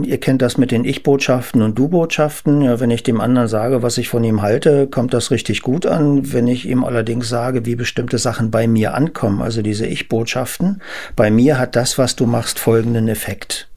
Ihr 0.04 0.20
kennt 0.20 0.42
das 0.42 0.58
mit 0.58 0.72
den 0.72 0.84
Ich-Botschaften 0.84 1.62
und 1.62 1.80
Du-Botschaften. 1.80 2.62
Ja, 2.62 2.80
wenn 2.80 2.92
ich 2.92 3.04
dem 3.04 3.22
anderen 3.22 3.48
sage, 3.48 3.82
was 3.84 3.98
ich 3.98 4.10
von 4.10 4.24
ihm 4.24 4.42
halte, 4.42 4.88
kommt 4.88 5.14
das 5.14 5.32
richtig 5.32 5.62
gut 5.62 5.86
an. 5.86 6.34
Wenn 6.34 6.48
ich 6.48 6.68
ihm 6.68 6.84
allerdings 6.84 7.30
sage, 7.30 7.66
wie 7.66 7.76
bestimmte 7.76 8.18
Sachen 8.18 8.52
bei 8.52 8.68
mir 8.68 8.94
ankommen, 8.94 9.42
also 9.42 9.62
diese 9.62 9.86
Ich-Botschaften, 9.86 10.82
bei 11.16 11.32
mir 11.32 11.58
hat 11.58 11.76
das, 11.76 11.98
was 11.98 12.16
du 12.16 12.26
machst, 12.26 12.60
folgenden 12.60 13.08
Effekt. 13.08 13.70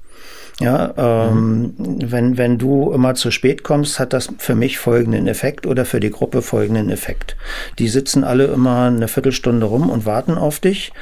Ja, 0.60 0.92
ähm, 0.98 1.74
mhm. 1.78 2.12
wenn, 2.12 2.36
wenn 2.36 2.58
du 2.58 2.92
immer 2.92 3.14
zu 3.14 3.30
spät 3.30 3.62
kommst, 3.62 3.98
hat 3.98 4.12
das 4.12 4.28
für 4.36 4.54
mich 4.54 4.78
folgenden 4.78 5.26
Effekt 5.26 5.66
oder 5.66 5.86
für 5.86 6.00
die 6.00 6.10
Gruppe 6.10 6.42
folgenden 6.42 6.90
Effekt. 6.90 7.36
Die 7.78 7.88
sitzen 7.88 8.24
alle 8.24 8.44
immer 8.44 8.88
eine 8.88 9.08
Viertelstunde 9.08 9.64
rum 9.64 9.88
und 9.88 10.04
warten 10.04 10.34
auf 10.34 10.60
dich 10.60 10.92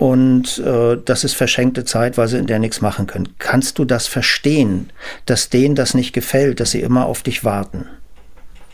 und 0.00 0.56
äh, 0.60 0.96
das 1.04 1.24
ist 1.24 1.34
verschenkte 1.34 1.84
Zeit, 1.84 2.16
weil 2.16 2.26
sie 2.26 2.38
in 2.38 2.46
der 2.46 2.58
nichts 2.58 2.80
machen 2.80 3.06
können. 3.06 3.34
Kannst 3.38 3.78
du 3.78 3.84
das 3.84 4.06
verstehen, 4.06 4.88
dass 5.26 5.50
denen 5.50 5.74
das 5.74 5.92
nicht 5.92 6.14
gefällt, 6.14 6.58
dass 6.58 6.70
sie 6.70 6.80
immer 6.80 7.04
auf 7.04 7.22
dich 7.22 7.44
warten? 7.44 7.84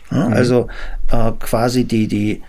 Ja, 0.09 0.29
mhm. 0.29 0.33
Also 0.33 0.67
äh, 1.11 1.33
quasi 1.37 1.83
die, 1.83 2.07
die 2.07 2.43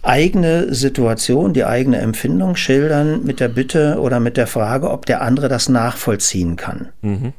eigene 0.00 0.72
Situation, 0.72 1.52
die 1.52 1.66
eigene 1.66 1.98
Empfindung 1.98 2.56
schildern 2.56 3.24
mit 3.24 3.40
der 3.40 3.48
Bitte 3.48 3.98
oder 4.00 4.20
mit 4.20 4.38
der 4.38 4.46
Frage, 4.46 4.90
ob 4.90 5.04
der 5.04 5.20
andere 5.20 5.50
das 5.50 5.68
nachvollziehen 5.68 6.56
kann. 6.56 6.88
Mhm. 7.02 7.34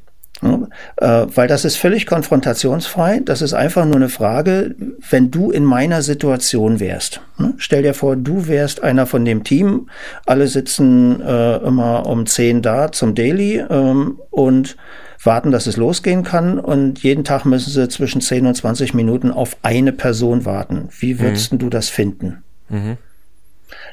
Äh, 0.98 1.28
weil 1.34 1.48
das 1.48 1.66
ist 1.66 1.78
völlig 1.78 2.06
konfrontationsfrei. 2.06 3.22
Das 3.24 3.42
ist 3.42 3.54
einfach 3.54 3.86
nur 3.86 3.96
eine 3.96 4.10
Frage, 4.10 4.76
wenn 5.10 5.32
du 5.32 5.52
in 5.52 5.64
meiner 5.64 6.02
Situation 6.02 6.80
wärst. 6.80 7.22
Ne? 7.38 7.54
Stell 7.58 7.84
dir 7.84 7.94
vor, 7.94 8.16
du 8.16 8.48
wärst 8.48 8.84
einer 8.84 9.06
von 9.06 9.26
dem 9.26 9.44
Team. 9.44 9.90
Alle 10.26 10.48
sitzen 10.48 11.22
äh, 11.22 11.58
immer 11.58 12.06
um 12.06 12.26
10 12.26 12.62
da 12.62 12.92
zum 12.92 13.16
Daily 13.16 13.64
ähm, 13.70 14.20
und 14.30 14.76
warten, 15.24 15.52
dass 15.52 15.68
es 15.68 15.78
losgehen 15.78 16.24
kann. 16.24 16.60
Und 16.60 17.02
jeden 17.02 17.24
Tag 17.24 17.46
müssen 17.46 17.72
sie 17.72 17.88
zwischen 17.88 18.22
10 18.22 18.46
und 18.46 18.56
20 18.56 18.94
Minuten 18.94 19.32
auf 19.32 19.58
eine 19.64 19.94
Person 19.94 20.46
warten. 20.46 20.90
Wie 21.00 21.20
würdest 21.20 21.54
mhm. 21.54 21.60
du 21.60 21.70
das 21.70 21.90
finden? 21.90 22.44
Mhm. 22.70 22.98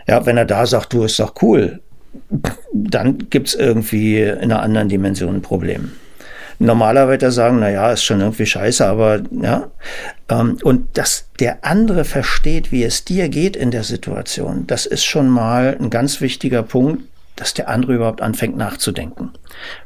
Ja, 0.07 0.26
wenn 0.26 0.37
er 0.37 0.44
da 0.44 0.66
sagt, 0.66 0.92
du 0.92 1.05
ist 1.05 1.18
doch 1.18 1.35
cool, 1.42 1.81
dann 2.72 3.31
gibt's 3.31 3.55
irgendwie 3.55 4.20
in 4.20 4.52
einer 4.52 4.61
anderen 4.61 4.88
Dimension 4.88 5.37
ein 5.37 5.42
Problem. 5.42 5.92
Normalerweise 6.58 7.30
sagen, 7.30 7.58
na 7.60 7.70
ja, 7.70 7.92
ist 7.92 8.04
schon 8.04 8.20
irgendwie 8.20 8.46
scheiße, 8.46 8.86
aber 8.86 9.20
ja. 9.30 9.70
Ähm, 10.28 10.58
und 10.62 10.96
dass 10.96 11.28
der 11.40 11.64
andere 11.64 12.04
versteht, 12.04 12.72
wie 12.72 12.84
es 12.84 13.04
dir 13.04 13.28
geht 13.28 13.56
in 13.56 13.70
der 13.70 13.84
Situation, 13.84 14.66
das 14.66 14.86
ist 14.86 15.04
schon 15.04 15.28
mal 15.28 15.76
ein 15.78 15.90
ganz 15.90 16.20
wichtiger 16.20 16.62
Punkt, 16.62 17.04
dass 17.36 17.54
der 17.54 17.68
andere 17.68 17.94
überhaupt 17.94 18.20
anfängt 18.20 18.56
nachzudenken. 18.56 19.30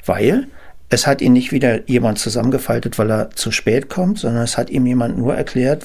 Weil 0.04 0.48
es 0.88 1.06
hat 1.06 1.20
ihn 1.20 1.32
nicht 1.32 1.52
wieder 1.52 1.88
jemand 1.88 2.18
zusammengefaltet, 2.18 2.98
weil 2.98 3.10
er 3.10 3.30
zu 3.30 3.50
spät 3.50 3.88
kommt, 3.88 4.18
sondern 4.18 4.44
es 4.44 4.56
hat 4.56 4.70
ihm 4.70 4.86
jemand 4.86 5.18
nur 5.18 5.34
erklärt, 5.34 5.84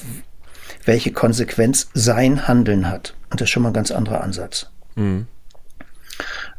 welche 0.84 1.12
Konsequenz 1.12 1.88
sein 1.94 2.46
Handeln 2.48 2.88
hat. 2.88 3.14
Und 3.30 3.40
das 3.40 3.46
ist 3.46 3.50
schon 3.50 3.62
mal 3.62 3.70
ein 3.70 3.74
ganz 3.74 3.90
anderer 3.90 4.22
Ansatz. 4.22 4.70
Mhm. 4.94 5.26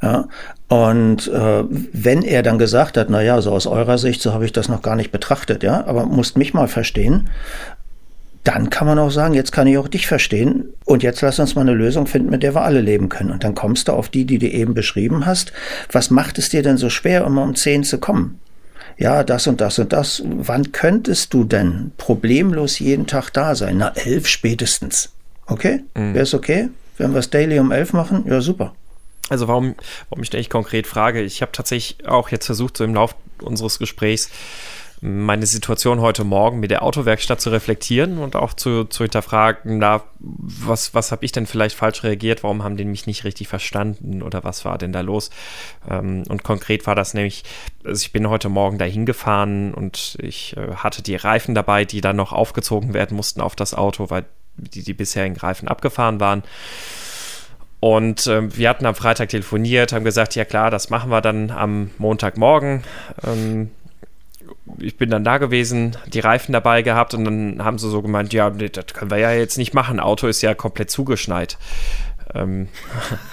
Ja, 0.03 0.27
und 0.67 1.29
äh, 1.29 1.63
wenn 1.69 2.23
er 2.23 2.43
dann 2.43 2.59
gesagt 2.59 2.97
hat, 2.97 3.09
na 3.09 3.21
ja, 3.21 3.39
so 3.39 3.51
aus 3.51 3.67
eurer 3.67 3.97
Sicht, 3.97 4.21
so 4.21 4.33
habe 4.33 4.43
ich 4.43 4.51
das 4.51 4.67
noch 4.67 4.81
gar 4.81 4.97
nicht 4.97 5.13
betrachtet, 5.13 5.63
ja, 5.63 5.85
aber 5.85 6.05
musst 6.05 6.37
mich 6.37 6.53
mal 6.53 6.67
verstehen, 6.67 7.29
dann 8.43 8.69
kann 8.69 8.85
man 8.85 8.99
auch 8.99 9.11
sagen, 9.11 9.33
jetzt 9.33 9.53
kann 9.53 9.65
ich 9.65 9.77
auch 9.77 9.87
dich 9.87 10.05
verstehen 10.05 10.65
und 10.83 11.03
jetzt 11.03 11.21
lass 11.21 11.39
uns 11.39 11.55
mal 11.55 11.61
eine 11.61 11.73
Lösung 11.73 12.05
finden, 12.05 12.29
mit 12.29 12.43
der 12.43 12.53
wir 12.53 12.63
alle 12.63 12.81
leben 12.81 13.07
können. 13.07 13.31
Und 13.31 13.45
dann 13.45 13.55
kommst 13.55 13.87
du 13.87 13.93
auf 13.93 14.09
die, 14.09 14.25
die 14.25 14.39
du 14.39 14.47
eben 14.47 14.73
beschrieben 14.73 15.25
hast. 15.25 15.53
Was 15.89 16.09
macht 16.09 16.37
es 16.37 16.49
dir 16.49 16.63
denn 16.63 16.75
so 16.75 16.89
schwer, 16.89 17.23
immer 17.23 17.43
um 17.43 17.55
zehn 17.55 17.85
zu 17.85 17.97
kommen? 17.97 18.41
Ja, 18.97 19.23
das 19.23 19.47
und 19.47 19.61
das 19.61 19.79
und 19.79 19.93
das. 19.93 20.21
Wann 20.25 20.73
könntest 20.73 21.33
du 21.33 21.45
denn 21.45 21.93
problemlos 21.97 22.79
jeden 22.79 23.07
Tag 23.07 23.29
da 23.29 23.55
sein? 23.55 23.77
Na, 23.77 23.93
elf 23.95 24.27
spätestens. 24.27 25.13
Okay? 25.45 25.83
Mhm. 25.95 26.13
Wäre 26.13 26.23
es 26.23 26.33
okay, 26.33 26.67
wenn 26.97 27.13
wir 27.13 27.19
es 27.19 27.29
daily 27.29 27.57
um 27.59 27.71
elf 27.71 27.93
machen? 27.93 28.25
Ja, 28.27 28.41
super. 28.41 28.75
Also 29.33 29.47
warum, 29.47 29.75
warum 30.09 30.23
ich 30.23 30.33
eigentlich 30.33 30.49
konkret 30.49 30.87
frage, 30.87 31.21
ich 31.21 31.41
habe 31.41 31.51
tatsächlich 31.51 32.07
auch 32.07 32.29
jetzt 32.29 32.45
versucht, 32.45 32.77
so 32.77 32.83
im 32.83 32.93
Laufe 32.93 33.15
unseres 33.41 33.79
Gesprächs 33.79 34.29
meine 35.05 35.45
Situation 35.45 35.99
heute 35.99 36.23
Morgen 36.23 36.61
mit 36.61 36.71
der 36.71 36.81
Autowerkstatt 36.81 37.41
zu 37.41 37.49
reflektieren 37.49 38.19
und 38.19 38.37
auch 38.37 38.53
zu, 38.53 38.85
zu 38.85 39.03
hinterfragen, 39.03 39.77
na, 39.77 40.01
was, 40.19 40.93
was 40.93 41.11
habe 41.11 41.25
ich 41.25 41.33
denn 41.33 41.45
vielleicht 41.45 41.75
falsch 41.75 42.03
reagiert, 42.03 42.41
warum 42.41 42.63
haben 42.63 42.77
die 42.77 42.85
mich 42.85 43.05
nicht 43.05 43.25
richtig 43.25 43.49
verstanden 43.49 44.21
oder 44.21 44.45
was 44.45 44.63
war 44.63 44.77
denn 44.77 44.93
da 44.93 45.01
los? 45.01 45.29
Ähm, 45.89 46.23
und 46.29 46.43
konkret 46.43 46.87
war 46.87 46.95
das 46.95 47.13
nämlich, 47.13 47.43
also 47.83 48.01
ich 48.01 48.13
bin 48.13 48.29
heute 48.29 48.47
Morgen 48.47 48.77
dahin 48.77 49.05
gefahren 49.05 49.73
und 49.73 50.15
ich 50.21 50.55
äh, 50.55 50.75
hatte 50.75 51.01
die 51.01 51.17
Reifen 51.17 51.53
dabei, 51.53 51.83
die 51.83 51.99
dann 51.99 52.15
noch 52.15 52.31
aufgezogen 52.31 52.93
werden 52.93 53.17
mussten 53.17 53.41
auf 53.41 53.57
das 53.57 53.73
Auto, 53.73 54.09
weil 54.09 54.23
die, 54.55 54.83
die 54.83 54.93
bisherigen 54.93 55.35
Reifen 55.35 55.67
abgefahren 55.67 56.21
waren. 56.21 56.43
Und 57.83 58.27
äh, 58.27 58.55
wir 58.57 58.69
hatten 58.69 58.85
am 58.85 58.95
Freitag 58.95 59.27
telefoniert, 59.27 59.91
haben 59.91 60.05
gesagt, 60.05 60.35
ja 60.35 60.45
klar, 60.45 60.71
das 60.71 60.89
machen 60.89 61.09
wir 61.11 61.19
dann 61.19 61.51
am 61.51 61.89
Montagmorgen. 61.97 62.81
Ähm, 63.27 63.71
ich 64.77 64.97
bin 64.97 65.09
dann 65.09 65.25
da 65.25 65.37
gewesen, 65.37 65.97
die 66.07 66.21
Reifen 66.21 66.53
dabei 66.53 66.81
gehabt 66.81 67.13
und 67.13 67.25
dann 67.25 67.61
haben 67.61 67.77
sie 67.77 67.89
so 67.89 68.01
gemeint, 68.01 68.31
ja, 68.31 68.49
das 68.51 68.85
können 68.93 69.11
wir 69.11 69.17
ja 69.17 69.33
jetzt 69.33 69.57
nicht 69.57 69.73
machen, 69.73 69.99
Auto 69.99 70.27
ist 70.27 70.41
ja 70.41 70.53
komplett 70.53 70.91
zugeschneit. 70.91 71.57
Ähm 72.33 72.69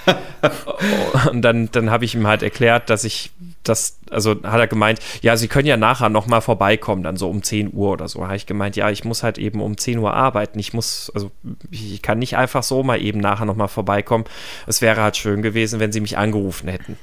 und 1.31 1.43
dann, 1.43 1.71
dann 1.71 1.89
habe 1.89 2.03
ich 2.03 2.13
ihm 2.13 2.27
halt 2.27 2.43
erklärt, 2.43 2.89
dass 2.89 3.05
ich 3.05 3.31
das, 3.63 3.99
also 4.09 4.31
hat 4.43 4.59
er 4.59 4.67
gemeint, 4.67 4.99
ja, 5.21 5.37
Sie 5.37 5.47
können 5.47 5.67
ja 5.67 5.77
nachher 5.77 6.09
nochmal 6.09 6.41
vorbeikommen, 6.41 7.03
dann 7.03 7.17
so 7.17 7.29
um 7.29 7.43
10 7.43 7.73
Uhr 7.73 7.91
oder 7.91 8.07
so. 8.07 8.23
Habe 8.23 8.35
ich 8.35 8.45
gemeint, 8.45 8.75
ja, 8.75 8.89
ich 8.89 9.03
muss 9.03 9.23
halt 9.23 9.37
eben 9.37 9.61
um 9.61 9.77
10 9.77 9.99
Uhr 9.99 10.13
arbeiten. 10.13 10.59
Ich 10.59 10.73
muss, 10.73 11.11
also 11.13 11.31
ich 11.69 12.01
kann 12.01 12.19
nicht 12.19 12.37
einfach 12.37 12.63
so 12.63 12.83
mal 12.83 13.01
eben 13.01 13.19
nachher 13.19 13.45
nochmal 13.45 13.67
vorbeikommen. 13.67 14.25
Es 14.67 14.81
wäre 14.81 15.01
halt 15.01 15.17
schön 15.17 15.41
gewesen, 15.41 15.79
wenn 15.79 15.91
Sie 15.91 16.01
mich 16.01 16.17
angerufen 16.17 16.69
hätten 16.69 16.97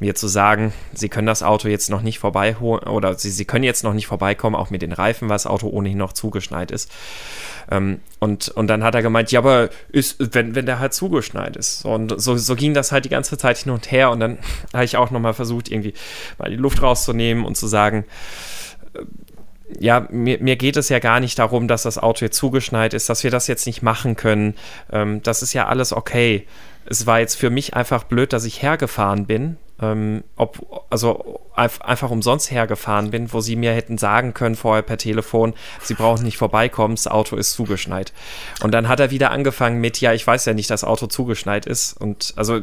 mir 0.00 0.14
zu 0.14 0.28
sagen, 0.28 0.72
sie 0.94 1.10
können 1.10 1.26
das 1.26 1.42
Auto 1.42 1.68
jetzt 1.68 1.90
noch 1.90 2.00
nicht 2.00 2.18
vorbeiholen 2.18 2.84
oder 2.84 3.18
sie, 3.18 3.30
sie 3.30 3.44
können 3.44 3.64
jetzt 3.64 3.84
noch 3.84 3.92
nicht 3.92 4.06
vorbeikommen, 4.06 4.56
auch 4.56 4.70
mit 4.70 4.80
den 4.80 4.92
Reifen, 4.92 5.28
weil 5.28 5.34
das 5.34 5.46
Auto 5.46 5.68
ohnehin 5.68 5.98
noch 5.98 6.14
zugeschneit 6.14 6.70
ist. 6.70 6.90
Ähm, 7.70 8.00
und, 8.18 8.48
und 8.48 8.66
dann 8.66 8.82
hat 8.82 8.94
er 8.94 9.02
gemeint, 9.02 9.30
ja, 9.30 9.40
aber 9.40 9.68
ist, 9.90 10.34
wenn, 10.34 10.54
wenn 10.54 10.66
der 10.66 10.78
halt 10.78 10.94
zugeschneit 10.94 11.56
ist. 11.56 11.84
Und 11.84 12.20
so, 12.20 12.36
so 12.36 12.56
ging 12.56 12.72
das 12.72 12.92
halt 12.92 13.04
die 13.04 13.10
ganze 13.10 13.36
Zeit 13.36 13.58
hin 13.58 13.72
und 13.72 13.90
her. 13.90 14.10
Und 14.10 14.20
dann 14.20 14.38
habe 14.72 14.84
ich 14.84 14.96
auch 14.96 15.10
nochmal 15.10 15.34
versucht, 15.34 15.70
irgendwie 15.70 15.92
mal 16.38 16.50
die 16.50 16.56
Luft 16.56 16.82
rauszunehmen 16.82 17.44
und 17.44 17.56
zu 17.56 17.66
sagen, 17.66 18.04
äh, 18.94 19.00
ja, 19.78 20.08
mir, 20.10 20.38
mir 20.40 20.56
geht 20.56 20.76
es 20.76 20.88
ja 20.88 20.98
gar 20.98 21.20
nicht 21.20 21.38
darum, 21.38 21.68
dass 21.68 21.84
das 21.84 21.98
Auto 21.98 22.24
jetzt 22.24 22.36
zugeschneit 22.36 22.92
ist, 22.92 23.08
dass 23.08 23.22
wir 23.22 23.30
das 23.30 23.46
jetzt 23.46 23.66
nicht 23.66 23.82
machen 23.82 24.16
können. 24.16 24.56
Ähm, 24.90 25.22
das 25.22 25.42
ist 25.42 25.52
ja 25.52 25.66
alles 25.66 25.92
okay. 25.92 26.46
Es 26.86 27.06
war 27.06 27.20
jetzt 27.20 27.36
für 27.36 27.50
mich 27.50 27.74
einfach 27.74 28.02
blöd, 28.02 28.32
dass 28.32 28.44
ich 28.44 28.62
hergefahren 28.62 29.26
bin 29.26 29.58
ähm, 29.80 30.24
ob, 30.36 30.84
also 30.90 31.40
einfach 31.54 32.10
umsonst 32.10 32.50
hergefahren 32.50 33.10
bin, 33.10 33.32
wo 33.32 33.40
sie 33.40 33.56
mir 33.56 33.72
hätten 33.72 33.98
sagen 33.98 34.34
können 34.34 34.56
vorher 34.56 34.82
per 34.82 34.96
Telefon, 34.96 35.54
sie 35.82 35.94
brauchen 35.94 36.24
nicht 36.24 36.38
vorbeikommen, 36.38 36.94
das 36.94 37.06
Auto 37.06 37.36
ist 37.36 37.52
zugeschneit. 37.52 38.12
Und 38.62 38.72
dann 38.72 38.88
hat 38.88 39.00
er 39.00 39.10
wieder 39.10 39.30
angefangen 39.30 39.80
mit, 39.80 40.00
ja, 40.00 40.12
ich 40.12 40.26
weiß 40.26 40.46
ja 40.46 40.54
nicht, 40.54 40.70
dass 40.70 40.80
das 40.80 40.88
Auto 40.88 41.06
zugeschneit 41.06 41.66
ist. 41.66 41.92
Und 42.00 42.32
also 42.36 42.56
äh, 42.56 42.62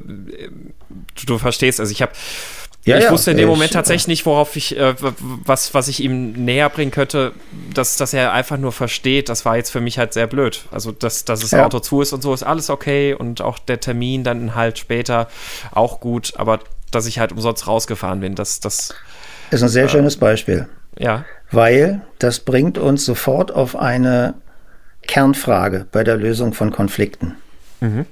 du, 1.16 1.26
du 1.26 1.38
verstehst, 1.38 1.80
also 1.80 1.92
ich 1.92 2.02
habe 2.02 2.14
ja, 2.88 2.98
ich 2.98 3.04
ja, 3.04 3.12
wusste 3.12 3.32
in 3.32 3.38
dem 3.38 3.50
Moment 3.50 3.74
tatsächlich 3.74 4.08
nicht, 4.08 4.26
worauf 4.26 4.56
ich, 4.56 4.78
äh, 4.78 4.96
was, 5.20 5.74
was 5.74 5.90
ich 5.90 6.02
ihm 6.02 6.32
näher 6.32 6.70
bringen 6.70 6.92
könnte, 6.92 7.34
dass, 7.74 7.98
dass 7.98 8.14
er 8.14 8.32
einfach 8.32 8.58
nur 8.58 8.72
versteht. 8.72 9.28
Das 9.28 9.44
war 9.44 9.58
jetzt 9.58 9.72
für 9.72 9.82
mich 9.82 9.98
halt 9.98 10.14
sehr 10.14 10.26
blöd. 10.26 10.64
Also, 10.72 10.94
dass, 10.94 11.26
dass 11.26 11.42
das 11.42 11.52
ja. 11.52 11.66
Auto 11.66 11.80
zu 11.80 12.02
ist 12.02 12.14
und 12.14 12.22
so 12.22 12.34
ist 12.34 12.44
alles 12.44 12.70
okay 12.70 13.14
und 13.14 13.42
auch 13.42 13.60
der 13.60 13.82
Termin 13.82 14.24
dann 14.24 14.56
halt 14.56 14.80
später 14.80 15.28
auch 15.72 16.00
gut. 16.00 16.34
Aber 16.38 16.60
dass 16.92 17.06
ich 17.06 17.20
halt 17.20 17.32
umsonst 17.32 17.68
rausgefahren 17.68 18.20
bin. 18.20 18.36
Das, 18.36 18.60
das 18.60 18.94
ist 19.52 19.64
ein 19.64 19.70
sehr 19.70 19.86
äh, 19.86 19.90
schönes 19.90 20.18
Beispiel. 20.18 20.68
Ja. 20.98 21.26
Weil 21.52 22.02
das 22.20 22.40
bringt 22.40 22.78
uns 22.78 23.06
sofort 23.06 23.52
auf 23.52 23.76
eine 23.76 24.36
Kernfrage 25.08 25.88
bei 25.92 26.04
der 26.04 26.18
Lösung 26.18 26.54
von 26.54 26.72
Konflikten. 26.72 27.36
Mhm. 27.80 28.06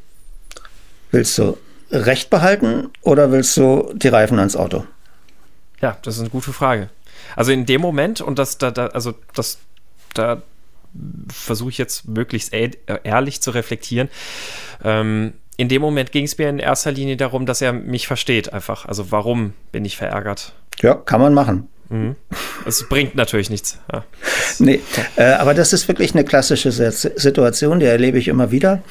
Willst 1.11 1.37
du 1.37 1.57
Recht 1.91 2.29
behalten 2.29 2.89
oder 3.01 3.31
willst 3.31 3.55
du 3.57 3.93
die 3.95 4.07
Reifen 4.07 4.39
ans 4.39 4.55
Auto? 4.55 4.85
Ja, 5.81 5.97
das 6.01 6.15
ist 6.15 6.21
eine 6.21 6.29
gute 6.29 6.51
Frage. 6.51 6.89
Also 7.35 7.51
in 7.51 7.65
dem 7.65 7.81
Moment, 7.81 8.21
und 8.21 8.39
das, 8.39 8.57
da, 8.57 8.71
da, 8.71 8.87
also 8.87 9.13
das, 9.33 9.59
da 10.13 10.41
versuche 11.29 11.69
ich 11.69 11.77
jetzt 11.77 12.07
möglichst 12.07 12.53
ehrlich 12.53 13.41
zu 13.41 13.51
reflektieren, 13.51 14.09
ähm, 14.83 15.33
in 15.57 15.69
dem 15.69 15.81
Moment 15.81 16.11
ging 16.11 16.25
es 16.25 16.37
mir 16.37 16.49
in 16.49 16.59
erster 16.59 16.91
Linie 16.91 17.17
darum, 17.17 17.45
dass 17.45 17.61
er 17.61 17.73
mich 17.73 18.07
versteht 18.07 18.53
einfach. 18.53 18.85
Also 18.85 19.11
warum 19.11 19.53
bin 19.71 19.85
ich 19.85 19.97
verärgert? 19.97 20.53
Ja, 20.81 20.95
kann 20.95 21.21
man 21.21 21.33
machen. 21.33 21.69
Mhm. 21.89 22.15
Es 22.65 22.87
bringt 22.89 23.15
natürlich 23.15 23.49
nichts. 23.49 23.79
Ja. 23.91 24.03
Nee, 24.59 24.79
äh, 25.17 25.23
aber 25.23 25.53
das 25.53 25.71
ist 25.71 25.87
wirklich 25.87 26.13
eine 26.13 26.23
klassische 26.23 26.71
Situation, 26.71 27.79
die 27.79 27.85
erlebe 27.85 28.17
ich 28.17 28.27
immer 28.27 28.51
wieder. 28.51 28.81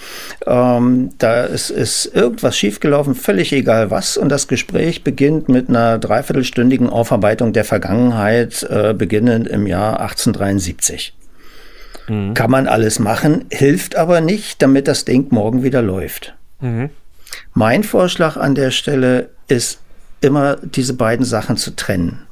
Ähm, 0.46 1.10
da 1.18 1.44
ist, 1.44 1.70
ist 1.70 2.06
irgendwas 2.14 2.56
schiefgelaufen, 2.56 3.14
völlig 3.14 3.52
egal 3.52 3.90
was, 3.90 4.16
und 4.16 4.28
das 4.28 4.46
Gespräch 4.46 5.02
beginnt 5.02 5.48
mit 5.48 5.68
einer 5.68 5.98
dreiviertelstündigen 5.98 6.88
Aufarbeitung 6.88 7.52
der 7.52 7.64
Vergangenheit, 7.64 8.62
äh, 8.70 8.94
beginnend 8.94 9.48
im 9.48 9.66
Jahr 9.66 10.00
1873. 10.00 11.14
Mhm. 12.08 12.34
Kann 12.34 12.50
man 12.50 12.68
alles 12.68 12.98
machen, 12.98 13.46
hilft 13.50 13.96
aber 13.96 14.20
nicht, 14.20 14.62
damit 14.62 14.86
das 14.86 15.04
Ding 15.04 15.26
morgen 15.30 15.62
wieder 15.62 15.82
läuft. 15.82 16.34
Mhm. 16.60 16.90
Mein 17.52 17.84
Vorschlag 17.84 18.36
an 18.36 18.54
der 18.54 18.70
Stelle 18.70 19.30
ist 19.48 19.80
immer, 20.20 20.56
diese 20.56 20.94
beiden 20.94 21.24
Sachen 21.24 21.56
zu 21.56 21.74
trennen. 21.74 22.26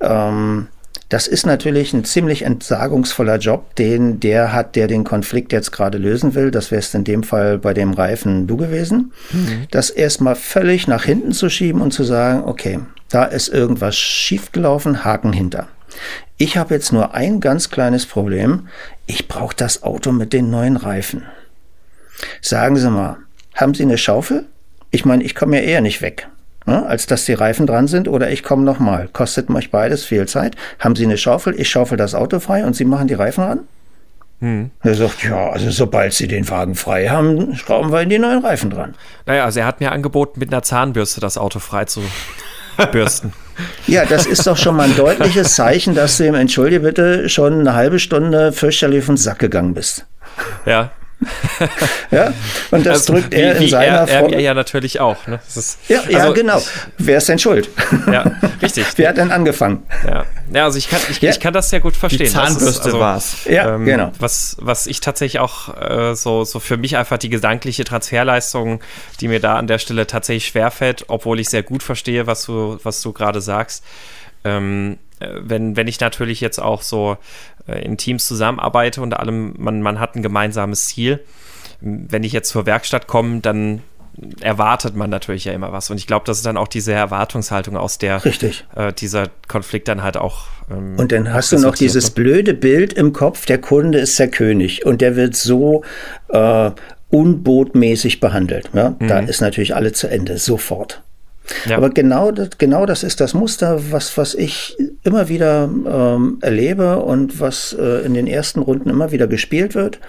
Ähm, 0.00 0.68
das 1.08 1.26
ist 1.26 1.46
natürlich 1.46 1.92
ein 1.92 2.04
ziemlich 2.04 2.42
entsagungsvoller 2.42 3.36
Job, 3.36 3.76
den 3.76 4.20
der 4.20 4.52
hat, 4.52 4.74
der 4.74 4.88
den 4.88 5.04
Konflikt 5.04 5.52
jetzt 5.52 5.70
gerade 5.70 5.98
lösen 5.98 6.34
will. 6.34 6.50
Das 6.50 6.70
wäre 6.70 6.80
es 6.80 6.94
in 6.94 7.04
dem 7.04 7.22
Fall 7.22 7.58
bei 7.58 7.74
dem 7.74 7.92
Reifen 7.92 8.46
du 8.46 8.56
gewesen. 8.56 9.12
Mhm. 9.30 9.66
Das 9.70 9.90
erstmal 9.90 10.34
völlig 10.34 10.88
nach 10.88 11.04
hinten 11.04 11.32
zu 11.32 11.50
schieben 11.50 11.82
und 11.82 11.92
zu 11.92 12.04
sagen, 12.04 12.44
okay, 12.44 12.80
da 13.10 13.24
ist 13.24 13.48
irgendwas 13.48 13.96
schiefgelaufen, 13.96 15.04
Haken 15.04 15.32
hinter. 15.32 15.68
Ich 16.36 16.56
habe 16.56 16.74
jetzt 16.74 16.92
nur 16.92 17.14
ein 17.14 17.38
ganz 17.38 17.70
kleines 17.70 18.06
Problem. 18.06 18.66
Ich 19.06 19.28
brauche 19.28 19.54
das 19.54 19.82
Auto 19.84 20.10
mit 20.10 20.32
den 20.32 20.50
neuen 20.50 20.76
Reifen. 20.76 21.22
Sagen 22.40 22.76
Sie 22.76 22.90
mal, 22.90 23.18
haben 23.54 23.74
Sie 23.74 23.82
eine 23.82 23.98
Schaufel? 23.98 24.46
Ich 24.90 25.04
meine, 25.04 25.24
ich 25.24 25.34
komme 25.34 25.56
ja 25.56 25.62
eher 25.62 25.80
nicht 25.80 26.02
weg, 26.02 26.28
ne, 26.66 26.86
als 26.86 27.06
dass 27.06 27.24
die 27.24 27.34
Reifen 27.34 27.66
dran 27.66 27.88
sind 27.88 28.08
oder 28.08 28.30
ich 28.30 28.42
komme 28.42 28.64
nochmal. 28.64 29.08
Kostet 29.12 29.50
euch 29.50 29.70
beides 29.70 30.04
viel 30.04 30.26
Zeit. 30.26 30.56
Haben 30.78 30.96
Sie 30.96 31.04
eine 31.04 31.18
Schaufel? 31.18 31.58
Ich 31.58 31.68
schaufel 31.68 31.96
das 31.96 32.14
Auto 32.14 32.40
frei 32.40 32.64
und 32.64 32.76
Sie 32.76 32.84
machen 32.84 33.08
die 33.08 33.14
Reifen 33.14 33.44
ran? 33.44 33.60
Hm. 34.40 34.70
Er 34.82 34.94
sagt, 34.94 35.22
ja, 35.24 35.50
also 35.50 35.70
sobald 35.70 36.12
Sie 36.12 36.28
den 36.28 36.48
Wagen 36.48 36.74
frei 36.74 37.08
haben, 37.08 37.56
schrauben 37.56 37.92
wir 37.92 38.02
in 38.02 38.10
die 38.10 38.18
neuen 38.18 38.44
Reifen 38.44 38.70
dran. 38.70 38.94
Naja, 39.26 39.44
also 39.44 39.60
er 39.60 39.66
hat 39.66 39.80
mir 39.80 39.92
angeboten, 39.92 40.40
mit 40.40 40.52
einer 40.52 40.62
Zahnbürste 40.62 41.20
das 41.20 41.38
Auto 41.38 41.60
frei 41.60 41.84
zu 41.84 42.02
bürsten. 42.92 43.32
Ja, 43.86 44.04
das 44.04 44.26
ist 44.26 44.48
doch 44.48 44.56
schon 44.56 44.74
mal 44.74 44.88
ein 44.88 44.96
deutliches 44.96 45.54
Zeichen, 45.54 45.94
dass 45.94 46.16
du 46.16 46.26
ihm, 46.26 46.34
entschuldige 46.34 46.80
bitte, 46.80 47.28
schon 47.28 47.60
eine 47.60 47.74
halbe 47.74 48.00
Stunde 48.00 48.52
fürchterlich 48.52 49.02
auf 49.02 49.06
den 49.06 49.16
Sack 49.16 49.38
gegangen 49.38 49.74
bist. 49.74 50.06
Ja, 50.66 50.90
ja, 52.10 52.32
und 52.70 52.84
das 52.84 53.00
also, 53.00 53.14
drückt 53.14 53.32
wie, 53.32 53.40
er 53.40 53.56
in 53.56 53.68
seiner 53.68 54.08
er, 54.08 54.32
er, 54.32 54.40
ja 54.40 54.54
natürlich 54.54 55.00
auch. 55.00 55.26
Ne? 55.26 55.40
Ist, 55.54 55.78
ja, 55.88 56.00
also, 56.00 56.10
ja, 56.10 56.30
genau. 56.32 56.62
Wer 56.98 57.18
ist 57.18 57.28
denn 57.28 57.38
schuld? 57.38 57.68
Ja, 58.10 58.32
richtig. 58.62 58.86
Wer 58.96 59.10
hat 59.10 59.16
denn 59.16 59.30
angefangen? 59.30 59.84
Ja, 60.06 60.24
ja 60.52 60.64
also 60.64 60.78
ich 60.78 60.88
kann, 60.88 61.00
ich, 61.10 61.20
ja. 61.20 61.30
ich 61.30 61.40
kann 61.40 61.54
das 61.54 61.70
sehr 61.70 61.80
gut 61.80 61.96
verstehen. 61.96 62.26
Die 62.26 62.32
Zahnbürste 62.32 62.84
also, 62.84 63.00
war 63.00 63.16
es. 63.16 63.44
Ja, 63.44 63.74
ähm, 63.74 63.84
genau. 63.84 64.12
Was, 64.18 64.56
was 64.60 64.86
ich 64.86 65.00
tatsächlich 65.00 65.40
auch 65.40 65.76
äh, 65.80 66.14
so, 66.14 66.44
so 66.44 66.60
für 66.60 66.76
mich 66.76 66.96
einfach 66.96 67.18
die 67.18 67.30
gedankliche 67.30 67.84
Transferleistung, 67.84 68.80
die 69.20 69.28
mir 69.28 69.40
da 69.40 69.56
an 69.56 69.66
der 69.66 69.78
Stelle 69.78 70.06
tatsächlich 70.06 70.46
schwerfällt, 70.46 71.04
obwohl 71.08 71.40
ich 71.40 71.48
sehr 71.48 71.62
gut 71.62 71.82
verstehe, 71.82 72.26
was 72.26 72.44
du, 72.44 72.78
was 72.82 73.00
du 73.00 73.12
gerade 73.12 73.40
sagst. 73.40 73.84
Ähm, 74.44 74.98
äh, 74.98 75.03
wenn, 75.20 75.76
wenn 75.76 75.88
ich 75.88 76.00
natürlich 76.00 76.40
jetzt 76.40 76.60
auch 76.60 76.82
so 76.82 77.16
äh, 77.66 77.84
in 77.84 77.96
Teams 77.96 78.26
zusammenarbeite 78.26 79.00
und 79.00 79.14
allem, 79.14 79.54
man, 79.58 79.82
man 79.82 80.00
hat 80.00 80.16
ein 80.16 80.22
gemeinsames 80.22 80.86
Ziel. 80.86 81.20
Wenn 81.80 82.24
ich 82.24 82.32
jetzt 82.32 82.48
zur 82.48 82.66
Werkstatt 82.66 83.06
komme, 83.06 83.40
dann 83.40 83.82
erwartet 84.40 84.94
man 84.94 85.10
natürlich 85.10 85.44
ja 85.44 85.52
immer 85.52 85.72
was. 85.72 85.90
Und 85.90 85.96
ich 85.96 86.06
glaube, 86.06 86.24
das 86.26 86.38
ist 86.38 86.46
dann 86.46 86.56
auch 86.56 86.68
diese 86.68 86.92
Erwartungshaltung, 86.92 87.76
aus 87.76 87.98
der 87.98 88.24
Richtig. 88.24 88.64
Äh, 88.74 88.92
dieser 88.92 89.28
Konflikt 89.48 89.88
dann 89.88 90.02
halt 90.02 90.16
auch. 90.16 90.46
Ähm, 90.70 90.96
und 90.98 91.12
dann 91.12 91.32
hast 91.32 91.52
du 91.52 91.58
noch 91.58 91.74
dieses 91.74 92.10
blöde 92.10 92.54
Bild 92.54 92.92
im 92.92 93.12
Kopf, 93.12 93.46
der 93.46 93.58
Kunde 93.58 93.98
ist 93.98 94.18
der 94.18 94.28
König 94.28 94.86
und 94.86 95.00
der 95.00 95.16
wird 95.16 95.34
so 95.34 95.82
äh, 96.28 96.70
unbotmäßig 97.10 98.20
behandelt. 98.20 98.70
Ja? 98.72 98.96
Mhm. 98.98 99.08
Da 99.08 99.18
ist 99.20 99.40
natürlich 99.40 99.74
alle 99.74 99.92
zu 99.92 100.08
Ende, 100.08 100.38
sofort. 100.38 101.02
Ja. 101.66 101.76
Aber 101.76 101.90
genau 101.90 102.30
das, 102.30 102.50
genau 102.58 102.86
das 102.86 103.02
ist 103.02 103.20
das 103.20 103.34
Muster, 103.34 103.92
was, 103.92 104.16
was 104.16 104.34
ich 104.34 104.76
immer 105.02 105.28
wieder 105.28 105.64
ähm, 105.64 106.38
erlebe 106.40 107.00
und 107.00 107.38
was 107.40 107.76
äh, 107.78 108.04
in 108.04 108.14
den 108.14 108.26
ersten 108.26 108.60
Runden 108.60 108.88
immer 108.88 109.12
wieder 109.12 109.26
gespielt 109.26 109.74
wird. 109.74 110.00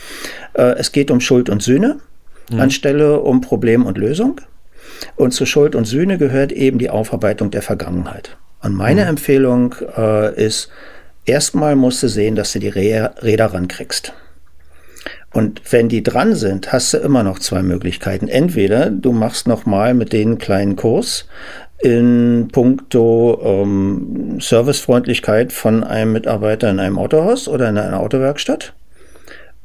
Äh, 0.54 0.76
es 0.78 0.92
geht 0.92 1.12
um 1.12 1.20
Schuld 1.20 1.50
und 1.50 1.62
Sühne 1.62 1.98
mhm. 2.52 2.60
anstelle 2.60 3.20
um 3.20 3.42
Problem 3.42 3.86
und 3.86 3.98
Lösung. 3.98 4.42
Und 5.16 5.32
zu 5.32 5.46
Schuld 5.46 5.76
und 5.76 5.86
Sühne 5.86 6.18
gehört 6.18 6.52
eben 6.52 6.78
die 6.78 6.90
Aufarbeitung 6.90 7.52
der 7.52 7.62
Vergangenheit. 7.62 8.38
Und 8.62 8.74
meine 8.74 9.04
mhm. 9.04 9.10
Empfehlung 9.10 9.76
äh, 9.98 10.44
ist, 10.44 10.70
erstmal 11.26 11.76
musst 11.76 12.02
du 12.04 12.08
sehen, 12.08 12.36
dass 12.36 12.54
du 12.54 12.60
die 12.60 12.70
Räder 12.70 13.54
rankriegst. 13.54 14.14
Und 15.36 15.62
wenn 15.74 15.90
die 15.90 16.02
dran 16.02 16.34
sind, 16.34 16.72
hast 16.72 16.94
du 16.94 16.98
immer 16.98 17.22
noch 17.22 17.40
zwei 17.40 17.62
Möglichkeiten. 17.62 18.30
Entweder 18.30 18.90
du 18.90 19.12
machst 19.12 19.50
nochmal 19.50 19.94
mit 19.94 20.14
denen 20.14 20.32
einen 20.32 20.38
kleinen 20.38 20.76
Kurs 20.78 21.28
in 21.80 22.48
puncto 22.54 23.42
ähm, 23.44 24.38
Servicefreundlichkeit 24.40 25.52
von 25.52 25.84
einem 25.84 26.14
Mitarbeiter 26.14 26.70
in 26.70 26.80
einem 26.80 26.98
Autohaus 26.98 27.50
oder 27.50 27.68
in 27.68 27.78
einer 27.78 28.00
Autowerkstatt. 28.00 28.72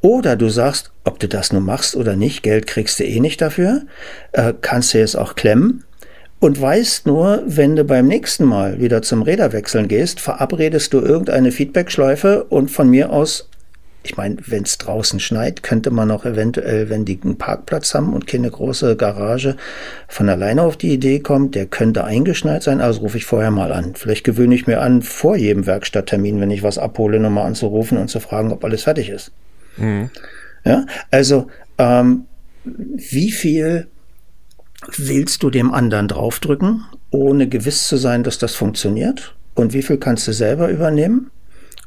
Oder 0.00 0.34
du 0.34 0.48
sagst, 0.48 0.90
ob 1.04 1.20
du 1.20 1.28
das 1.28 1.52
nur 1.52 1.62
machst 1.62 1.94
oder 1.94 2.16
nicht, 2.16 2.42
Geld 2.42 2.66
kriegst 2.66 2.98
du 2.98 3.04
eh 3.04 3.20
nicht 3.20 3.40
dafür, 3.40 3.82
äh, 4.32 4.52
kannst 4.60 4.92
du 4.92 4.98
jetzt 4.98 5.16
auch 5.16 5.36
klemmen 5.36 5.84
und 6.40 6.60
weißt 6.60 7.06
nur, 7.06 7.42
wenn 7.46 7.76
du 7.76 7.84
beim 7.84 8.08
nächsten 8.08 8.44
Mal 8.44 8.80
wieder 8.80 9.02
zum 9.02 9.22
Räderwechseln 9.22 9.86
gehst, 9.86 10.20
verabredest 10.20 10.92
du 10.94 11.00
irgendeine 11.00 11.52
Feedbackschleife 11.52 12.44
und 12.44 12.70
von 12.72 12.88
mir 12.88 13.12
aus 13.12 13.49
ich 14.02 14.16
meine, 14.16 14.36
wenn 14.46 14.62
es 14.62 14.78
draußen 14.78 15.20
schneit, 15.20 15.62
könnte 15.62 15.90
man 15.90 16.10
auch 16.10 16.24
eventuell, 16.24 16.88
wenn 16.88 17.04
die 17.04 17.20
einen 17.22 17.36
Parkplatz 17.36 17.94
haben 17.94 18.14
und 18.14 18.26
keine 18.26 18.50
große 18.50 18.96
Garage, 18.96 19.56
von 20.08 20.28
alleine 20.28 20.62
auf 20.62 20.76
die 20.76 20.92
Idee 20.92 21.20
kommen, 21.20 21.50
der 21.50 21.66
könnte 21.66 22.04
eingeschneit 22.04 22.62
sein, 22.62 22.80
also 22.80 23.00
rufe 23.00 23.18
ich 23.18 23.26
vorher 23.26 23.50
mal 23.50 23.72
an. 23.72 23.94
Vielleicht 23.94 24.24
gewöhne 24.24 24.54
ich 24.54 24.66
mir 24.66 24.80
an, 24.80 25.02
vor 25.02 25.36
jedem 25.36 25.66
Werkstatttermin, 25.66 26.40
wenn 26.40 26.50
ich 26.50 26.62
was 26.62 26.78
abhole, 26.78 27.20
nochmal 27.20 27.46
anzurufen 27.46 27.98
und 27.98 28.08
zu 28.08 28.20
fragen, 28.20 28.52
ob 28.52 28.64
alles 28.64 28.84
fertig 28.84 29.10
ist. 29.10 29.32
Mhm. 29.76 30.10
Ja, 30.64 30.86
also 31.10 31.48
ähm, 31.78 32.24
wie 32.64 33.32
viel 33.32 33.86
willst 34.96 35.42
du 35.42 35.50
dem 35.50 35.72
anderen 35.72 36.08
draufdrücken, 36.08 36.84
ohne 37.10 37.48
gewiss 37.48 37.86
zu 37.86 37.96
sein, 37.96 38.22
dass 38.22 38.38
das 38.38 38.54
funktioniert? 38.54 39.34
Und 39.54 39.74
wie 39.74 39.82
viel 39.82 39.98
kannst 39.98 40.26
du 40.26 40.32
selber 40.32 40.68
übernehmen? 40.68 41.30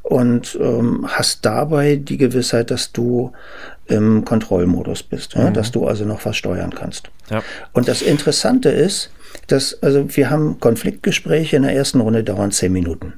Und 0.04 0.60
ähm, 0.62 1.06
hast 1.08 1.46
dabei 1.46 1.96
die 1.96 2.18
Gewissheit, 2.18 2.70
dass 2.70 2.92
du 2.92 3.32
im 3.88 4.24
Kontrollmodus 4.24 5.04
bist, 5.04 5.34
ja? 5.34 5.50
Mhm. 5.50 5.54
dass 5.54 5.72
du 5.72 5.88
also 5.88 6.06
noch 6.06 6.24
was 6.26 6.38
steuern 6.38 6.76
kannst. 6.76 7.10
Ja. 7.30 7.42
Und 7.72 7.88
das 7.88 8.02
Interessante 8.02 8.70
ist, 8.70 9.10
dass 9.48 9.82
also 9.82 10.16
wir 10.16 10.30
haben 10.30 10.60
Konfliktgespräche 10.60 11.56
in 11.56 11.64
der 11.64 11.74
ersten 11.74 12.02
Runde 12.02 12.24
dauern 12.24 12.52
zehn 12.52 12.72
Minuten 12.72 13.14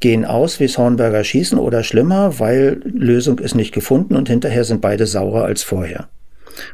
gehen 0.00 0.26
aus 0.26 0.60
wie 0.60 0.68
Hornberger 0.68 1.24
schießen 1.24 1.58
oder 1.58 1.82
schlimmer, 1.82 2.38
weil 2.38 2.82
Lösung 2.84 3.38
ist 3.38 3.54
nicht 3.54 3.72
gefunden 3.72 4.14
und 4.14 4.28
hinterher 4.28 4.64
sind 4.64 4.82
beide 4.82 5.06
saurer 5.06 5.44
als 5.44 5.62
vorher. 5.62 6.08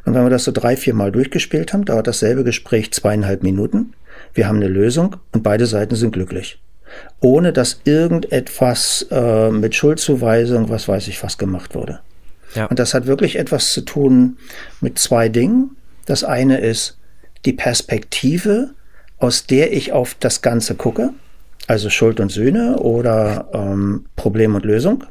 Und 0.05 0.15
wenn 0.15 0.25
wir 0.25 0.31
das 0.31 0.45
so 0.45 0.51
drei, 0.51 0.77
vier 0.77 0.95
Mal 0.95 1.13
durchgespielt 1.13 1.73
haben, 1.73 1.85
dauert 1.85 2.09
dasselbe 2.09 2.43
Gespräch 2.43 2.93
zweieinhalb 2.93 3.45
Minuten. 3.45 3.95
Wir 4.35 4.49
haben 4.49 4.57
eine 4.57 4.67
Lösung 4.67 5.17
und 5.33 5.43
beide 5.45 5.67
Seiten 5.67 5.95
sind 5.95 6.13
glücklich 6.13 6.59
ohne 7.21 7.53
dass 7.53 7.81
irgendetwas 7.85 9.07
äh, 9.11 9.51
mit 9.51 9.75
Schuldzuweisung, 9.75 10.69
was 10.69 10.89
weiß 10.89 11.09
ich, 11.09 11.23
was 11.23 11.39
gemacht 11.39 11.75
wurde. 11.75 12.01
Ja. 12.55 12.67
Und 12.67 12.79
das 12.79 12.95
hat 12.95 13.07
wirklich 13.07 13.37
etwas 13.37 13.73
zu 13.73 13.83
tun 13.83 14.37
mit 14.81 14.99
zwei 14.99 15.29
Dingen. 15.29 15.77
Das 16.07 16.25
eine 16.25 16.59
ist 16.59 16.99
die 17.45 17.53
Perspektive, 17.53 18.71
aus 19.19 19.47
der 19.47 19.73
ich 19.73 19.93
auf 19.93 20.17
das 20.19 20.43
Ganze 20.43 20.75
gucke, 20.75 21.11
also 21.67 21.91
Schuld 21.91 22.21
und 22.21 22.31
Sühne 22.31 22.79
oder 22.79 23.49
ähm, 23.53 24.07
Problem 24.17 24.55
und 24.55 24.65
Lösung. 24.65 25.05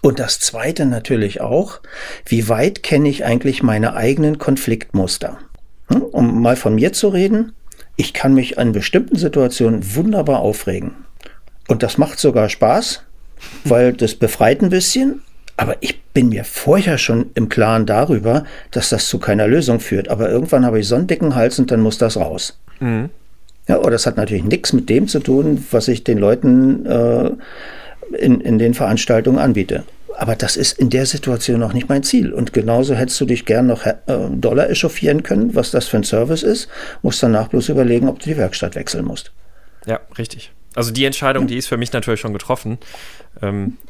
Und 0.00 0.18
das 0.18 0.40
zweite 0.40 0.86
natürlich 0.86 1.40
auch, 1.40 1.80
wie 2.26 2.48
weit 2.48 2.82
kenne 2.82 3.08
ich 3.08 3.24
eigentlich 3.24 3.62
meine 3.62 3.94
eigenen 3.94 4.38
Konfliktmuster? 4.38 5.38
Hm? 5.88 6.02
Um 6.02 6.42
mal 6.42 6.56
von 6.56 6.74
mir 6.74 6.92
zu 6.92 7.08
reden, 7.08 7.52
ich 7.98 8.14
kann 8.14 8.32
mich 8.32 8.58
an 8.58 8.72
bestimmten 8.72 9.16
Situationen 9.16 9.94
wunderbar 9.94 10.38
aufregen. 10.38 10.92
Und 11.66 11.82
das 11.82 11.98
macht 11.98 12.18
sogar 12.18 12.48
Spaß, 12.48 13.02
weil 13.64 13.92
das 13.92 14.14
befreit 14.14 14.62
ein 14.62 14.70
bisschen. 14.70 15.20
Aber 15.56 15.76
ich 15.80 16.00
bin 16.14 16.28
mir 16.28 16.44
vorher 16.44 16.96
schon 16.96 17.30
im 17.34 17.48
Klaren 17.48 17.84
darüber, 17.84 18.44
dass 18.70 18.90
das 18.90 19.08
zu 19.08 19.18
keiner 19.18 19.48
Lösung 19.48 19.80
führt. 19.80 20.08
Aber 20.08 20.30
irgendwann 20.30 20.64
habe 20.64 20.78
ich 20.78 20.86
so 20.86 20.94
einen 20.94 21.08
dicken 21.08 21.34
Hals 21.34 21.58
und 21.58 21.72
dann 21.72 21.80
muss 21.80 21.98
das 21.98 22.16
raus. 22.16 22.58
Mhm. 22.78 23.10
Ja, 23.66 23.80
aber 23.80 23.90
das 23.90 24.06
hat 24.06 24.16
natürlich 24.16 24.44
nichts 24.44 24.72
mit 24.72 24.88
dem 24.88 25.08
zu 25.08 25.18
tun, 25.18 25.66
was 25.72 25.88
ich 25.88 26.04
den 26.04 26.18
Leuten 26.18 26.86
äh, 26.86 27.30
in, 28.16 28.40
in 28.40 28.60
den 28.60 28.74
Veranstaltungen 28.74 29.38
anbiete. 29.38 29.82
Aber 30.18 30.34
das 30.34 30.56
ist 30.56 30.80
in 30.80 30.90
der 30.90 31.06
Situation 31.06 31.60
noch 31.60 31.72
nicht 31.72 31.88
mein 31.88 32.02
Ziel. 32.02 32.32
Und 32.32 32.52
genauso 32.52 32.96
hättest 32.96 33.20
du 33.20 33.24
dich 33.24 33.44
gern 33.44 33.68
noch 33.68 33.86
äh, 33.86 33.94
Dollar 34.32 34.68
echauffieren 34.68 35.22
können, 35.22 35.54
was 35.54 35.70
das 35.70 35.86
für 35.86 35.96
ein 35.96 36.02
Service 36.02 36.42
ist. 36.42 36.68
Musst 37.02 37.22
danach 37.22 37.46
bloß 37.46 37.68
überlegen, 37.68 38.08
ob 38.08 38.18
du 38.18 38.24
die 38.24 38.36
Werkstatt 38.36 38.74
wechseln 38.74 39.04
musst. 39.04 39.30
Ja, 39.86 40.00
richtig. 40.18 40.50
Also 40.74 40.90
die 40.90 41.04
Entscheidung, 41.04 41.46
die 41.46 41.56
ist 41.56 41.68
für 41.68 41.76
mich 41.76 41.92
natürlich 41.92 42.18
schon 42.18 42.32
getroffen. 42.32 42.78
Ähm. 43.40 43.78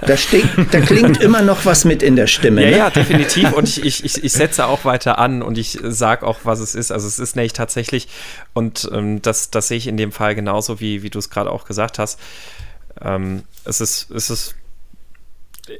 Da, 0.00 0.16
steht, 0.16 0.44
da 0.72 0.80
klingt 0.80 1.22
immer 1.22 1.40
noch 1.40 1.64
was 1.64 1.84
mit 1.84 2.02
in 2.02 2.16
der 2.16 2.26
Stimme. 2.26 2.64
Ja, 2.64 2.70
ne? 2.70 2.76
ja, 2.78 2.90
definitiv. 2.90 3.52
Und 3.52 3.78
ich, 3.78 4.04
ich, 4.04 4.24
ich 4.24 4.32
setze 4.32 4.66
auch 4.66 4.84
weiter 4.84 5.20
an 5.20 5.40
und 5.40 5.56
ich 5.56 5.78
sage 5.80 6.26
auch, 6.26 6.40
was 6.42 6.58
es 6.58 6.74
ist. 6.74 6.90
Also 6.90 7.06
es 7.06 7.20
ist 7.20 7.36
nämlich 7.36 7.52
tatsächlich, 7.52 8.08
und 8.54 8.90
ähm, 8.92 9.22
das, 9.22 9.50
das 9.50 9.68
sehe 9.68 9.78
ich 9.78 9.86
in 9.86 9.96
dem 9.96 10.10
Fall 10.10 10.34
genauso, 10.34 10.80
wie, 10.80 11.04
wie 11.04 11.10
du 11.10 11.20
es 11.20 11.30
gerade 11.30 11.48
auch 11.48 11.64
gesagt 11.64 12.00
hast. 12.00 12.18
Ähm, 13.00 13.44
es, 13.64 13.80
ist, 13.80 14.10
es 14.10 14.30
ist 14.30 14.56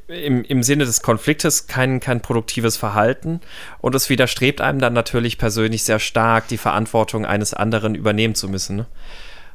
im, 0.09 0.45
im 0.45 0.63
Sinne 0.63 0.85
des 0.85 1.03
Konfliktes 1.03 1.67
kein, 1.67 2.01
kein 2.01 2.21
produktives 2.21 2.77
Verhalten 2.77 3.41
und 3.81 3.95
es 3.95 4.09
widerstrebt 4.09 4.61
einem 4.61 4.79
dann 4.79 4.93
natürlich 4.93 5.39
persönlich 5.39 5.85
sehr 5.85 5.99
stark, 5.99 6.49
die 6.49 6.59
Verantwortung 6.59 7.27
eines 7.27 7.55
anderen 7.55 7.95
übernehmen 7.95 8.35
zu 8.35 8.49
müssen. 8.49 8.77
Ne? 8.77 8.87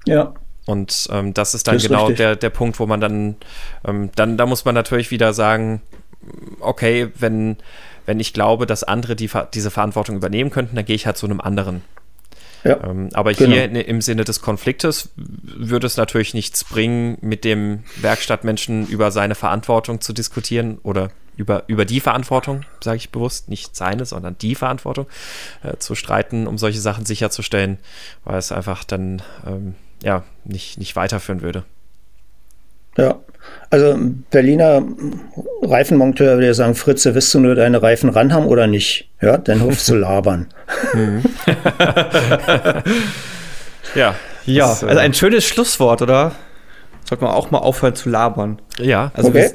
Ja. 0.05 0.33
Und 0.65 1.07
ähm, 1.11 1.33
das 1.33 1.53
ist 1.53 1.67
dann 1.67 1.75
das 1.75 1.83
ist 1.83 1.89
genau 1.89 2.11
der, 2.11 2.35
der 2.35 2.49
Punkt, 2.49 2.79
wo 2.79 2.85
man 2.85 2.99
dann, 2.99 3.37
ähm, 3.85 4.09
dann, 4.15 4.37
da 4.37 4.45
muss 4.45 4.65
man 4.65 4.75
natürlich 4.75 5.11
wieder 5.11 5.33
sagen, 5.33 5.81
okay, 6.59 7.09
wenn, 7.15 7.57
wenn 8.05 8.19
ich 8.19 8.33
glaube, 8.33 8.65
dass 8.65 8.83
andere 8.83 9.15
die, 9.15 9.29
diese 9.53 9.71
Verantwortung 9.71 10.17
übernehmen 10.17 10.49
könnten, 10.49 10.75
dann 10.75 10.85
gehe 10.85 10.95
ich 10.95 11.05
halt 11.05 11.17
zu 11.17 11.25
einem 11.25 11.39
anderen. 11.39 11.83
Ja, 12.69 12.83
ähm, 12.83 13.09
aber 13.13 13.33
genau. 13.33 13.51
hier 13.51 13.87
im 13.87 14.01
Sinne 14.01 14.23
des 14.23 14.41
Konfliktes 14.41 15.09
würde 15.15 15.87
es 15.87 15.97
natürlich 15.97 16.33
nichts 16.33 16.63
bringen, 16.63 17.17
mit 17.21 17.43
dem 17.43 17.83
Werkstattmenschen 17.97 18.87
über 18.87 19.11
seine 19.11 19.35
Verantwortung 19.35 20.01
zu 20.01 20.13
diskutieren 20.13 20.79
oder 20.83 21.09
über, 21.37 21.63
über 21.67 21.85
die 21.85 21.99
Verantwortung, 21.99 22.65
sage 22.83 22.97
ich 22.97 23.11
bewusst, 23.11 23.47
nicht 23.47 23.75
seine, 23.75 24.05
sondern 24.05 24.37
die 24.39 24.55
Verantwortung 24.55 25.05
äh, 25.63 25.77
zu 25.77 25.95
streiten, 25.95 26.47
um 26.47 26.57
solche 26.57 26.79
Sachen 26.79 27.05
sicherzustellen, 27.05 27.77
weil 28.23 28.37
es 28.37 28.51
einfach 28.51 28.83
dann 28.83 29.21
ähm, 29.45 29.75
ja 30.03 30.23
nicht, 30.43 30.79
nicht 30.79 30.95
weiterführen 30.95 31.41
würde. 31.41 31.63
Ja, 32.97 33.19
also 33.69 33.97
Berliner 34.31 34.81
Reifenmonteur 35.61 36.35
würde 36.35 36.47
ja 36.47 36.53
sagen, 36.53 36.75
Fritze, 36.75 37.15
willst 37.15 37.33
du 37.33 37.39
nur 37.39 37.55
deine 37.55 37.81
Reifen 37.81 38.09
ran 38.09 38.33
haben 38.33 38.45
oder 38.45 38.67
nicht? 38.67 39.09
Ja, 39.21 39.37
dann 39.37 39.61
hofst 39.61 39.89
du 39.89 39.95
labern. 39.95 40.47
Mhm. 40.93 41.23
ja. 43.95 44.15
Ja, 44.45 44.67
das, 44.69 44.83
also 44.85 44.99
ein 44.99 45.13
schönes 45.13 45.43
Schlusswort, 45.45 46.01
oder? 46.01 46.31
Sollte 47.03 47.25
man 47.25 47.33
auch 47.33 47.51
mal 47.51 47.57
aufhören 47.57 47.95
zu 47.95 48.09
labern. 48.09 48.61
Ja. 48.79 49.11
Also 49.13 49.29
okay. 49.29 49.51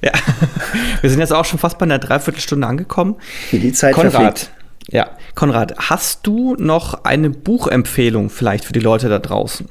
Wir, 0.00 0.10
ja. 0.10 0.18
wir 1.00 1.10
sind 1.10 1.20
jetzt 1.20 1.32
auch 1.32 1.44
schon 1.44 1.60
fast 1.60 1.78
bei 1.78 1.84
einer 1.84 2.00
Dreiviertelstunde 2.00 2.66
angekommen. 2.66 3.16
Wie 3.52 3.60
die 3.60 3.72
Zeit 3.72 3.94
Konrad, 3.94 4.12
verfliegt. 4.12 4.50
Ja, 4.90 5.10
Konrad, 5.36 5.76
hast 5.78 6.26
du 6.26 6.56
noch 6.56 7.04
eine 7.04 7.30
Buchempfehlung 7.30 8.28
vielleicht 8.30 8.64
für 8.64 8.72
die 8.72 8.80
Leute 8.80 9.08
da 9.08 9.20
draußen? 9.20 9.68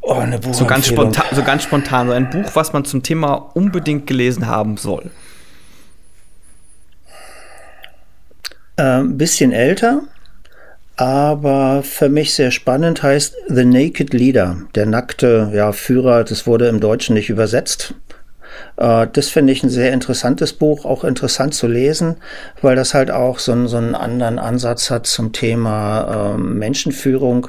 Oh, 0.00 0.14
eine 0.14 0.40
so 0.52 0.64
ganz 0.64 0.86
spontan, 0.86 1.24
so 1.32 1.42
ganz 1.42 1.62
spontan, 1.62 2.08
so 2.08 2.12
ein 2.14 2.30
Buch, 2.30 2.50
was 2.54 2.72
man 2.72 2.84
zum 2.84 3.02
Thema 3.02 3.34
unbedingt 3.54 4.06
gelesen 4.06 4.46
haben 4.46 4.76
soll. 4.76 5.10
Ein 8.76 9.00
ähm, 9.00 9.18
bisschen 9.18 9.52
älter, 9.52 10.02
aber 10.96 11.82
für 11.82 12.08
mich 12.08 12.34
sehr 12.34 12.50
spannend 12.50 13.02
heißt 13.02 13.34
The 13.48 13.64
Naked 13.64 14.14
Leader, 14.14 14.56
der 14.74 14.86
nackte 14.86 15.50
ja, 15.54 15.72
Führer. 15.72 16.24
Das 16.24 16.46
wurde 16.46 16.68
im 16.68 16.80
Deutschen 16.80 17.14
nicht 17.14 17.28
übersetzt. 17.28 17.94
Äh, 18.76 19.06
das 19.12 19.28
finde 19.28 19.52
ich 19.52 19.62
ein 19.62 19.70
sehr 19.70 19.92
interessantes 19.92 20.52
Buch, 20.52 20.84
auch 20.84 21.04
interessant 21.04 21.54
zu 21.54 21.66
lesen, 21.66 22.16
weil 22.62 22.76
das 22.76 22.94
halt 22.94 23.10
auch 23.10 23.38
so, 23.38 23.52
einen, 23.52 23.68
so 23.68 23.76
einen 23.76 23.94
anderen 23.94 24.38
Ansatz 24.38 24.90
hat 24.90 25.06
zum 25.06 25.32
Thema 25.32 26.34
äh, 26.34 26.38
Menschenführung. 26.38 27.48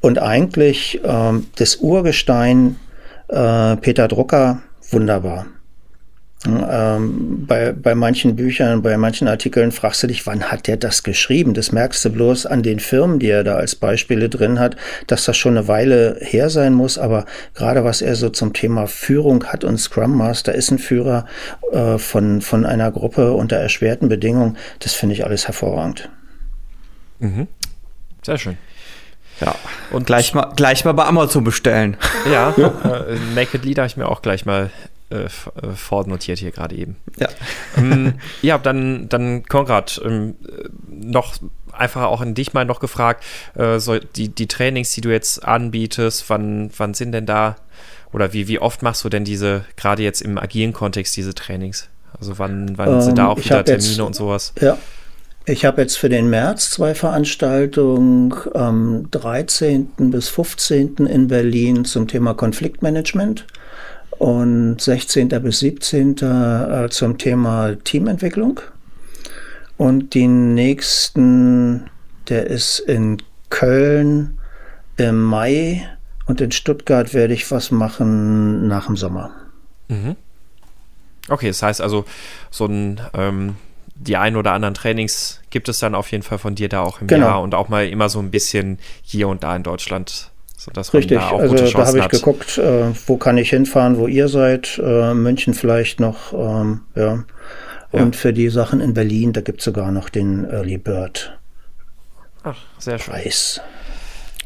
Und 0.00 0.18
eigentlich 0.18 1.00
ähm, 1.04 1.46
das 1.56 1.76
Urgestein 1.76 2.76
äh, 3.28 3.76
Peter 3.76 4.08
Drucker 4.08 4.62
wunderbar. 4.90 5.46
Ähm, 6.46 7.46
bei, 7.48 7.72
bei 7.72 7.96
manchen 7.96 8.36
Büchern, 8.36 8.80
bei 8.80 8.96
manchen 8.96 9.26
Artikeln 9.26 9.72
fragst 9.72 10.04
du 10.04 10.06
dich, 10.06 10.24
wann 10.24 10.44
hat 10.44 10.68
der 10.68 10.76
das 10.76 11.02
geschrieben? 11.02 11.52
Das 11.52 11.72
merkst 11.72 12.04
du 12.04 12.10
bloß 12.10 12.46
an 12.46 12.62
den 12.62 12.78
Firmen, 12.78 13.18
die 13.18 13.28
er 13.28 13.42
da 13.42 13.56
als 13.56 13.74
Beispiele 13.74 14.28
drin 14.28 14.60
hat, 14.60 14.76
dass 15.08 15.24
das 15.24 15.36
schon 15.36 15.56
eine 15.56 15.66
Weile 15.66 16.16
her 16.20 16.48
sein 16.48 16.74
muss. 16.74 16.96
Aber 16.96 17.24
gerade 17.54 17.82
was 17.82 18.02
er 18.02 18.14
so 18.14 18.28
zum 18.28 18.52
Thema 18.52 18.86
Führung 18.86 19.44
hat 19.46 19.64
und 19.64 19.78
Scrum 19.78 20.16
Master 20.16 20.54
ist 20.54 20.70
ein 20.70 20.78
Führer 20.78 21.26
äh, 21.72 21.98
von, 21.98 22.40
von 22.40 22.64
einer 22.64 22.92
Gruppe 22.92 23.32
unter 23.32 23.56
erschwerten 23.56 24.08
Bedingungen, 24.08 24.56
das 24.78 24.94
finde 24.94 25.16
ich 25.16 25.24
alles 25.24 25.48
hervorragend. 25.48 26.08
Mhm. 27.18 27.48
Sehr 28.22 28.38
schön. 28.38 28.56
Ja. 29.40 29.54
Und 29.90 30.06
gleich 30.06 30.34
mal, 30.34 30.52
gleich 30.56 30.84
mal 30.84 30.92
bei 30.92 31.04
Amazon 31.04 31.44
bestellen. 31.44 31.96
Ja, 32.30 32.50
äh, 32.50 33.16
Naked 33.34 33.64
Leader 33.64 33.82
habe 33.82 33.88
ich 33.88 33.96
mir 33.96 34.08
auch 34.08 34.20
gleich 34.20 34.44
mal 34.44 34.70
äh, 35.10 35.24
äh 35.24 35.28
vornotiert 35.74 36.38
hier 36.38 36.50
gerade 36.50 36.74
eben. 36.76 36.96
Ja. 37.16 37.28
Ähm, 37.76 38.14
ja, 38.42 38.58
dann, 38.58 39.08
dann 39.08 39.44
Konrad, 39.44 40.00
ähm, 40.04 40.36
noch 40.88 41.36
einfach 41.72 42.02
auch 42.02 42.20
an 42.20 42.34
dich 42.34 42.52
mal 42.52 42.64
noch 42.64 42.80
gefragt, 42.80 43.24
äh, 43.54 43.78
so 43.78 43.98
die, 43.98 44.28
die 44.28 44.48
Trainings, 44.48 44.92
die 44.92 45.00
du 45.00 45.10
jetzt 45.10 45.44
anbietest, 45.44 46.28
wann, 46.28 46.70
wann 46.76 46.92
sind 46.92 47.12
denn 47.12 47.24
da 47.24 47.56
oder 48.12 48.32
wie, 48.32 48.48
wie 48.48 48.58
oft 48.58 48.82
machst 48.82 49.04
du 49.04 49.08
denn 49.08 49.24
diese, 49.24 49.64
gerade 49.76 50.02
jetzt 50.02 50.20
im 50.20 50.38
agilen 50.38 50.72
Kontext, 50.72 51.16
diese 51.16 51.34
Trainings? 51.34 51.88
Also 52.18 52.38
wann, 52.38 52.76
wann 52.76 52.94
ähm, 52.94 53.00
sind 53.00 53.18
da 53.18 53.28
auch 53.28 53.38
wieder 53.38 53.64
Termine 53.64 53.88
jetzt, 53.88 54.00
und 54.00 54.14
sowas? 54.14 54.52
Ja, 54.60 54.76
ich 55.48 55.64
habe 55.64 55.80
jetzt 55.80 55.96
für 55.96 56.08
den 56.08 56.28
März 56.28 56.70
zwei 56.70 56.94
Veranstaltungen 56.94 58.34
am 58.54 59.10
13. 59.10 59.88
bis 60.10 60.28
15. 60.28 61.06
in 61.06 61.28
Berlin 61.28 61.84
zum 61.84 62.06
Thema 62.06 62.34
Konfliktmanagement 62.34 63.46
und 64.18 64.80
16. 64.80 65.28
bis 65.28 65.60
17. 65.60 66.16
Äh, 66.18 66.88
zum 66.90 67.18
Thema 67.18 67.76
Teamentwicklung. 67.82 68.60
Und 69.76 70.14
die 70.14 70.26
nächsten, 70.26 71.88
der 72.28 72.48
ist 72.48 72.80
in 72.80 73.22
Köln 73.48 74.38
im 74.96 75.22
Mai 75.22 75.88
und 76.26 76.40
in 76.40 76.52
Stuttgart 76.52 77.14
werde 77.14 77.32
ich 77.32 77.50
was 77.50 77.70
machen 77.70 78.68
nach 78.68 78.86
dem 78.86 78.96
Sommer. 78.96 79.30
Mhm. 79.88 80.16
Okay, 81.28 81.48
das 81.48 81.62
heißt 81.62 81.80
also, 81.80 82.04
so 82.50 82.66
ein 82.66 83.00
ähm, 83.14 83.54
die 84.00 84.16
ein 84.16 84.36
oder 84.36 84.52
anderen 84.52 84.74
Trainings 84.74 85.40
gibt 85.50 85.68
es 85.68 85.80
dann 85.80 85.94
auf 85.94 86.10
jeden 86.10 86.22
Fall 86.22 86.38
von 86.38 86.54
dir 86.54 86.68
da 86.68 86.82
auch 86.82 87.00
im 87.00 87.06
genau. 87.06 87.26
Jahr 87.26 87.42
und 87.42 87.54
auch 87.54 87.68
mal 87.68 87.88
immer 87.88 88.08
so 88.08 88.20
ein 88.20 88.30
bisschen 88.30 88.78
hier 89.02 89.28
und 89.28 89.42
da 89.42 89.54
in 89.56 89.62
Deutschland. 89.62 90.30
Sodass 90.56 90.92
Richtig, 90.92 91.18
da 91.18 91.36
also 91.36 91.54
da 91.54 91.86
habe 91.86 91.98
ich 91.98 92.08
geguckt, 92.08 92.58
äh, 92.58 92.86
wo 93.06 93.16
kann 93.16 93.38
ich 93.38 93.50
hinfahren, 93.50 93.96
wo 93.96 94.08
ihr 94.08 94.28
seid, 94.28 94.80
äh, 94.82 95.14
München 95.14 95.54
vielleicht 95.54 96.00
noch, 96.00 96.32
ähm, 96.32 96.80
ja. 96.94 97.24
Und 97.90 98.14
ja. 98.14 98.20
für 98.20 98.34
die 98.34 98.50
Sachen 98.50 98.80
in 98.80 98.92
Berlin, 98.92 99.32
da 99.32 99.40
gibt 99.40 99.60
es 99.60 99.64
sogar 99.64 99.90
noch 99.92 100.10
den 100.10 100.44
Early 100.44 100.76
Bird 100.76 101.38
Ach, 102.42 102.58
sehr 102.78 102.98
schön. 102.98 103.14
Preis. 103.14 103.62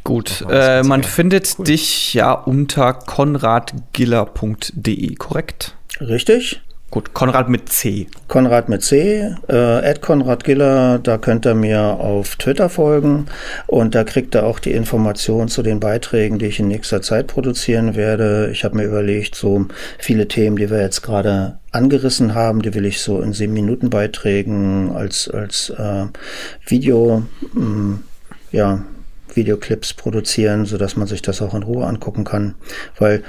Gut, 0.04 0.44
äh, 0.50 0.82
man 0.82 1.04
findet 1.04 1.54
cool. 1.58 1.64
dich 1.64 2.12
ja 2.14 2.32
unter 2.32 2.92
konradgiller.de, 2.92 5.14
korrekt? 5.14 5.76
Richtig. 6.00 6.60
Gut, 6.92 7.14
Konrad 7.14 7.48
mit 7.48 7.70
C. 7.70 8.06
Konrad 8.28 8.68
mit 8.68 8.82
C, 8.82 9.34
äh, 9.48 9.94
Konrad 9.94 10.44
Giller, 10.44 10.98
da 10.98 11.16
könnt 11.16 11.46
ihr 11.46 11.54
mir 11.54 11.80
auf 11.80 12.36
Twitter 12.36 12.68
folgen 12.68 13.28
und 13.66 13.94
da 13.94 14.04
kriegt 14.04 14.34
ihr 14.34 14.44
auch 14.44 14.58
die 14.58 14.72
Informationen 14.72 15.48
zu 15.48 15.62
den 15.62 15.80
Beiträgen, 15.80 16.38
die 16.38 16.44
ich 16.44 16.60
in 16.60 16.68
nächster 16.68 17.00
Zeit 17.00 17.28
produzieren 17.28 17.96
werde. 17.96 18.50
Ich 18.52 18.62
habe 18.62 18.76
mir 18.76 18.84
überlegt, 18.84 19.36
so 19.36 19.64
viele 19.98 20.28
Themen, 20.28 20.56
die 20.56 20.68
wir 20.68 20.82
jetzt 20.82 21.00
gerade 21.00 21.60
angerissen 21.70 22.34
haben, 22.34 22.60
die 22.60 22.74
will 22.74 22.84
ich 22.84 23.00
so 23.00 23.22
in 23.22 23.32
sieben 23.32 23.54
Minuten 23.54 23.88
Beiträgen 23.88 24.92
als, 24.94 25.30
als 25.30 25.70
äh, 25.70 26.04
Video, 26.66 27.22
mh, 27.54 27.64
mm, 27.64 28.04
ja, 28.50 28.84
Videoclips 29.32 29.94
produzieren, 29.94 30.66
sodass 30.66 30.96
man 30.96 31.08
sich 31.08 31.22
das 31.22 31.40
auch 31.40 31.54
in 31.54 31.62
Ruhe 31.62 31.86
angucken 31.86 32.24
kann, 32.24 32.54
weil 32.98 33.22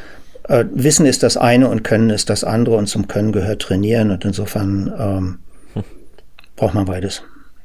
äh, 0.43 0.65
Wissen 0.71 1.05
ist 1.05 1.23
das 1.23 1.37
eine 1.37 1.69
und 1.69 1.83
Können 1.83 2.09
ist 2.09 2.29
das 2.29 2.43
andere 2.43 2.75
und 2.75 2.87
zum 2.87 3.07
Können 3.07 3.31
gehört 3.31 3.61
Trainieren 3.61 4.11
und 4.11 4.25
insofern 4.25 4.93
ähm, 4.97 5.39
hm. 5.73 5.83
braucht 6.55 6.73
man 6.73 6.85
beides. 6.85 7.23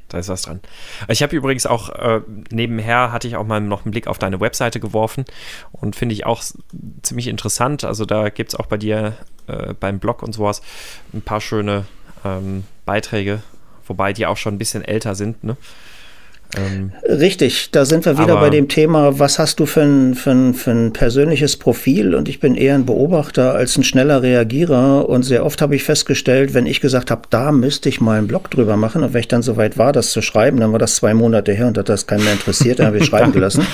Da 0.08 0.18
ist 0.18 0.28
was 0.30 0.42
dran. 0.42 0.60
Ich 1.08 1.22
habe 1.22 1.36
übrigens 1.36 1.66
auch 1.66 1.90
äh, 1.90 2.22
nebenher 2.50 3.12
hatte 3.12 3.28
ich 3.28 3.36
auch 3.36 3.46
mal 3.46 3.60
noch 3.60 3.84
einen 3.84 3.90
Blick 3.90 4.06
auf 4.06 4.18
deine 4.18 4.40
Webseite 4.40 4.80
geworfen 4.80 5.26
und 5.70 5.96
finde 5.96 6.14
ich 6.14 6.24
auch 6.24 6.42
ziemlich 7.02 7.28
interessant. 7.28 7.84
Also 7.84 8.06
da 8.06 8.30
gibt 8.30 8.54
es 8.54 8.58
auch 8.58 8.66
bei 8.66 8.78
dir 8.78 9.14
äh, 9.48 9.74
beim 9.74 9.98
Blog 9.98 10.22
und 10.22 10.32
sowas 10.32 10.62
ein 11.12 11.20
paar 11.20 11.42
schöne 11.42 11.84
ähm, 12.24 12.64
Beiträge, 12.86 13.42
wobei 13.86 14.14
die 14.14 14.26
auch 14.26 14.38
schon 14.38 14.54
ein 14.54 14.58
bisschen 14.58 14.82
älter 14.82 15.14
sind. 15.14 15.44
Ne? 15.44 15.58
Ähm, 16.56 16.92
Richtig, 17.06 17.70
da 17.72 17.84
sind 17.84 18.06
wir 18.06 18.18
wieder 18.18 18.36
bei 18.36 18.48
dem 18.48 18.68
Thema, 18.68 19.18
was 19.18 19.38
hast 19.38 19.60
du 19.60 19.66
für 19.66 19.82
ein, 19.82 20.14
für, 20.14 20.30
ein, 20.30 20.54
für 20.54 20.70
ein 20.70 20.92
persönliches 20.92 21.56
Profil? 21.56 22.14
Und 22.14 22.28
ich 22.28 22.40
bin 22.40 22.54
eher 22.54 22.74
ein 22.74 22.86
Beobachter 22.86 23.54
als 23.54 23.76
ein 23.76 23.84
schneller 23.84 24.22
Reagierer. 24.22 25.08
Und 25.08 25.24
sehr 25.24 25.44
oft 25.44 25.60
habe 25.60 25.76
ich 25.76 25.84
festgestellt, 25.84 26.54
wenn 26.54 26.66
ich 26.66 26.80
gesagt 26.80 27.10
habe, 27.10 27.22
da 27.28 27.52
müsste 27.52 27.88
ich 27.90 28.00
mal 28.00 28.18
einen 28.18 28.28
Blog 28.28 28.50
drüber 28.50 28.76
machen, 28.76 29.02
und 29.02 29.12
wenn 29.12 29.20
ich 29.20 29.28
dann 29.28 29.42
soweit 29.42 29.76
war, 29.76 29.92
das 29.92 30.10
zu 30.10 30.22
schreiben, 30.22 30.58
dann 30.60 30.72
war 30.72 30.78
das 30.78 30.94
zwei 30.94 31.12
Monate 31.12 31.52
her 31.52 31.66
und 31.66 31.76
hat 31.76 31.88
das 31.88 32.06
keinen 32.06 32.24
mehr 32.24 32.32
interessiert, 32.32 32.78
dann 32.78 32.86
habe 32.86 32.98
ich 32.98 33.04
schreiben 33.08 33.32
gelassen. 33.32 33.66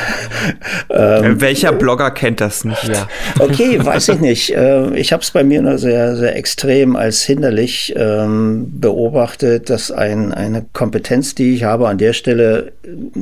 ähm, 0.90 1.40
Welcher 1.40 1.72
Blogger 1.72 2.10
kennt 2.10 2.40
das 2.40 2.64
nicht? 2.64 2.88
Ja. 2.88 3.08
Okay, 3.38 3.82
weiß 3.82 4.10
ich 4.10 4.20
nicht. 4.20 4.54
Äh, 4.54 4.94
ich 4.96 5.12
habe 5.12 5.22
es 5.22 5.30
bei 5.30 5.44
mir 5.44 5.62
nur 5.62 5.78
sehr, 5.78 6.16
sehr 6.16 6.36
extrem 6.36 6.94
als 6.94 7.22
hinderlich 7.22 7.94
ähm, 7.96 8.66
beobachtet, 8.80 9.70
dass 9.70 9.90
ein, 9.90 10.32
eine 10.32 10.66
Kompetenz, 10.72 11.34
die 11.34 11.54
ich 11.54 11.64
habe, 11.64 11.85
an 11.86 11.98
der 11.98 12.12
Stelle 12.12 12.72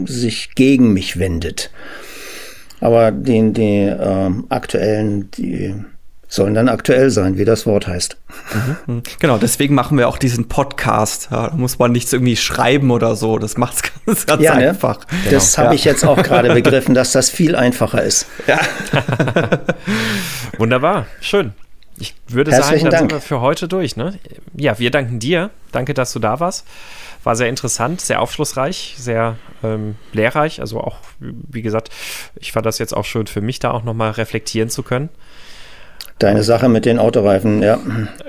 sich 0.05 0.55
gegen 0.55 0.93
mich 0.93 1.19
wendet. 1.19 1.71
Aber 2.81 3.11
die, 3.11 3.53
die 3.53 3.83
äh, 3.85 4.31
aktuellen, 4.49 5.31
die 5.33 5.75
sollen 6.29 6.55
dann 6.55 6.69
aktuell 6.69 7.11
sein, 7.11 7.39
wie 7.39 7.45
das 7.45 7.65
Wort 7.65 7.87
heißt. 7.87 8.17
Mhm. 8.87 9.03
Genau, 9.21 9.39
deswegen 9.39 9.75
machen 9.75 9.97
wir 9.97 10.09
auch 10.09 10.19
diesen 10.19 10.49
Podcast. 10.49 11.29
Ja, 11.31 11.49
da 11.49 11.57
muss 11.57 11.79
man 11.79 11.93
nichts 11.93 12.13
irgendwie 12.13 12.37
schreiben 12.37 12.91
oder 12.91 13.15
so. 13.15 13.39
Das 13.39 13.57
macht 13.57 13.77
es 13.77 13.83
ganz, 14.07 14.27
ganz 14.27 14.43
ja, 14.43 14.57
ne? 14.57 14.71
einfach. 14.71 14.99
Ne? 14.99 15.31
Das 15.31 15.55
genau. 15.55 15.65
habe 15.65 15.75
ja. 15.75 15.79
ich 15.79 15.85
jetzt 15.85 16.05
auch 16.05 16.23
gerade 16.23 16.53
begriffen, 16.53 16.95
dass 16.95 17.13
das 17.13 17.31
viel 17.31 17.55
einfacher 17.55 18.03
ist. 18.03 18.27
Ja. 18.47 18.61
Wunderbar, 20.59 21.07
schön. 21.21 21.53
Ich 21.99 22.15
würde 22.27 22.51
Herzlichen 22.51 22.81
sagen, 22.81 22.85
dann 22.85 22.91
Dank. 22.91 23.11
sind 23.11 23.13
wir 23.13 23.21
für 23.21 23.41
heute 23.41 23.69
durch. 23.69 23.97
Ne? 23.97 24.19
Ja, 24.55 24.79
wir 24.79 24.91
danken 24.91 25.21
dir. 25.21 25.51
Danke, 25.73 25.95
dass 25.95 26.13
du 26.13 26.19
da 26.19 26.41
warst. 26.41 26.67
War 27.23 27.37
sehr 27.37 27.49
interessant, 27.49 28.01
sehr 28.01 28.21
aufschlussreich, 28.21 28.95
sehr 28.99 29.37
ähm, 29.63 29.97
lehrreich. 30.13 30.61
Also 30.61 30.81
auch, 30.81 30.99
wie 31.21 31.63
gesagt, 31.63 31.91
ich 32.37 32.53
fand 32.53 32.67
das 32.67 32.79
jetzt 32.79 32.95
auch 32.95 33.05
schön 33.05 33.27
für 33.27 33.41
mich, 33.41 33.61
da 33.61 33.71
auch 33.71 33.85
nochmal 33.85 34.11
reflektieren 34.13 34.71
zu 34.71 34.83
können. 34.83 35.09
Deine 36.19 36.45
Sache 36.45 36.69
mit 36.69 36.85
den 36.85 36.99
Autoreifen, 36.99 37.63
ja. 37.63 37.79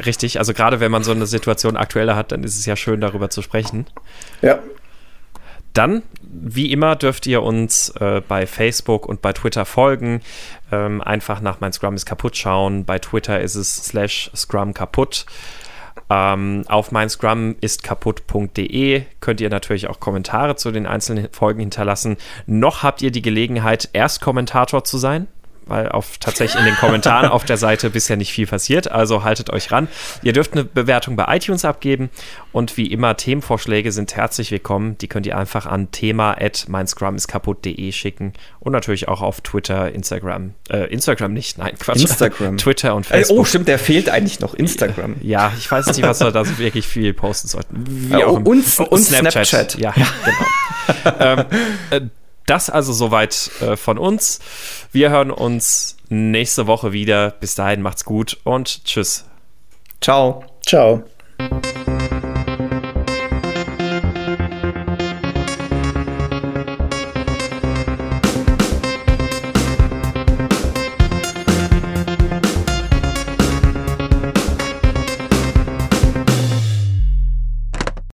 Richtig, 0.05 0.39
also 0.39 0.53
gerade 0.53 0.79
wenn 0.79 0.91
man 0.91 1.03
so 1.03 1.11
eine 1.11 1.27
Situation 1.27 1.77
aktueller 1.77 2.15
hat, 2.15 2.31
dann 2.31 2.43
ist 2.43 2.57
es 2.57 2.65
ja 2.65 2.75
schön, 2.75 2.99
darüber 2.99 3.29
zu 3.29 3.41
sprechen. 3.41 3.85
Ja. 4.41 4.59
Dann, 5.75 6.03
wie 6.21 6.71
immer, 6.71 6.95
dürft 6.95 7.27
ihr 7.27 7.43
uns 7.43 7.89
äh, 7.99 8.21
bei 8.25 8.47
Facebook 8.47 9.05
und 9.05 9.21
bei 9.21 9.33
Twitter 9.33 9.65
folgen. 9.65 10.21
Ähm, 10.71 11.01
einfach 11.01 11.41
nach 11.41 11.59
mein 11.59 11.73
Scrum 11.73 11.95
ist 11.95 12.05
kaputt 12.05 12.37
schauen. 12.37 12.85
Bei 12.85 12.97
Twitter 12.97 13.41
ist 13.41 13.55
es 13.55 13.75
slash 13.75 14.31
Scrum 14.33 14.73
kaputt. 14.73 15.25
Ähm, 16.09 16.63
auf 16.67 16.91
mein 16.91 17.09
Scrum 17.09 17.55
ist 17.59 17.83
kaputt.de 17.83 19.03
könnt 19.19 19.41
ihr 19.41 19.49
natürlich 19.49 19.87
auch 19.87 19.99
Kommentare 19.99 20.55
zu 20.55 20.71
den 20.71 20.85
einzelnen 20.85 21.27
Folgen 21.31 21.59
hinterlassen. 21.59 22.17
Noch 22.45 22.83
habt 22.83 23.01
ihr 23.01 23.11
die 23.11 23.21
Gelegenheit, 23.21 23.89
Erstkommentator 23.91 24.83
zu 24.85 24.97
sein 24.97 25.27
weil 25.67 25.89
auf, 25.89 26.17
tatsächlich 26.17 26.59
in 26.59 26.65
den 26.65 26.75
Kommentaren 26.75 27.29
auf 27.29 27.45
der 27.45 27.57
Seite 27.57 27.89
bisher 27.89 28.17
nicht 28.17 28.31
viel 28.31 28.47
passiert. 28.47 28.91
Also 28.91 29.23
haltet 29.23 29.49
euch 29.49 29.71
ran. 29.71 29.87
Ihr 30.21 30.33
dürft 30.33 30.53
eine 30.53 30.63
Bewertung 30.63 31.15
bei 31.15 31.35
iTunes 31.35 31.65
abgeben 31.65 32.09
und 32.51 32.77
wie 32.77 32.87
immer 32.87 33.17
Themenvorschläge 33.17 33.91
sind 33.91 34.15
herzlich 34.15 34.51
willkommen. 34.51 34.97
Die 34.99 35.07
könnt 35.07 35.25
ihr 35.25 35.37
einfach 35.37 35.65
an 35.65 35.91
thema 35.91 36.35
at 36.39 36.65
meinscrumiskaputt.de 36.67 37.91
schicken 37.91 38.33
und 38.59 38.71
natürlich 38.71 39.07
auch 39.07 39.21
auf 39.21 39.41
Twitter, 39.41 39.91
Instagram. 39.91 40.53
Äh, 40.69 40.91
Instagram 40.91 41.33
nicht, 41.33 41.57
nein, 41.57 41.75
Quatsch. 41.77 42.01
Instagram. 42.01 42.57
Twitter 42.65 42.95
und 42.95 43.05
Facebook. 43.05 43.39
oh, 43.39 43.45
stimmt, 43.45 43.67
der 43.67 43.79
fehlt 43.79 44.09
eigentlich 44.09 44.39
noch, 44.39 44.53
Instagram. 44.53 45.15
Ja, 45.21 45.51
ich 45.57 45.69
weiß 45.69 45.87
nicht, 45.87 46.01
was 46.01 46.19
wir 46.19 46.31
da 46.31 46.45
so 46.45 46.57
wirklich 46.57 46.87
viel 46.87 47.13
posten 47.13 47.47
sollten. 47.47 47.83
Wie 47.87 48.15
auch 48.15 48.33
und, 48.33 48.47
und, 48.47 48.79
und 48.79 49.03
Snapchat. 49.03 49.47
Snapchat. 49.47 49.77
Ja, 49.79 49.93
genau. 49.93 51.15
ähm, 51.19 51.45
äh, 51.89 52.01
das 52.45 52.69
also 52.69 52.93
soweit 52.93 53.51
äh, 53.61 53.75
von 53.75 53.97
uns. 53.97 54.39
Wir 54.91 55.09
hören 55.09 55.31
uns 55.31 55.97
nächste 56.09 56.67
Woche 56.67 56.93
wieder. 56.93 57.31
Bis 57.31 57.55
dahin 57.55 57.81
macht's 57.81 58.05
gut 58.05 58.37
und 58.43 58.85
tschüss. 58.85 59.25
Ciao. 60.01 60.43
Ciao. 60.65 61.03